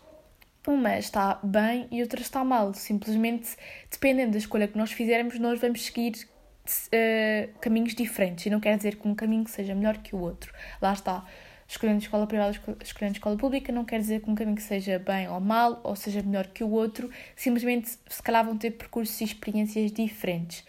uma 0.73 0.97
está 0.97 1.39
bem 1.43 1.87
e 1.91 2.01
outra 2.01 2.21
está 2.21 2.43
mal. 2.43 2.73
Simplesmente, 2.73 3.55
dependendo 3.89 4.31
da 4.31 4.37
escolha 4.37 4.67
que 4.67 4.77
nós 4.77 4.91
fizermos, 4.91 5.39
nós 5.39 5.59
vamos 5.59 5.85
seguir 5.85 6.27
uh, 6.65 7.59
caminhos 7.59 7.93
diferentes. 7.93 8.45
E 8.45 8.49
não 8.49 8.59
quer 8.59 8.77
dizer 8.77 8.95
que 8.95 9.07
um 9.07 9.15
caminho 9.15 9.47
seja 9.47 9.75
melhor 9.75 9.97
que 9.97 10.15
o 10.15 10.19
outro. 10.19 10.53
Lá 10.81 10.93
está. 10.93 11.25
Escolhendo 11.67 11.99
escola 11.99 12.27
privada, 12.27 12.51
escolhendo 12.83 13.17
escola 13.17 13.35
pública, 13.35 13.71
não 13.71 13.83
quer 13.83 13.99
dizer 13.99 14.21
que 14.21 14.29
um 14.29 14.35
caminho 14.35 14.61
seja 14.61 14.99
bem 14.99 15.27
ou 15.27 15.39
mal, 15.39 15.81
ou 15.83 15.95
seja 15.95 16.21
melhor 16.21 16.45
que 16.47 16.63
o 16.63 16.69
outro. 16.69 17.09
Simplesmente, 17.35 17.89
se 18.07 18.21
calhar, 18.21 18.45
vão 18.45 18.55
ter 18.55 18.71
percursos 18.71 19.19
e 19.21 19.23
experiências 19.23 19.91
diferentes. 19.91 20.63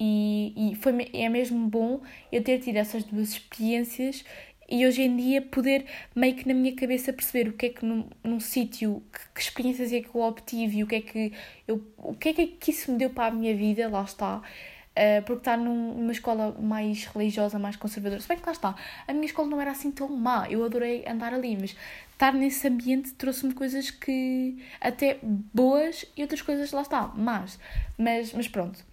E, 0.00 0.54
e 0.56 0.74
foi, 0.76 1.10
é 1.12 1.28
mesmo 1.28 1.66
bom 1.66 2.00
eu 2.30 2.40
ter 2.42 2.60
tido 2.60 2.76
essas 2.76 3.02
duas 3.02 3.30
experiências 3.30 4.24
e 4.68 4.86
hoje 4.86 5.02
em 5.02 5.16
dia 5.16 5.40
poder 5.40 5.86
meio 6.14 6.34
que 6.34 6.46
na 6.46 6.52
minha 6.52 6.74
cabeça 6.74 7.12
perceber 7.12 7.48
o 7.48 7.52
que 7.54 7.66
é 7.66 7.68
que 7.70 7.84
num, 7.84 8.08
num 8.22 8.38
sítio, 8.38 9.02
que, 9.12 9.20
que, 9.34 9.40
experiências 9.40 9.92
é 9.92 10.00
que 10.00 10.14
eu 10.14 10.20
obtive 10.20 10.78
e 10.78 10.84
o 10.84 10.86
que 10.86 10.96
é 10.96 11.00
que 11.00 11.32
eu, 11.66 11.82
o 11.96 12.14
que 12.14 12.28
é 12.28 12.32
que 12.34 12.70
isso 12.70 12.92
me 12.92 12.98
deu 12.98 13.10
para 13.10 13.26
a 13.26 13.30
minha 13.30 13.56
vida, 13.56 13.88
lá 13.88 14.02
está. 14.02 14.42
Uh, 14.98 15.22
porque 15.24 15.42
estar 15.42 15.56
num, 15.56 15.94
numa 15.94 16.10
escola 16.10 16.56
mais 16.60 17.04
religiosa, 17.04 17.56
mais 17.56 17.76
conservadora, 17.76 18.20
se 18.20 18.26
bem 18.26 18.36
que 18.36 18.44
lá 18.44 18.50
está, 18.50 18.74
a 19.06 19.12
minha 19.12 19.26
escola 19.26 19.46
não 19.46 19.60
era 19.60 19.70
assim 19.70 19.92
tão 19.92 20.08
má, 20.08 20.48
eu 20.50 20.64
adorei 20.64 21.04
andar 21.06 21.32
ali, 21.32 21.56
mas 21.56 21.76
estar 22.10 22.34
nesse 22.34 22.66
ambiente 22.66 23.12
trouxe-me 23.12 23.54
coisas 23.54 23.92
que 23.92 24.58
até 24.80 25.20
boas 25.22 26.04
e 26.16 26.22
outras 26.22 26.42
coisas 26.42 26.72
lá 26.72 26.82
está, 26.82 27.06
más, 27.14 27.60
mas, 27.96 28.32
mas 28.32 28.48
pronto. 28.48 28.84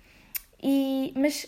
E, 0.61 1.11
mas 1.15 1.47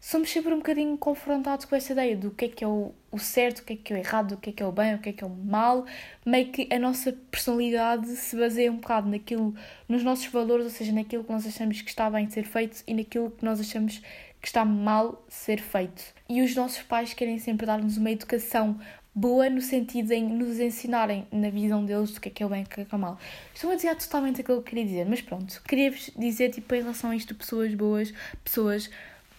somos 0.00 0.30
sempre 0.30 0.54
um 0.54 0.58
bocadinho 0.58 0.96
confrontados 0.96 1.64
com 1.64 1.74
essa 1.74 1.92
ideia 1.92 2.16
do 2.16 2.30
que 2.30 2.44
é 2.44 2.48
que 2.48 2.62
é 2.62 2.68
o, 2.68 2.94
o 3.10 3.18
certo, 3.18 3.60
o 3.60 3.64
que 3.64 3.72
é 3.72 3.76
que 3.76 3.92
é 3.92 3.96
o 3.96 3.98
errado, 3.98 4.32
o 4.32 4.36
que 4.36 4.50
é 4.50 4.52
que 4.52 4.62
é 4.62 4.66
o 4.66 4.72
bem, 4.72 4.94
o 4.94 4.98
que 4.98 5.08
é 5.08 5.12
que 5.12 5.24
é 5.24 5.26
o 5.26 5.30
mal, 5.30 5.86
meio 6.24 6.50
que 6.50 6.68
a 6.72 6.78
nossa 6.78 7.12
personalidade 7.30 8.06
se 8.08 8.36
baseia 8.36 8.70
um 8.70 8.76
bocado 8.76 9.08
naquilo, 9.08 9.54
nos 9.88 10.02
nossos 10.02 10.26
valores, 10.26 10.66
ou 10.66 10.70
seja, 10.70 10.92
naquilo 10.92 11.24
que 11.24 11.32
nós 11.32 11.46
achamos 11.46 11.80
que 11.80 11.88
está 11.88 12.10
bem 12.10 12.28
ser 12.28 12.44
feito 12.44 12.82
e 12.86 12.94
naquilo 12.94 13.30
que 13.30 13.44
nós 13.44 13.60
achamos 13.60 14.02
que 14.40 14.46
está 14.46 14.64
mal 14.64 15.24
ser 15.28 15.60
feito. 15.60 16.02
E 16.28 16.42
os 16.42 16.54
nossos 16.54 16.82
pais 16.82 17.12
querem 17.14 17.38
sempre 17.38 17.66
dar-nos 17.66 17.96
uma 17.96 18.10
educação 18.10 18.78
boa 19.14 19.50
no 19.50 19.60
sentido 19.60 20.12
em 20.12 20.22
nos 20.22 20.60
ensinarem 20.60 21.26
na 21.32 21.50
visão 21.50 21.84
deles 21.84 22.12
do 22.12 22.20
que 22.20 22.28
é 22.28 22.32
que 22.32 22.42
é 22.42 22.46
o 22.46 22.48
bem 22.48 22.60
e 22.60 22.64
o 22.64 22.68
que 22.68 22.80
é 22.82 22.84
que 22.84 22.94
é 22.94 22.96
o 22.96 23.00
mal. 23.00 23.18
Estou 23.52 23.72
a 23.72 23.74
dizer 23.74 23.96
totalmente 23.96 24.40
aquilo 24.40 24.58
que 24.58 24.60
eu 24.60 24.70
queria 24.70 24.84
dizer, 24.84 25.06
mas 25.06 25.20
pronto, 25.20 25.60
queria-vos 25.66 26.10
dizer 26.16 26.50
tipo 26.50 26.72
em 26.74 26.82
relação 26.82 27.10
a 27.10 27.16
isto, 27.16 27.34
pessoas 27.34 27.74
boas, 27.74 28.12
pessoas 28.44 28.88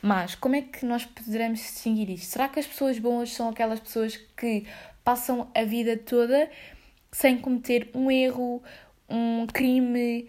más. 0.02 0.36
Como 0.36 0.56
é 0.56 0.62
que 0.62 0.86
nós 0.86 1.06
poderemos 1.06 1.60
distinguir 1.60 2.10
isto? 2.10 2.28
Será 2.28 2.48
que 2.48 2.60
as 2.60 2.68
pessoas 2.68 3.00
boas 3.00 3.32
são 3.32 3.50
aquelas 3.50 3.80
pessoas 3.80 4.18
que 4.38 4.66
passam 5.04 5.50
a 5.56 5.64
vida 5.64 5.98
toda 5.98 6.50
sem 7.12 7.38
cometer 7.38 7.90
um 7.94 8.10
erro, 8.12 8.62
um 9.10 9.48
crime, 9.48 10.28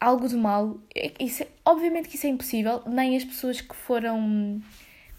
algo 0.00 0.28
de 0.28 0.36
mal? 0.36 0.78
Isso, 1.18 1.42
é, 1.42 1.48
obviamente 1.64 2.08
que 2.08 2.16
isso 2.16 2.26
é 2.26 2.30
impossível, 2.30 2.82
nem 2.86 3.16
as 3.16 3.24
pessoas 3.24 3.60
que 3.60 3.74
foram 3.74 4.60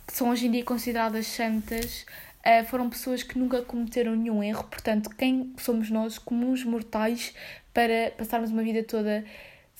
que 0.05 0.13
são 0.13 0.29
hoje 0.29 0.47
em 0.47 0.51
dia 0.51 0.65
consideradas 0.65 1.27
santas 1.27 2.05
uh, 2.45 2.65
foram 2.65 2.89
pessoas 2.89 3.23
que 3.23 3.39
nunca 3.39 3.61
cometeram 3.61 4.15
nenhum 4.15 4.43
erro, 4.43 4.65
portanto, 4.65 5.09
quem 5.09 5.53
somos 5.57 5.89
nós, 5.89 6.17
comuns 6.17 6.63
mortais, 6.63 7.33
para 7.73 8.11
passarmos 8.17 8.51
uma 8.51 8.61
vida 8.61 8.83
toda 8.83 9.23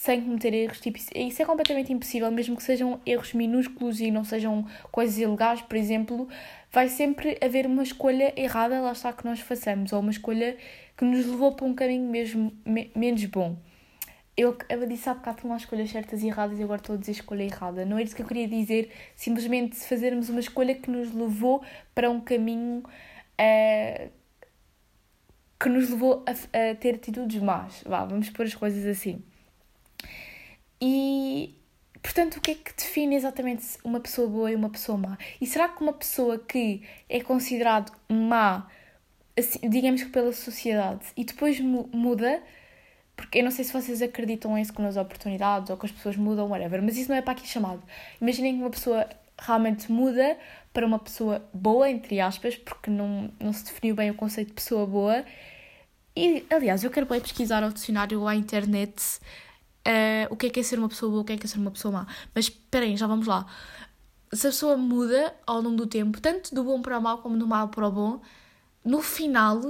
sem 0.04 0.22
cometer 0.22 0.54
erros? 0.54 0.82
Tipo, 0.82 1.00
isso 1.16 1.42
é 1.42 1.46
completamente 1.46 1.94
impossível, 1.94 2.30
mesmo 2.30 2.58
que 2.58 2.64
sejam 2.64 3.00
erros 3.06 3.34
minúsculos 3.34 4.02
e 4.02 4.12
não 4.12 4.26
sejam 4.26 4.68
coisas 4.92 5.18
ilegais, 5.18 5.62
por 5.62 5.78
exemplo, 5.78 6.28
vai 6.70 6.90
sempre 6.90 7.38
haver 7.42 7.66
uma 7.66 7.84
escolha 7.84 8.34
errada, 8.36 8.82
lá 8.82 8.92
está, 8.92 9.14
que 9.14 9.24
nós 9.24 9.40
façamos, 9.40 9.94
ou 9.94 10.02
uma 10.02 10.12
escolha 10.12 10.58
que 10.98 11.06
nos 11.06 11.26
levou 11.26 11.54
para 11.54 11.66
um 11.66 11.74
caminho 11.74 12.10
mesmo 12.10 12.52
me 12.66 12.92
menos 12.94 13.24
bom. 13.24 13.56
Eu, 14.36 14.58
eu 14.68 14.86
disse 14.86 15.08
há 15.08 15.14
bocado 15.14 15.38
que 15.38 15.48
não 15.48 15.54
há 15.54 15.58
escolhas 15.58 15.90
certas 15.90 16.22
e 16.22 16.28
erradas 16.28 16.60
e 16.60 16.64
agora 16.64 16.82
estou 16.82 16.96
a 16.96 17.00
dizer 17.00 17.14
escolha 17.14 17.44
errada. 17.44 17.86
Não 17.86 17.98
é 17.98 18.04
isso 18.04 18.14
que 18.14 18.24
eu 18.24 18.28
queria 18.28 18.48
dizer, 18.48 18.92
simplesmente 19.16 19.78
fazermos 19.78 20.28
uma 20.28 20.42
escolha 20.42 20.76
que 20.76 20.92
nos 20.92 21.14
levou 21.14 21.64
para 21.96 22.10
um 22.10 22.20
caminho 22.20 22.84
uh, 23.40 24.10
que 25.58 25.70
nos 25.70 25.90
levou 25.90 26.26
a, 26.28 26.32
a, 26.72 26.76
ter 26.76 26.96
atitudes 26.96 27.42
más. 27.42 27.84
Vá, 27.86 28.04
vamos 28.04 28.30
pôr 28.32 28.46
as 28.46 28.54
coisas 28.54 28.86
assim. 28.86 29.24
E, 30.86 31.56
portanto, 32.02 32.36
o 32.36 32.42
que 32.42 32.52
é 32.52 32.56
que 32.56 32.76
define 32.76 33.16
exatamente 33.16 33.66
uma 33.86 34.02
pessoa 34.02 34.28
boa 34.28 34.52
e 34.52 34.56
uma 34.56 34.70
pessoa 34.70 34.98
má? 34.98 35.18
E 35.40 35.48
será 35.48 35.70
que 35.70 35.82
uma 35.82 35.94
pessoa 35.94 36.38
que 36.38 36.84
é 37.08 37.22
considerada 37.22 37.90
má, 38.10 38.68
assim, 39.38 39.60
digamos 39.70 40.04
que 40.04 40.10
pela 40.10 40.34
sociedade, 40.34 41.06
e 41.16 41.24
depois 41.24 41.58
muda 41.62 42.44
porque 43.16 43.40
eu 43.40 43.44
não 43.44 43.52
sei 43.52 43.64
se 43.64 43.72
vocês 43.72 44.02
acreditam 44.02 44.58
isso 44.58 44.74
com 44.74 44.86
as 44.86 44.98
oportunidades 44.98 45.70
ou 45.70 45.78
que 45.78 45.86
as 45.86 45.92
pessoas 45.92 46.18
mudam, 46.18 46.50
whatever, 46.50 46.82
mas 46.82 46.98
isso 46.98 47.10
não 47.10 47.16
é 47.16 47.22
para 47.22 47.34
aqui 47.34 47.48
chamado. 47.48 47.82
Imaginem 48.20 48.56
que 48.56 48.62
uma 48.62 48.70
pessoa 48.72 49.08
realmente 49.40 49.90
muda 49.90 50.38
para 50.74 50.86
uma 50.86 51.00
pessoa 51.00 51.48
boa, 51.54 51.90
entre 51.90 52.20
aspas, 52.20 52.56
porque 52.58 52.90
não, 52.90 53.32
não 53.40 53.54
se 53.54 53.64
definiu 53.66 53.96
bem 53.96 54.10
o 54.10 54.16
conceito 54.16 54.50
de 54.50 54.54
pessoa 54.56 54.86
boa. 54.86 55.24
E, 56.16 56.44
aliás, 56.50 56.84
eu 56.84 56.92
quero 56.92 57.06
bem 57.06 57.22
pesquisar 57.22 57.64
ao 57.64 57.72
dicionário 57.72 58.20
ou 58.20 58.28
à 58.28 58.36
internet 58.36 58.94
uh, 59.88 60.34
o 60.34 60.36
que 60.36 60.48
é 60.48 60.50
que 60.50 60.60
é 60.60 60.64
ser 60.64 60.80
uma 60.80 60.90
pessoa 60.90 61.10
boa, 61.10 61.22
o 61.22 61.26
que 61.26 61.34
é 61.34 61.38
que 61.38 61.46
é 61.46 61.50
ser 61.50 61.60
uma 61.60 61.72
pessoa 61.72 61.92
má. 61.92 62.08
Mas 62.34 62.46
esperem, 62.46 62.98
já 62.98 63.08
vamos 63.08 63.28
lá. 63.28 63.46
Se 64.32 64.48
a 64.48 64.50
pessoa 64.50 64.78
muda 64.78 65.34
ao 65.46 65.62
longo 65.62 65.78
do 65.78 65.88
tempo, 65.88 66.20
tanto 66.20 66.56
do 66.56 66.64
bom 66.64 66.82
para 66.82 66.98
o 66.98 67.02
mal 67.02 67.20
como 67.20 67.38
do 67.38 67.48
mal 67.48 67.70
para 67.70 67.88
o 67.88 67.92
bom, 67.92 68.22
no 68.84 69.02
final 69.02 69.62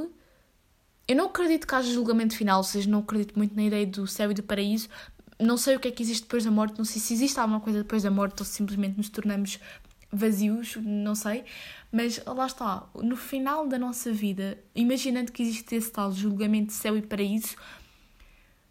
eu 1.07 1.16
não 1.16 1.26
acredito 1.26 1.68
que 1.68 1.76
haja 1.76 1.91
julgamento 1.91 2.36
final, 2.36 2.59
ou 2.59 2.64
seja, 2.64 2.89
não 2.89 2.99
acredito 2.99 3.38
muito 3.38 3.55
na 3.55 3.64
ideia 3.64 3.86
do 3.86 4.07
céu 4.07 4.32
e 4.32 4.34
do 4.34 4.41
paraíso. 4.41 4.88
Não 5.39 5.57
sei 5.57 5.76
o 5.76 5.80
que 5.80 5.89
é 5.89 5.91
que 5.91 6.01
existe 6.01 6.24
depois 6.24 6.45
da 6.45 6.51
morte, 6.51 6.78
não 6.78 6.86
sei 6.86 7.01
se 7.01 7.14
existe 7.14 7.39
alguma 7.39 7.59
coisa 7.59 7.80
depois 7.80 8.03
da 8.03 8.11
morte 8.11 8.39
ou 8.39 8.45
se 8.45 8.53
simplesmente 8.53 8.95
nos 8.95 9.09
tornamos 9.09 9.59
vazios, 10.11 10.78
não 10.78 11.14
sei. 11.14 11.43
Mas 11.91 12.24
lá 12.26 12.45
está, 12.45 12.88
no 12.95 13.18
final 13.18 13.68
da 13.68 13.78
nossa 13.78 14.14
vida, 14.14 14.57
imaginando 14.74 15.32
que 15.32 15.43
existe 15.43 15.76
esse 15.76 15.91
tal 15.91 16.11
julgamento 16.11 16.68
de 16.68 16.74
céu 16.74 16.95
e 16.95 17.01
paraíso, 17.01 17.55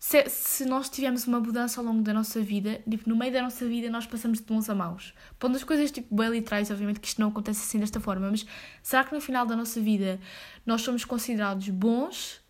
se, 0.04 0.28
se 0.28 0.64
nós 0.64 0.88
tivermos 0.88 1.28
uma 1.28 1.38
mudança 1.38 1.80
ao 1.80 1.86
longo 1.86 2.02
da 2.02 2.12
nossa 2.12 2.40
vida, 2.40 2.82
tipo, 2.90 3.08
no 3.08 3.14
meio 3.14 3.32
da 3.32 3.40
nossa 3.40 3.64
vida 3.68 3.88
nós 3.88 4.04
passamos 4.04 4.38
de 4.38 4.44
bons 4.44 4.68
a 4.68 4.74
maus. 4.74 5.14
Pondo 5.38 5.54
as 5.54 5.62
coisas 5.62 5.92
tipo 5.92 6.12
bem 6.12 6.28
literais, 6.28 6.72
obviamente 6.72 6.98
que 6.98 7.06
isto 7.06 7.20
não 7.20 7.28
acontece 7.28 7.62
assim 7.62 7.78
desta 7.78 8.00
forma, 8.00 8.28
mas 8.28 8.44
será 8.82 9.04
que 9.04 9.14
no 9.14 9.20
final 9.20 9.46
da 9.46 9.54
nossa 9.54 9.80
vida 9.80 10.18
nós 10.66 10.82
somos 10.82 11.04
considerados 11.04 11.68
bons 11.68 12.40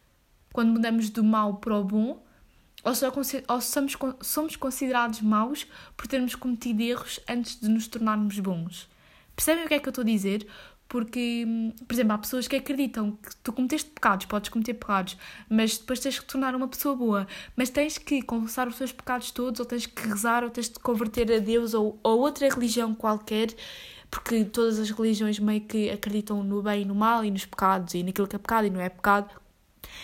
quando 0.50 0.72
mudamos 0.72 1.10
do 1.10 1.22
mal 1.22 1.56
para 1.56 1.76
o 1.76 1.84
bom? 1.84 2.24
Ou, 2.82 2.94
só, 2.94 3.12
ou 3.48 3.60
somos, 3.60 3.96
somos 4.22 4.56
considerados 4.56 5.20
maus 5.20 5.66
por 5.94 6.06
termos 6.06 6.34
cometido 6.34 6.80
erros 6.80 7.20
antes 7.28 7.60
de 7.60 7.68
nos 7.68 7.86
tornarmos 7.86 8.38
bons? 8.38 8.88
Percebem 9.36 9.66
o 9.66 9.68
que 9.68 9.74
é 9.74 9.78
que 9.78 9.86
eu 9.86 9.90
estou 9.90 10.02
a 10.02 10.06
dizer? 10.06 10.46
Porque, 10.88 11.44
hum, 11.46 11.72
por 11.86 11.94
exemplo, 11.94 12.12
há 12.12 12.18
pessoas 12.18 12.46
que 12.46 12.56
acreditam 12.56 13.12
que 13.12 13.34
tu 13.36 13.52
cometeste 13.52 13.90
pecados, 13.90 14.26
podes 14.26 14.50
cometer 14.50 14.74
pecados, 14.74 15.16
mas 15.48 15.78
depois 15.78 16.00
tens 16.00 16.18
que 16.18 16.26
tornar 16.26 16.54
uma 16.54 16.68
pessoa 16.68 16.94
boa. 16.94 17.26
Mas 17.56 17.70
tens 17.70 17.96
que 17.96 18.20
confessar 18.22 18.68
os 18.68 18.76
teus 18.76 18.92
pecados 18.92 19.30
todos, 19.30 19.58
ou 19.60 19.66
tens 19.66 19.86
que 19.86 20.06
rezar, 20.06 20.44
ou 20.44 20.50
tens 20.50 20.68
de 20.68 20.78
converter 20.78 21.32
a 21.32 21.38
Deus 21.38 21.72
ou, 21.72 21.98
ou 22.02 22.20
outra 22.20 22.48
religião 22.48 22.94
qualquer, 22.94 23.54
porque 24.10 24.44
todas 24.44 24.78
as 24.78 24.90
religiões 24.90 25.38
meio 25.38 25.62
que 25.62 25.88
acreditam 25.88 26.42
no 26.44 26.62
bem 26.62 26.82
e 26.82 26.84
no 26.84 26.94
mal, 26.94 27.24
e 27.24 27.30
nos 27.30 27.46
pecados, 27.46 27.94
e 27.94 28.02
naquilo 28.02 28.28
que 28.28 28.36
é 28.36 28.38
pecado 28.38 28.66
e 28.66 28.70
não 28.70 28.80
é 28.80 28.90
pecado. 28.90 29.30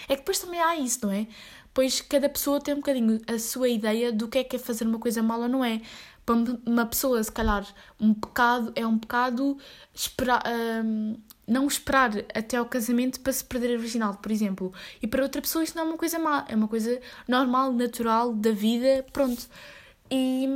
É 0.08 0.14
que 0.14 0.22
depois 0.22 0.38
também 0.38 0.60
há 0.60 0.76
isso, 0.76 1.00
não 1.02 1.12
é? 1.12 1.26
Pois 1.74 2.00
cada 2.00 2.28
pessoa 2.28 2.60
tem 2.60 2.74
um 2.74 2.78
bocadinho 2.78 3.20
a 3.26 3.38
sua 3.38 3.68
ideia 3.68 4.10
do 4.10 4.26
que 4.26 4.38
é 4.38 4.44
que 4.44 4.56
é 4.56 4.58
fazer 4.58 4.86
uma 4.86 4.98
coisa 4.98 5.22
mal 5.22 5.40
ou 5.40 5.48
não 5.48 5.64
é 5.64 5.80
para 6.28 6.34
uma 6.66 6.84
pessoa, 6.84 7.22
se 7.24 7.32
calhar, 7.32 7.66
um 7.98 8.12
pecado 8.12 8.70
é 8.76 8.86
um 8.86 8.98
pecado 8.98 9.56
esperar, 9.94 10.42
um, 10.84 11.16
não 11.46 11.66
esperar 11.66 12.10
até 12.34 12.58
ao 12.58 12.66
casamento 12.66 13.20
para 13.20 13.32
se 13.32 13.42
perder 13.42 13.74
a 13.74 13.78
virginidade, 13.78 14.18
por 14.18 14.30
exemplo. 14.30 14.70
E 15.00 15.06
para 15.06 15.22
outra 15.22 15.40
pessoa 15.40 15.64
isso 15.64 15.74
não 15.74 15.84
é 15.84 15.86
uma 15.86 15.96
coisa 15.96 16.18
má, 16.18 16.44
é 16.46 16.54
uma 16.54 16.68
coisa 16.68 17.00
normal, 17.26 17.72
natural, 17.72 18.34
da 18.34 18.52
vida, 18.52 19.06
pronto. 19.10 19.48
E, 20.10 20.46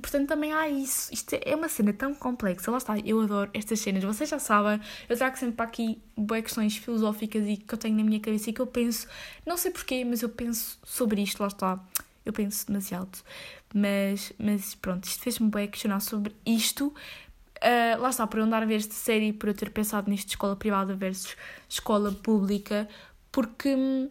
portanto, 0.00 0.28
também 0.28 0.52
há 0.52 0.68
isso. 0.68 1.12
Isto 1.12 1.36
é 1.44 1.54
uma 1.56 1.68
cena 1.68 1.92
tão 1.92 2.14
complexa. 2.14 2.70
Lá 2.70 2.78
está, 2.78 2.98
eu 2.98 3.20
adoro 3.20 3.50
estas 3.54 3.80
cenas. 3.80 4.04
Vocês 4.04 4.30
já 4.30 4.38
sabem, 4.38 4.80
eu 5.08 5.16
trago 5.16 5.36
sempre 5.36 5.56
para 5.56 5.66
aqui 5.66 6.00
boas 6.16 6.42
questões 6.42 6.76
filosóficas 6.76 7.44
e 7.46 7.56
que 7.56 7.74
eu 7.74 7.78
tenho 7.78 7.96
na 7.96 8.04
minha 8.04 8.20
cabeça 8.20 8.50
e 8.50 8.52
que 8.52 8.60
eu 8.60 8.66
penso, 8.66 9.08
não 9.44 9.56
sei 9.56 9.72
porquê, 9.72 10.04
mas 10.04 10.22
eu 10.22 10.28
penso 10.28 10.78
sobre 10.84 11.22
isto, 11.22 11.40
lá 11.40 11.48
está. 11.48 11.80
Eu 12.24 12.32
penso 12.32 12.66
demasiado. 12.66 13.18
Mas, 13.74 14.32
mas 14.38 14.74
pronto, 14.74 15.04
isto 15.04 15.22
fez-me 15.22 15.50
bem 15.50 15.68
questionar 15.68 16.00
sobre 16.00 16.34
isto. 16.44 16.94
Uh, 17.58 18.00
lá 18.00 18.10
está, 18.10 18.26
por 18.26 18.38
eu 18.38 18.44
andar 18.44 18.62
a 18.62 18.66
ver 18.66 18.76
esta 18.76 18.94
série, 18.94 19.32
por 19.32 19.48
eu 19.48 19.54
ter 19.54 19.70
pensado 19.70 20.10
nisto 20.10 20.26
de 20.26 20.32
escola 20.32 20.56
privada 20.56 20.94
versus 20.94 21.36
escola 21.68 22.12
pública, 22.12 22.88
porque 23.32 23.74
hum, 23.74 24.08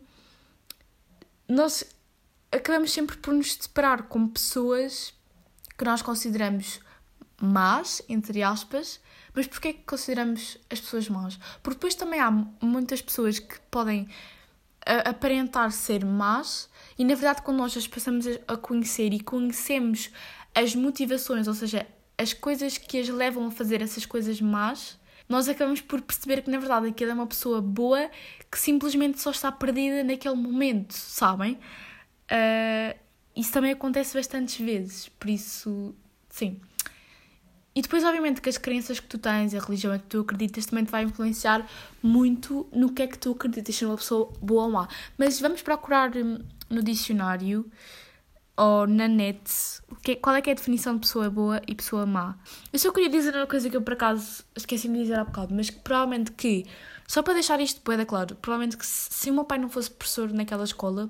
nós 1.47 1.85
acabamos 2.51 2.91
sempre 2.91 3.17
por 3.17 3.33
nos 3.33 3.53
separar 3.53 4.03
com 4.03 4.27
pessoas 4.27 5.13
que 5.77 5.85
nós 5.85 6.01
consideramos 6.01 6.79
más, 7.41 8.01
entre 8.09 8.43
aspas, 8.43 8.99
mas 9.33 9.47
porquê 9.47 9.73
que 9.73 9.83
consideramos 9.83 10.57
as 10.69 10.81
pessoas 10.81 11.07
más? 11.07 11.39
Porque 11.61 11.75
depois 11.75 11.95
também 11.95 12.19
há 12.19 12.31
muitas 12.61 13.01
pessoas 13.01 13.39
que 13.39 13.59
podem 13.71 14.09
aparentar 15.05 15.71
ser 15.71 16.05
más 16.05 16.69
e 16.97 17.05
na 17.05 17.15
verdade 17.15 17.41
quando 17.41 17.57
nós 17.57 17.75
as 17.77 17.87
passamos 17.87 18.25
a 18.47 18.57
conhecer 18.57 19.13
e 19.13 19.19
conhecemos 19.19 20.09
as 20.53 20.75
motivações, 20.75 21.47
ou 21.47 21.53
seja, 21.53 21.85
as 22.17 22.33
coisas 22.33 22.77
que 22.77 22.99
as 22.99 23.07
levam 23.09 23.47
a 23.47 23.51
fazer 23.51 23.81
essas 23.81 24.05
coisas 24.05 24.41
más, 24.41 24.99
nós 25.29 25.47
acabamos 25.47 25.81
por 25.81 26.01
perceber 26.01 26.41
que 26.41 26.49
na 26.49 26.57
verdade 26.57 26.87
aquela 26.87 27.11
é 27.11 27.13
uma 27.13 27.27
pessoa 27.27 27.61
boa 27.61 28.09
que 28.51 28.57
simplesmente 28.57 29.19
só 29.19 29.31
está 29.31 29.51
perdida 29.51 30.03
naquele 30.03 30.35
momento, 30.35 30.93
sabem? 30.93 31.59
Uh, 32.31 32.97
isso 33.35 33.51
também 33.51 33.71
acontece 33.71 34.17
bastantes 34.17 34.57
vezes, 34.57 35.09
por 35.09 35.29
isso, 35.29 35.93
sim. 36.29 36.59
E 37.75 37.81
depois, 37.83 38.03
obviamente, 38.03 38.41
que 38.41 38.49
as 38.49 38.57
crenças 38.57 38.99
que 38.99 39.05
tu 39.05 39.19
tens, 39.19 39.53
a 39.53 39.59
religião 39.59 39.93
em 39.93 39.99
que 39.99 40.05
tu 40.05 40.21
acreditas, 40.21 40.65
também 40.65 40.83
te 40.83 40.89
vai 40.89 41.03
influenciar 41.03 41.63
muito 42.01 42.67
no 42.71 42.91
que 42.91 43.03
é 43.03 43.07
que 43.07 43.19
tu 43.19 43.33
acreditas 43.33 43.75
ser 43.75 43.85
uma 43.85 43.97
pessoa 43.97 44.33
boa 44.41 44.63
ou 44.63 44.71
má. 44.71 44.87
Mas 45.15 45.39
vamos 45.39 45.61
procurar 45.61 46.09
hum, 46.17 46.39
no 46.70 46.82
dicionário 46.82 47.70
ou 48.55 48.88
na 48.88 49.07
net 49.07 49.39
que, 50.01 50.15
qual 50.15 50.36
é 50.36 50.41
que 50.41 50.49
é 50.49 50.53
a 50.53 50.55
definição 50.55 50.95
de 50.95 51.01
pessoa 51.01 51.30
boa 51.30 51.61
e 51.68 51.76
pessoa 51.76 52.05
má. 52.05 52.36
Eu 52.74 52.80
só 52.80 52.91
queria 52.91 53.09
dizer 53.09 53.36
uma 53.36 53.45
coisa 53.45 53.70
que 53.70 53.78
eu 53.78 53.82
por 53.82 53.93
acaso 53.93 54.43
esqueci 54.55 54.88
de 54.88 54.95
dizer 54.95 55.20
há 55.20 55.24
bocado, 55.24 55.53
mas 55.53 55.70
que 55.70 55.80
provavelmente 55.80 56.32
que, 56.32 56.65
só 57.07 57.22
para 57.22 57.34
deixar 57.34 57.59
isto 57.59 57.82
bem 57.88 58.03
claro, 58.05 58.36
provavelmente 58.36 58.78
que 58.78 58.86
se, 58.86 59.13
se 59.13 59.30
o 59.30 59.34
meu 59.34 59.45
pai 59.45 59.59
não 59.59 59.70
fosse 59.70 59.91
professor 59.91 60.34
naquela 60.34 60.63
escola 60.63 61.09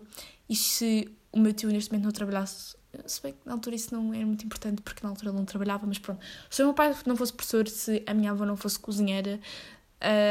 e 0.50 0.56
se 0.56 1.10
o 1.32 1.40
meu 1.40 1.54
tio 1.54 1.70
neste 1.70 1.92
momento 1.92 2.06
não 2.06 2.12
trabalhasse 2.12 2.76
se 3.06 3.22
bem 3.22 3.34
que 3.34 3.40
na 3.46 3.54
altura 3.54 3.76
isso 3.76 3.94
não 3.94 4.14
era 4.14 4.26
muito 4.26 4.46
importante 4.46 4.82
porque 4.82 5.02
na 5.04 5.10
altura 5.10 5.30
ele 5.30 5.38
não 5.38 5.46
trabalhava, 5.46 5.86
mas 5.86 6.00
pronto. 6.00 6.20
Se 6.50 6.62
o 6.64 6.66
meu 6.66 6.74
pai 6.74 6.96
não 7.06 7.16
fosse 7.16 7.34
professor, 7.34 7.68
se 7.68 8.04
a 8.08 8.14
minha 8.14 8.32
avó 8.32 8.46
não 8.46 8.58
fosse 8.58 8.80
cozinheira, 8.80 9.40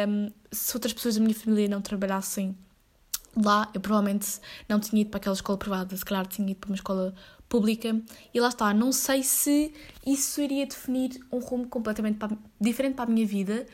um, 0.09 0.31
se 0.51 0.77
outras 0.77 0.93
pessoas 0.93 1.17
da 1.17 1.21
minha 1.21 1.35
família 1.35 1.69
não 1.69 1.81
trabalhassem 1.81 2.57
lá, 3.45 3.71
eu 3.75 3.81
provavelmente 3.81 4.41
não 4.69 4.81
tinha 4.81 5.03
ido 5.03 5.11
para 5.11 5.19
aquela 5.19 5.35
escola 5.35 5.59
privada, 5.59 5.97
se 5.97 6.05
calhar 6.05 6.27
tinha 6.27 6.51
ido 6.51 6.59
para 6.59 6.71
uma 6.71 6.77
escola 6.77 7.15
pública. 7.49 8.01
E 8.33 8.41
lá 8.41 8.49
está, 8.49 8.73
não 8.75 8.93
sei 8.93 9.23
se 9.23 9.73
isso 10.05 10.41
iria 10.41 10.67
definir 10.67 11.21
um 11.31 11.39
rumo 11.39 11.67
completamente 11.67 12.19
para, 12.19 12.37
diferente 12.61 12.95
para 12.95 13.05
a 13.05 13.13
minha 13.13 13.27
vida 13.27 13.67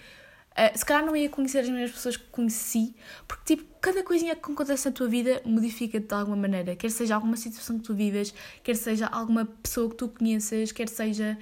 Uh, 0.53 0.77
se 0.77 0.85
calhar 0.85 1.05
não 1.05 1.17
ia 1.17 1.31
conhecer 1.31 1.61
as 1.61 1.69
mesmas 1.69 1.93
pessoas 1.93 2.17
que 2.19 2.25
conheci, 2.25 2.95
porque 3.27 3.57
tipo, 3.57 3.75
cada 3.81 4.03
coisinha 4.03 4.37
que 4.37 4.53
acontece 4.53 4.87
na 4.87 4.93
tua 4.93 5.09
vida 5.09 5.41
modifica-te 5.47 6.07
de 6.07 6.15
alguma 6.15 6.37
maneira. 6.37 6.77
Quer 6.77 6.91
seja 6.91 7.15
alguma 7.15 7.39
situação 7.39 7.79
que 7.79 7.85
tu 7.85 7.95
vives, 7.95 8.35
quer 8.63 8.77
seja 8.77 9.07
alguma 9.07 9.47
pessoa 9.47 9.89
que 9.89 9.97
tu 9.97 10.09
conheças, 10.09 10.71
quer 10.71 10.89
seja. 10.89 11.39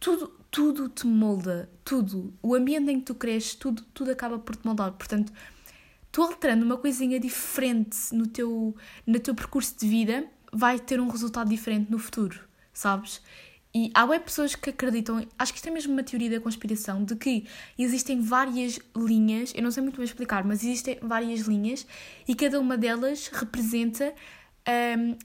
Tudo, 0.00 0.32
tudo 0.50 0.88
te 0.88 1.06
molda, 1.06 1.68
tudo. 1.84 2.32
O 2.42 2.54
ambiente 2.54 2.90
em 2.90 2.98
que 2.98 3.06
tu 3.06 3.14
cresces, 3.14 3.54
tudo, 3.54 3.82
tudo 3.94 4.10
acaba 4.10 4.38
por 4.38 4.56
te 4.56 4.66
moldar. 4.66 4.92
Portanto, 4.92 5.32
tu 6.18 6.22
alterando 6.24 6.64
uma 6.64 6.76
coisinha 6.76 7.20
diferente 7.20 7.96
no 8.10 8.26
teu, 8.26 8.74
no 9.06 9.20
teu 9.20 9.36
percurso 9.36 9.78
de 9.78 9.88
vida, 9.88 10.26
vai 10.52 10.76
ter 10.76 11.00
um 11.00 11.06
resultado 11.06 11.48
diferente 11.48 11.92
no 11.92 11.96
futuro, 11.96 12.40
sabes? 12.72 13.22
E 13.72 13.88
há 13.94 14.04
web 14.04 14.24
pessoas 14.24 14.56
que 14.56 14.70
acreditam, 14.70 15.24
acho 15.38 15.52
que 15.52 15.58
isto 15.58 15.68
é 15.68 15.70
mesmo 15.70 15.92
uma 15.92 16.02
teoria 16.02 16.28
da 16.30 16.40
conspiração, 16.40 17.04
de 17.04 17.14
que 17.14 17.46
existem 17.78 18.20
várias 18.20 18.80
linhas, 18.96 19.52
eu 19.54 19.62
não 19.62 19.70
sei 19.70 19.80
muito 19.80 19.94
bem 19.94 20.04
explicar, 20.04 20.42
mas 20.42 20.64
existem 20.64 20.98
várias 21.00 21.42
linhas 21.42 21.86
e 22.26 22.34
cada 22.34 22.58
uma 22.58 22.76
delas 22.76 23.28
representa 23.28 24.12
um, 24.98 25.16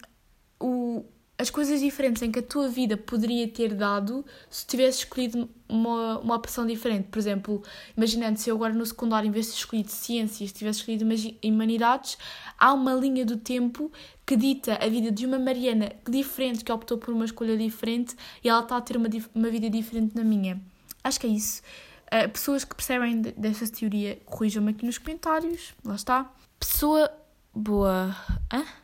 o, 0.60 1.06
as 1.38 1.50
coisas 1.50 1.80
diferentes 1.82 2.22
em 2.22 2.32
que 2.32 2.40
a 2.40 2.44
tua 2.44 2.70
vida 2.70 2.96
poderia 2.96 3.48
ter 3.48 3.74
dado 3.74 4.24
se 4.50 4.66
tivesse 4.66 5.00
escolhido 5.00 5.50
uma, 5.68 6.20
uma 6.20 6.36
opção 6.36 6.66
diferente. 6.66 7.08
Por 7.10 7.18
exemplo, 7.18 7.64
imaginando 7.98 8.38
se 8.38 8.50
eu 8.50 8.56
agora 8.56 8.74
no 8.74 8.86
secundário, 8.86 9.28
em 9.28 9.32
vez 9.32 9.48
de 9.48 9.54
escolhido 9.54 9.90
ciências, 9.90 10.52
tivesse 10.52 10.80
escolhido 10.80 11.06
humanidades, 11.44 12.18
há 12.58 12.72
uma 12.72 12.94
linha 12.94 13.26
do 13.26 13.38
tempo 13.38 13.92
que 14.26 14.36
dita 14.36 14.76
a 14.76 14.88
vida 14.88 15.12
de 15.12 15.26
uma 15.26 15.40
Mariana 15.40 15.92
diferente, 16.08 16.64
que 16.64 16.72
optou 16.72 16.98
por 16.98 17.14
uma 17.14 17.26
escolha 17.26 17.58
diferente 17.58 18.16
e 18.44 18.50
ela 18.50 18.62
está 18.62 18.78
a 18.78 18.82
ter 18.82 18.96
uma, 18.96 19.10
uma 19.34 19.50
vida 19.50 19.70
diferente 19.70 20.16
na 20.16 20.24
minha. 20.24 20.62
Acho 21.04 21.20
que 21.20 21.28
é 21.28 21.32
isso. 21.32 21.62
Uh, 22.08 22.30
pessoas 22.30 22.64
que 22.64 22.76
percebem 22.76 23.22
dessa 23.22 23.68
teoria, 23.68 24.22
corrijam-me 24.26 24.70
aqui 24.70 24.86
nos 24.86 25.00
comentários. 25.00 25.74
Lá 25.84 25.96
está. 25.96 26.32
Pessoa 26.60 27.12
boa. 27.54 28.16
Hã? 28.52 28.83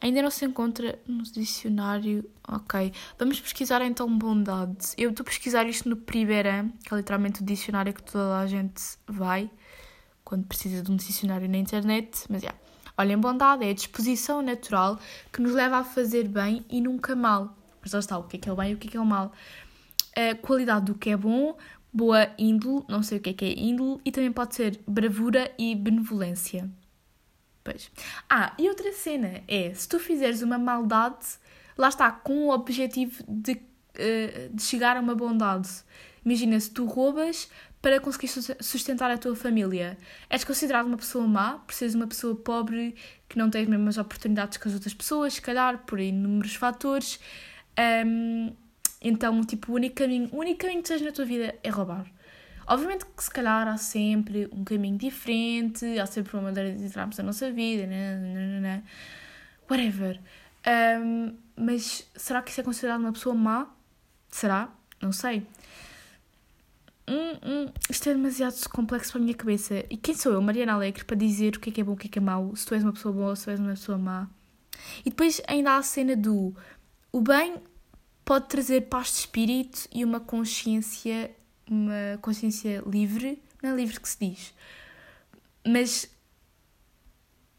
Ainda 0.00 0.22
não 0.22 0.30
se 0.30 0.44
encontra 0.44 0.98
no 1.06 1.22
dicionário. 1.22 2.28
Ok. 2.46 2.92
Vamos 3.18 3.40
pesquisar 3.40 3.82
então 3.82 4.06
bondade. 4.16 4.88
Eu 4.96 5.10
estou 5.10 5.24
a 5.24 5.26
pesquisar 5.26 5.66
isto 5.66 5.88
no 5.88 5.96
Priberan, 5.96 6.70
que 6.84 6.92
é 6.92 6.96
literalmente 6.96 7.42
o 7.42 7.44
dicionário 7.44 7.94
que 7.94 8.02
toda 8.02 8.38
a 8.38 8.46
gente 8.46 8.82
vai 9.06 9.50
quando 10.22 10.44
precisa 10.44 10.82
de 10.82 10.90
um 10.90 10.96
dicionário 10.96 11.48
na 11.48 11.56
internet. 11.56 12.24
Mas 12.28 12.42
já. 12.42 12.48
Yeah. 12.48 12.66
Olhem, 12.98 13.18
bondade 13.18 13.64
é 13.64 13.70
a 13.70 13.74
disposição 13.74 14.40
natural 14.40 14.98
que 15.30 15.42
nos 15.42 15.52
leva 15.52 15.78
a 15.78 15.84
fazer 15.84 16.28
bem 16.28 16.64
e 16.70 16.80
nunca 16.80 17.14
mal. 17.14 17.54
Mas 17.82 17.92
lá 17.92 17.98
está, 17.98 18.18
o 18.18 18.24
que 18.24 18.36
é 18.36 18.40
que 18.40 18.48
é 18.48 18.52
o 18.52 18.56
bem 18.56 18.72
e 18.72 18.74
o 18.74 18.78
que 18.78 18.88
é 18.88 18.90
que 18.92 18.96
é 18.96 19.00
o 19.00 19.04
mal. 19.04 19.32
A 20.16 20.34
qualidade 20.34 20.86
do 20.86 20.94
que 20.94 21.10
é 21.10 21.16
bom, 21.16 21.56
boa 21.92 22.28
índole, 22.38 22.84
não 22.88 23.02
sei 23.02 23.18
o 23.18 23.20
que 23.20 23.30
é 23.30 23.32
que 23.34 23.44
é 23.44 23.58
índole, 23.58 24.00
e 24.02 24.10
também 24.10 24.32
pode 24.32 24.54
ser 24.54 24.80
bravura 24.88 25.52
e 25.58 25.74
benevolência. 25.74 26.70
Pois. 27.66 27.90
Ah, 28.30 28.54
e 28.56 28.68
outra 28.68 28.92
cena 28.92 29.42
é, 29.48 29.74
se 29.74 29.88
tu 29.88 29.98
fizeres 29.98 30.40
uma 30.40 30.56
maldade, 30.56 31.26
lá 31.76 31.88
está, 31.88 32.12
com 32.12 32.46
o 32.46 32.50
objetivo 32.50 33.24
de, 33.26 33.54
uh, 33.54 34.54
de 34.54 34.62
chegar 34.62 34.96
a 34.96 35.00
uma 35.00 35.16
bondade. 35.16 35.68
Imagina, 36.24 36.60
se 36.60 36.70
tu 36.70 36.84
roubas 36.84 37.50
para 37.82 37.98
conseguir 37.98 38.28
sustentar 38.60 39.10
a 39.10 39.18
tua 39.18 39.34
família, 39.34 39.98
és 40.30 40.44
considerado 40.44 40.86
uma 40.86 40.96
pessoa 40.96 41.26
má, 41.26 41.54
por 41.58 41.74
seres 41.74 41.96
uma 41.96 42.06
pessoa 42.06 42.36
pobre, 42.36 42.94
que 43.28 43.36
não 43.36 43.50
tem 43.50 43.62
as 43.62 43.68
mesmas 43.68 43.98
oportunidades 43.98 44.58
que 44.58 44.68
as 44.68 44.74
outras 44.74 44.94
pessoas, 44.94 45.34
se 45.34 45.42
calhar, 45.42 45.78
por 45.78 45.98
inúmeros 45.98 46.54
fatores. 46.54 47.18
Um, 48.06 48.52
então, 49.02 49.42
tipo, 49.44 49.72
o 49.72 49.74
único 49.74 49.96
caminho, 49.96 50.28
o 50.32 50.38
único 50.38 50.60
caminho 50.60 50.82
que 50.84 50.88
tens 50.88 51.02
na 51.02 51.10
tua 51.10 51.24
vida 51.24 51.58
é 51.64 51.68
roubar. 51.68 52.06
Obviamente 52.66 53.06
que 53.06 53.22
se 53.22 53.30
calhar 53.30 53.68
há 53.68 53.76
sempre 53.76 54.48
um 54.52 54.64
caminho 54.64 54.98
diferente, 54.98 55.98
há 55.98 56.06
sempre 56.06 56.36
uma 56.36 56.44
maneira 56.44 56.72
de 56.74 56.84
entrarmos 56.84 57.16
na 57.16 57.24
nossa 57.24 57.50
vida, 57.50 57.86
né, 57.86 58.16
né, 58.16 58.60
né, 58.60 58.82
whatever. 59.70 60.20
Um, 60.66 61.36
mas 61.56 62.08
será 62.16 62.42
que 62.42 62.50
isso 62.50 62.60
é 62.60 62.64
considerado 62.64 63.00
uma 63.00 63.12
pessoa 63.12 63.34
má? 63.34 63.68
Será? 64.28 64.68
Não 65.00 65.12
sei. 65.12 65.46
Hum, 67.08 67.38
hum, 67.44 67.72
isto 67.88 68.08
é 68.08 68.14
demasiado 68.14 68.54
complexo 68.68 69.12
para 69.12 69.20
a 69.20 69.24
minha 69.24 69.36
cabeça. 69.36 69.84
E 69.88 69.96
quem 69.96 70.14
sou 70.14 70.32
eu, 70.32 70.42
Mariana 70.42 70.72
Alegre, 70.72 71.04
para 71.04 71.16
dizer 71.16 71.56
o 71.56 71.60
que 71.60 71.70
é 71.70 71.72
que 71.72 71.80
é 71.80 71.84
bom, 71.84 71.92
o 71.92 71.96
que 71.96 72.08
é 72.08 72.10
que 72.10 72.18
é 72.18 72.22
mau, 72.22 72.54
se 72.56 72.66
tu 72.66 72.74
és 72.74 72.82
uma 72.82 72.92
pessoa 72.92 73.14
boa 73.14 73.28
ou 73.28 73.36
se 73.36 73.44
tu 73.44 73.50
és 73.50 73.60
uma 73.60 73.70
pessoa 73.70 73.96
má? 73.96 74.28
E 75.04 75.10
depois 75.10 75.40
ainda 75.46 75.72
há 75.72 75.76
a 75.76 75.82
cena 75.82 76.16
do 76.16 76.54
o 77.12 77.20
bem 77.20 77.56
pode 78.24 78.48
trazer 78.48 78.82
paz 78.82 79.08
de 79.08 79.18
espírito 79.20 79.88
e 79.92 80.04
uma 80.04 80.18
consciência 80.18 81.30
uma 81.68 82.18
consciência 82.20 82.82
livre, 82.86 83.42
não 83.62 83.70
é 83.70 83.74
livre 83.74 84.00
que 84.00 84.08
se 84.08 84.18
diz, 84.18 84.54
mas 85.66 86.08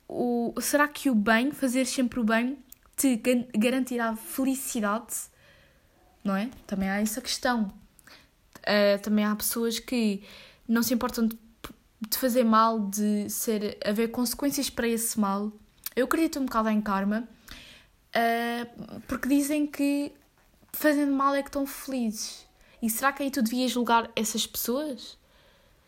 o, 0.07 0.53
será 0.61 0.87
que 0.87 1.09
o 1.09 1.15
bem, 1.15 1.51
fazer 1.51 1.85
sempre 1.85 2.19
o 2.19 2.23
bem, 2.23 2.57
te 2.95 3.21
garantirá 3.55 4.15
felicidade? 4.15 5.15
Não 6.23 6.35
é? 6.35 6.49
Também 6.65 6.89
há 6.89 7.01
essa 7.01 7.21
questão. 7.21 7.71
Uh, 8.59 8.99
também 9.01 9.25
há 9.25 9.35
pessoas 9.35 9.79
que 9.79 10.23
não 10.67 10.81
se 10.81 10.93
importam 10.93 11.27
de, 11.27 11.37
de, 12.09 12.17
fazer 12.17 12.43
mal, 12.43 12.79
de 12.79 13.29
ser, 13.29 13.77
haver 13.85 14.09
consequências 14.09 14.69
para 14.69 14.87
esse 14.87 15.19
mal. 15.19 15.51
Eu 15.95 16.05
acredito 16.05 16.39
um 16.39 16.45
bocado 16.45 16.69
em 16.69 16.81
karma, 16.81 17.27
uh, 18.15 19.01
porque 19.07 19.27
dizem 19.27 19.67
que 19.67 20.11
fazendo 20.71 21.11
mal 21.11 21.35
é 21.35 21.41
que 21.41 21.49
estão 21.49 21.65
felizes. 21.65 22.46
E 22.81 22.89
será 22.89 23.11
que 23.11 23.23
aí 23.23 23.31
tu 23.31 23.41
devias 23.41 23.71
julgar 23.71 24.09
essas 24.15 24.45
pessoas? 24.45 25.17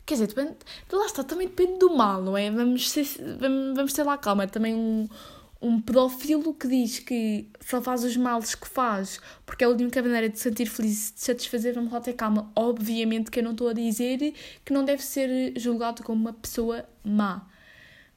Quer 0.06 0.16
dizer, 0.16 0.28
depende, 0.28 0.56
lá 0.92 1.06
está, 1.06 1.24
também 1.24 1.48
depende 1.48 1.78
do 1.78 1.96
mal, 1.96 2.22
não 2.22 2.36
é? 2.36 2.50
Vamos, 2.50 2.96
vamos, 3.40 3.76
vamos 3.76 3.94
ter 3.94 4.04
lá 4.04 4.18
calma. 4.18 4.48
Também 4.48 4.74
um, 4.74 5.08
um 5.62 5.80
pedófilo 5.80 6.54
que 6.54 6.68
diz 6.68 7.00
que 7.00 7.48
só 7.60 7.82
faz 7.82 8.04
os 8.04 8.18
males 8.18 8.56
que 8.56 8.68
faz 8.68 9.20
porque 9.46 9.64
é 9.64 9.68
a 9.68 9.70
única 9.70 10.02
maneira 10.02 10.28
de 10.28 10.40
sentir 10.40 10.68
feliz, 10.68 11.14
de 11.14 11.22
satisfazer, 11.22 11.76
vamos 11.76 11.92
lá 11.92 12.02
ter 12.02 12.14
calma. 12.14 12.52
Obviamente 12.56 13.30
que 13.30 13.40
eu 13.40 13.44
não 13.44 13.52
estou 13.52 13.70
a 13.70 13.74
dizer 13.74 14.34
que 14.66 14.74
não 14.74 14.84
deve 14.84 15.04
ser 15.04 15.54
julgado 15.58 16.04
como 16.04 16.20
uma 16.20 16.34
pessoa 16.34 16.86
má. 17.04 17.48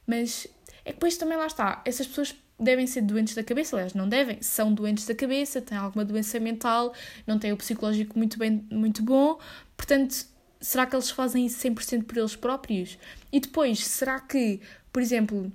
Mas 0.07 0.47
é 0.85 0.91
que 0.91 0.95
depois 0.95 1.17
também 1.17 1.37
lá 1.37 1.47
está, 1.47 1.83
essas 1.85 2.07
pessoas 2.07 2.35
devem 2.63 2.87
ser 2.87 3.03
doentes 3.03 3.35
da 3.35 3.43
cabeça, 3.43 3.77
aliás, 3.77 3.95
não 3.95 4.09
devem, 4.09 4.41
são 4.41 4.73
doentes 4.73 5.07
da 5.07 5.15
cabeça, 5.15 5.61
têm 5.61 5.77
alguma 5.77 6.05
doença 6.05 6.39
mental, 6.41 6.95
não 7.27 7.39
têm 7.39 7.53
o 7.53 7.57
psicológico 7.57 8.17
muito, 8.19 8.39
bem, 8.39 8.67
muito 8.71 9.03
bom, 9.03 9.39
portanto, 9.77 10.27
será 10.61 10.87
que 10.87 10.95
eles 10.95 11.11
fazem 11.11 11.47
isso 11.47 11.61
100% 11.67 12.05
por 12.05 12.17
eles 12.17 12.37
próprios? 12.37 12.99
E 13.33 13.41
depois, 13.41 13.85
será 13.85 14.21
que, 14.21 14.61
por 14.93 15.03
exemplo, 15.03 15.53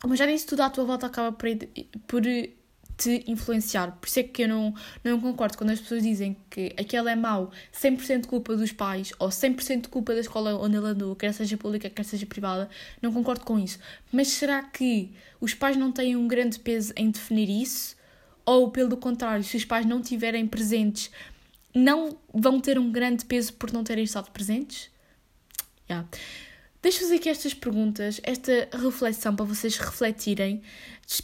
como 0.00 0.14
já 0.14 0.26
disse, 0.26 0.46
tudo 0.46 0.62
à 0.62 0.70
tua 0.70 0.84
volta 0.84 1.06
acaba 1.06 1.32
por, 1.32 1.48
por 2.06 2.22
te 2.98 3.22
influenciar. 3.28 3.92
Por 3.92 4.08
isso 4.08 4.18
é 4.18 4.22
que 4.24 4.42
eu 4.42 4.48
não, 4.48 4.74
não 5.04 5.20
concordo 5.20 5.56
quando 5.56 5.70
as 5.70 5.80
pessoas 5.80 6.02
dizem 6.02 6.36
que 6.50 6.74
aquele 6.76 7.08
é 7.08 7.16
mau 7.16 7.52
100% 7.72 8.26
culpa 8.26 8.56
dos 8.56 8.72
pais 8.72 9.12
ou 9.20 9.28
100% 9.28 9.86
culpa 9.86 10.12
da 10.12 10.20
escola 10.20 10.58
onde 10.58 10.76
ele 10.76 10.86
andou, 10.88 11.14
quer 11.14 11.32
seja 11.32 11.56
pública, 11.56 11.88
quer 11.88 12.04
seja 12.04 12.26
privada. 12.26 12.68
Não 13.00 13.12
concordo 13.12 13.44
com 13.44 13.56
isso. 13.58 13.78
Mas 14.12 14.28
será 14.28 14.62
que 14.64 15.12
os 15.40 15.54
pais 15.54 15.76
não 15.76 15.92
têm 15.92 16.16
um 16.16 16.26
grande 16.26 16.58
peso 16.58 16.92
em 16.96 17.10
definir 17.10 17.48
isso? 17.48 17.96
Ou, 18.44 18.70
pelo 18.70 18.96
contrário, 18.96 19.44
se 19.44 19.56
os 19.56 19.64
pais 19.64 19.86
não 19.86 20.00
estiverem 20.00 20.46
presentes, 20.46 21.10
não 21.72 22.18
vão 22.34 22.60
ter 22.60 22.78
um 22.78 22.90
grande 22.90 23.24
peso 23.24 23.52
por 23.52 23.72
não 23.72 23.84
terem 23.84 24.04
estado 24.04 24.30
presentes? 24.32 24.90
Yeah. 25.88 26.08
Deixo 26.80 27.00
fazer 27.00 27.16
aqui 27.16 27.28
estas 27.28 27.52
perguntas, 27.54 28.20
esta 28.22 28.68
reflexão 28.72 29.34
para 29.34 29.44
vocês 29.44 29.76
refletirem. 29.76 30.62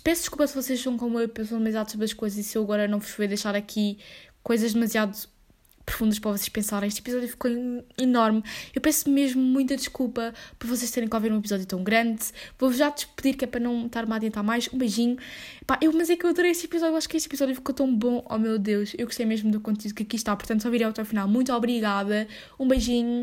Peço 0.03 0.23
desculpa 0.23 0.47
se 0.47 0.55
vocês 0.55 0.81
são 0.81 0.97
como 0.97 1.21
eu, 1.21 1.29
pensam 1.29 1.59
demasiado 1.59 1.91
sobre 1.91 2.07
as 2.07 2.13
coisas 2.13 2.39
e 2.39 2.43
se 2.43 2.59
eu 2.59 2.63
agora 2.63 2.89
não 2.89 2.99
vos 2.99 3.11
vou 3.11 3.27
deixar 3.29 3.55
aqui 3.55 3.99
coisas 4.43 4.75
demasiado 4.75 5.17
profundas 5.85 6.19
para 6.19 6.33
vocês 6.33 6.49
pensarem. 6.49 6.89
Este 6.89 7.01
episódio 7.01 7.29
ficou 7.29 7.51
enorme. 7.99 8.43
Eu 8.75 8.81
peço 8.81 9.09
mesmo 9.11 9.43
muita 9.43 9.77
desculpa 9.77 10.33
por 10.59 10.67
vocês 10.67 10.91
terem 10.91 11.09
que 11.09 11.15
ouvir 11.15 11.33
um 11.33 11.39
episódio 11.39 11.67
tão 11.67 11.83
grande. 11.83 12.25
Vou-vos 12.59 12.79
já 12.79 12.91
despedir, 12.91 13.37
que 13.37 13.45
é 13.45 13.49
para 13.49 13.61
não 13.61 13.87
estar-me 13.87 14.13
a 14.13 14.17
adiantar 14.17 14.43
mais. 14.43 14.69
Um 14.73 14.79
beijinho. 14.79 15.17
Pá, 15.67 15.79
eu, 15.81 15.93
mas 15.93 16.11
é 16.11 16.17
que 16.17 16.25
eu 16.25 16.31
adorei 16.31 16.51
este 16.51 16.67
episódio. 16.67 16.95
Eu 16.95 16.97
acho 16.97 17.09
que 17.09 17.17
este 17.17 17.29
episódio 17.29 17.55
ficou 17.55 17.75
tão 17.75 17.95
bom. 17.95 18.25
Oh 18.29 18.39
meu 18.39 18.59
Deus, 18.59 18.93
eu 18.97 19.07
gostei 19.07 19.27
mesmo 19.27 19.51
do 19.51 19.61
conteúdo 19.61 19.95
que 19.95 20.03
aqui 20.03 20.17
está. 20.17 20.35
Portanto, 20.35 20.63
só 20.63 20.71
virei 20.71 20.87
até 20.87 21.03
o 21.03 21.05
final. 21.05 21.29
Muito 21.29 21.53
obrigada. 21.53 22.27
Um 22.59 22.67
beijinho. 22.67 23.23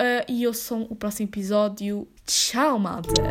Uh, 0.00 0.24
e 0.28 0.42
eu 0.42 0.52
sou 0.52 0.82
o 0.90 0.96
próximo 0.96 1.28
episódio. 1.28 2.08
Tchau, 2.26 2.78
malta! 2.78 3.30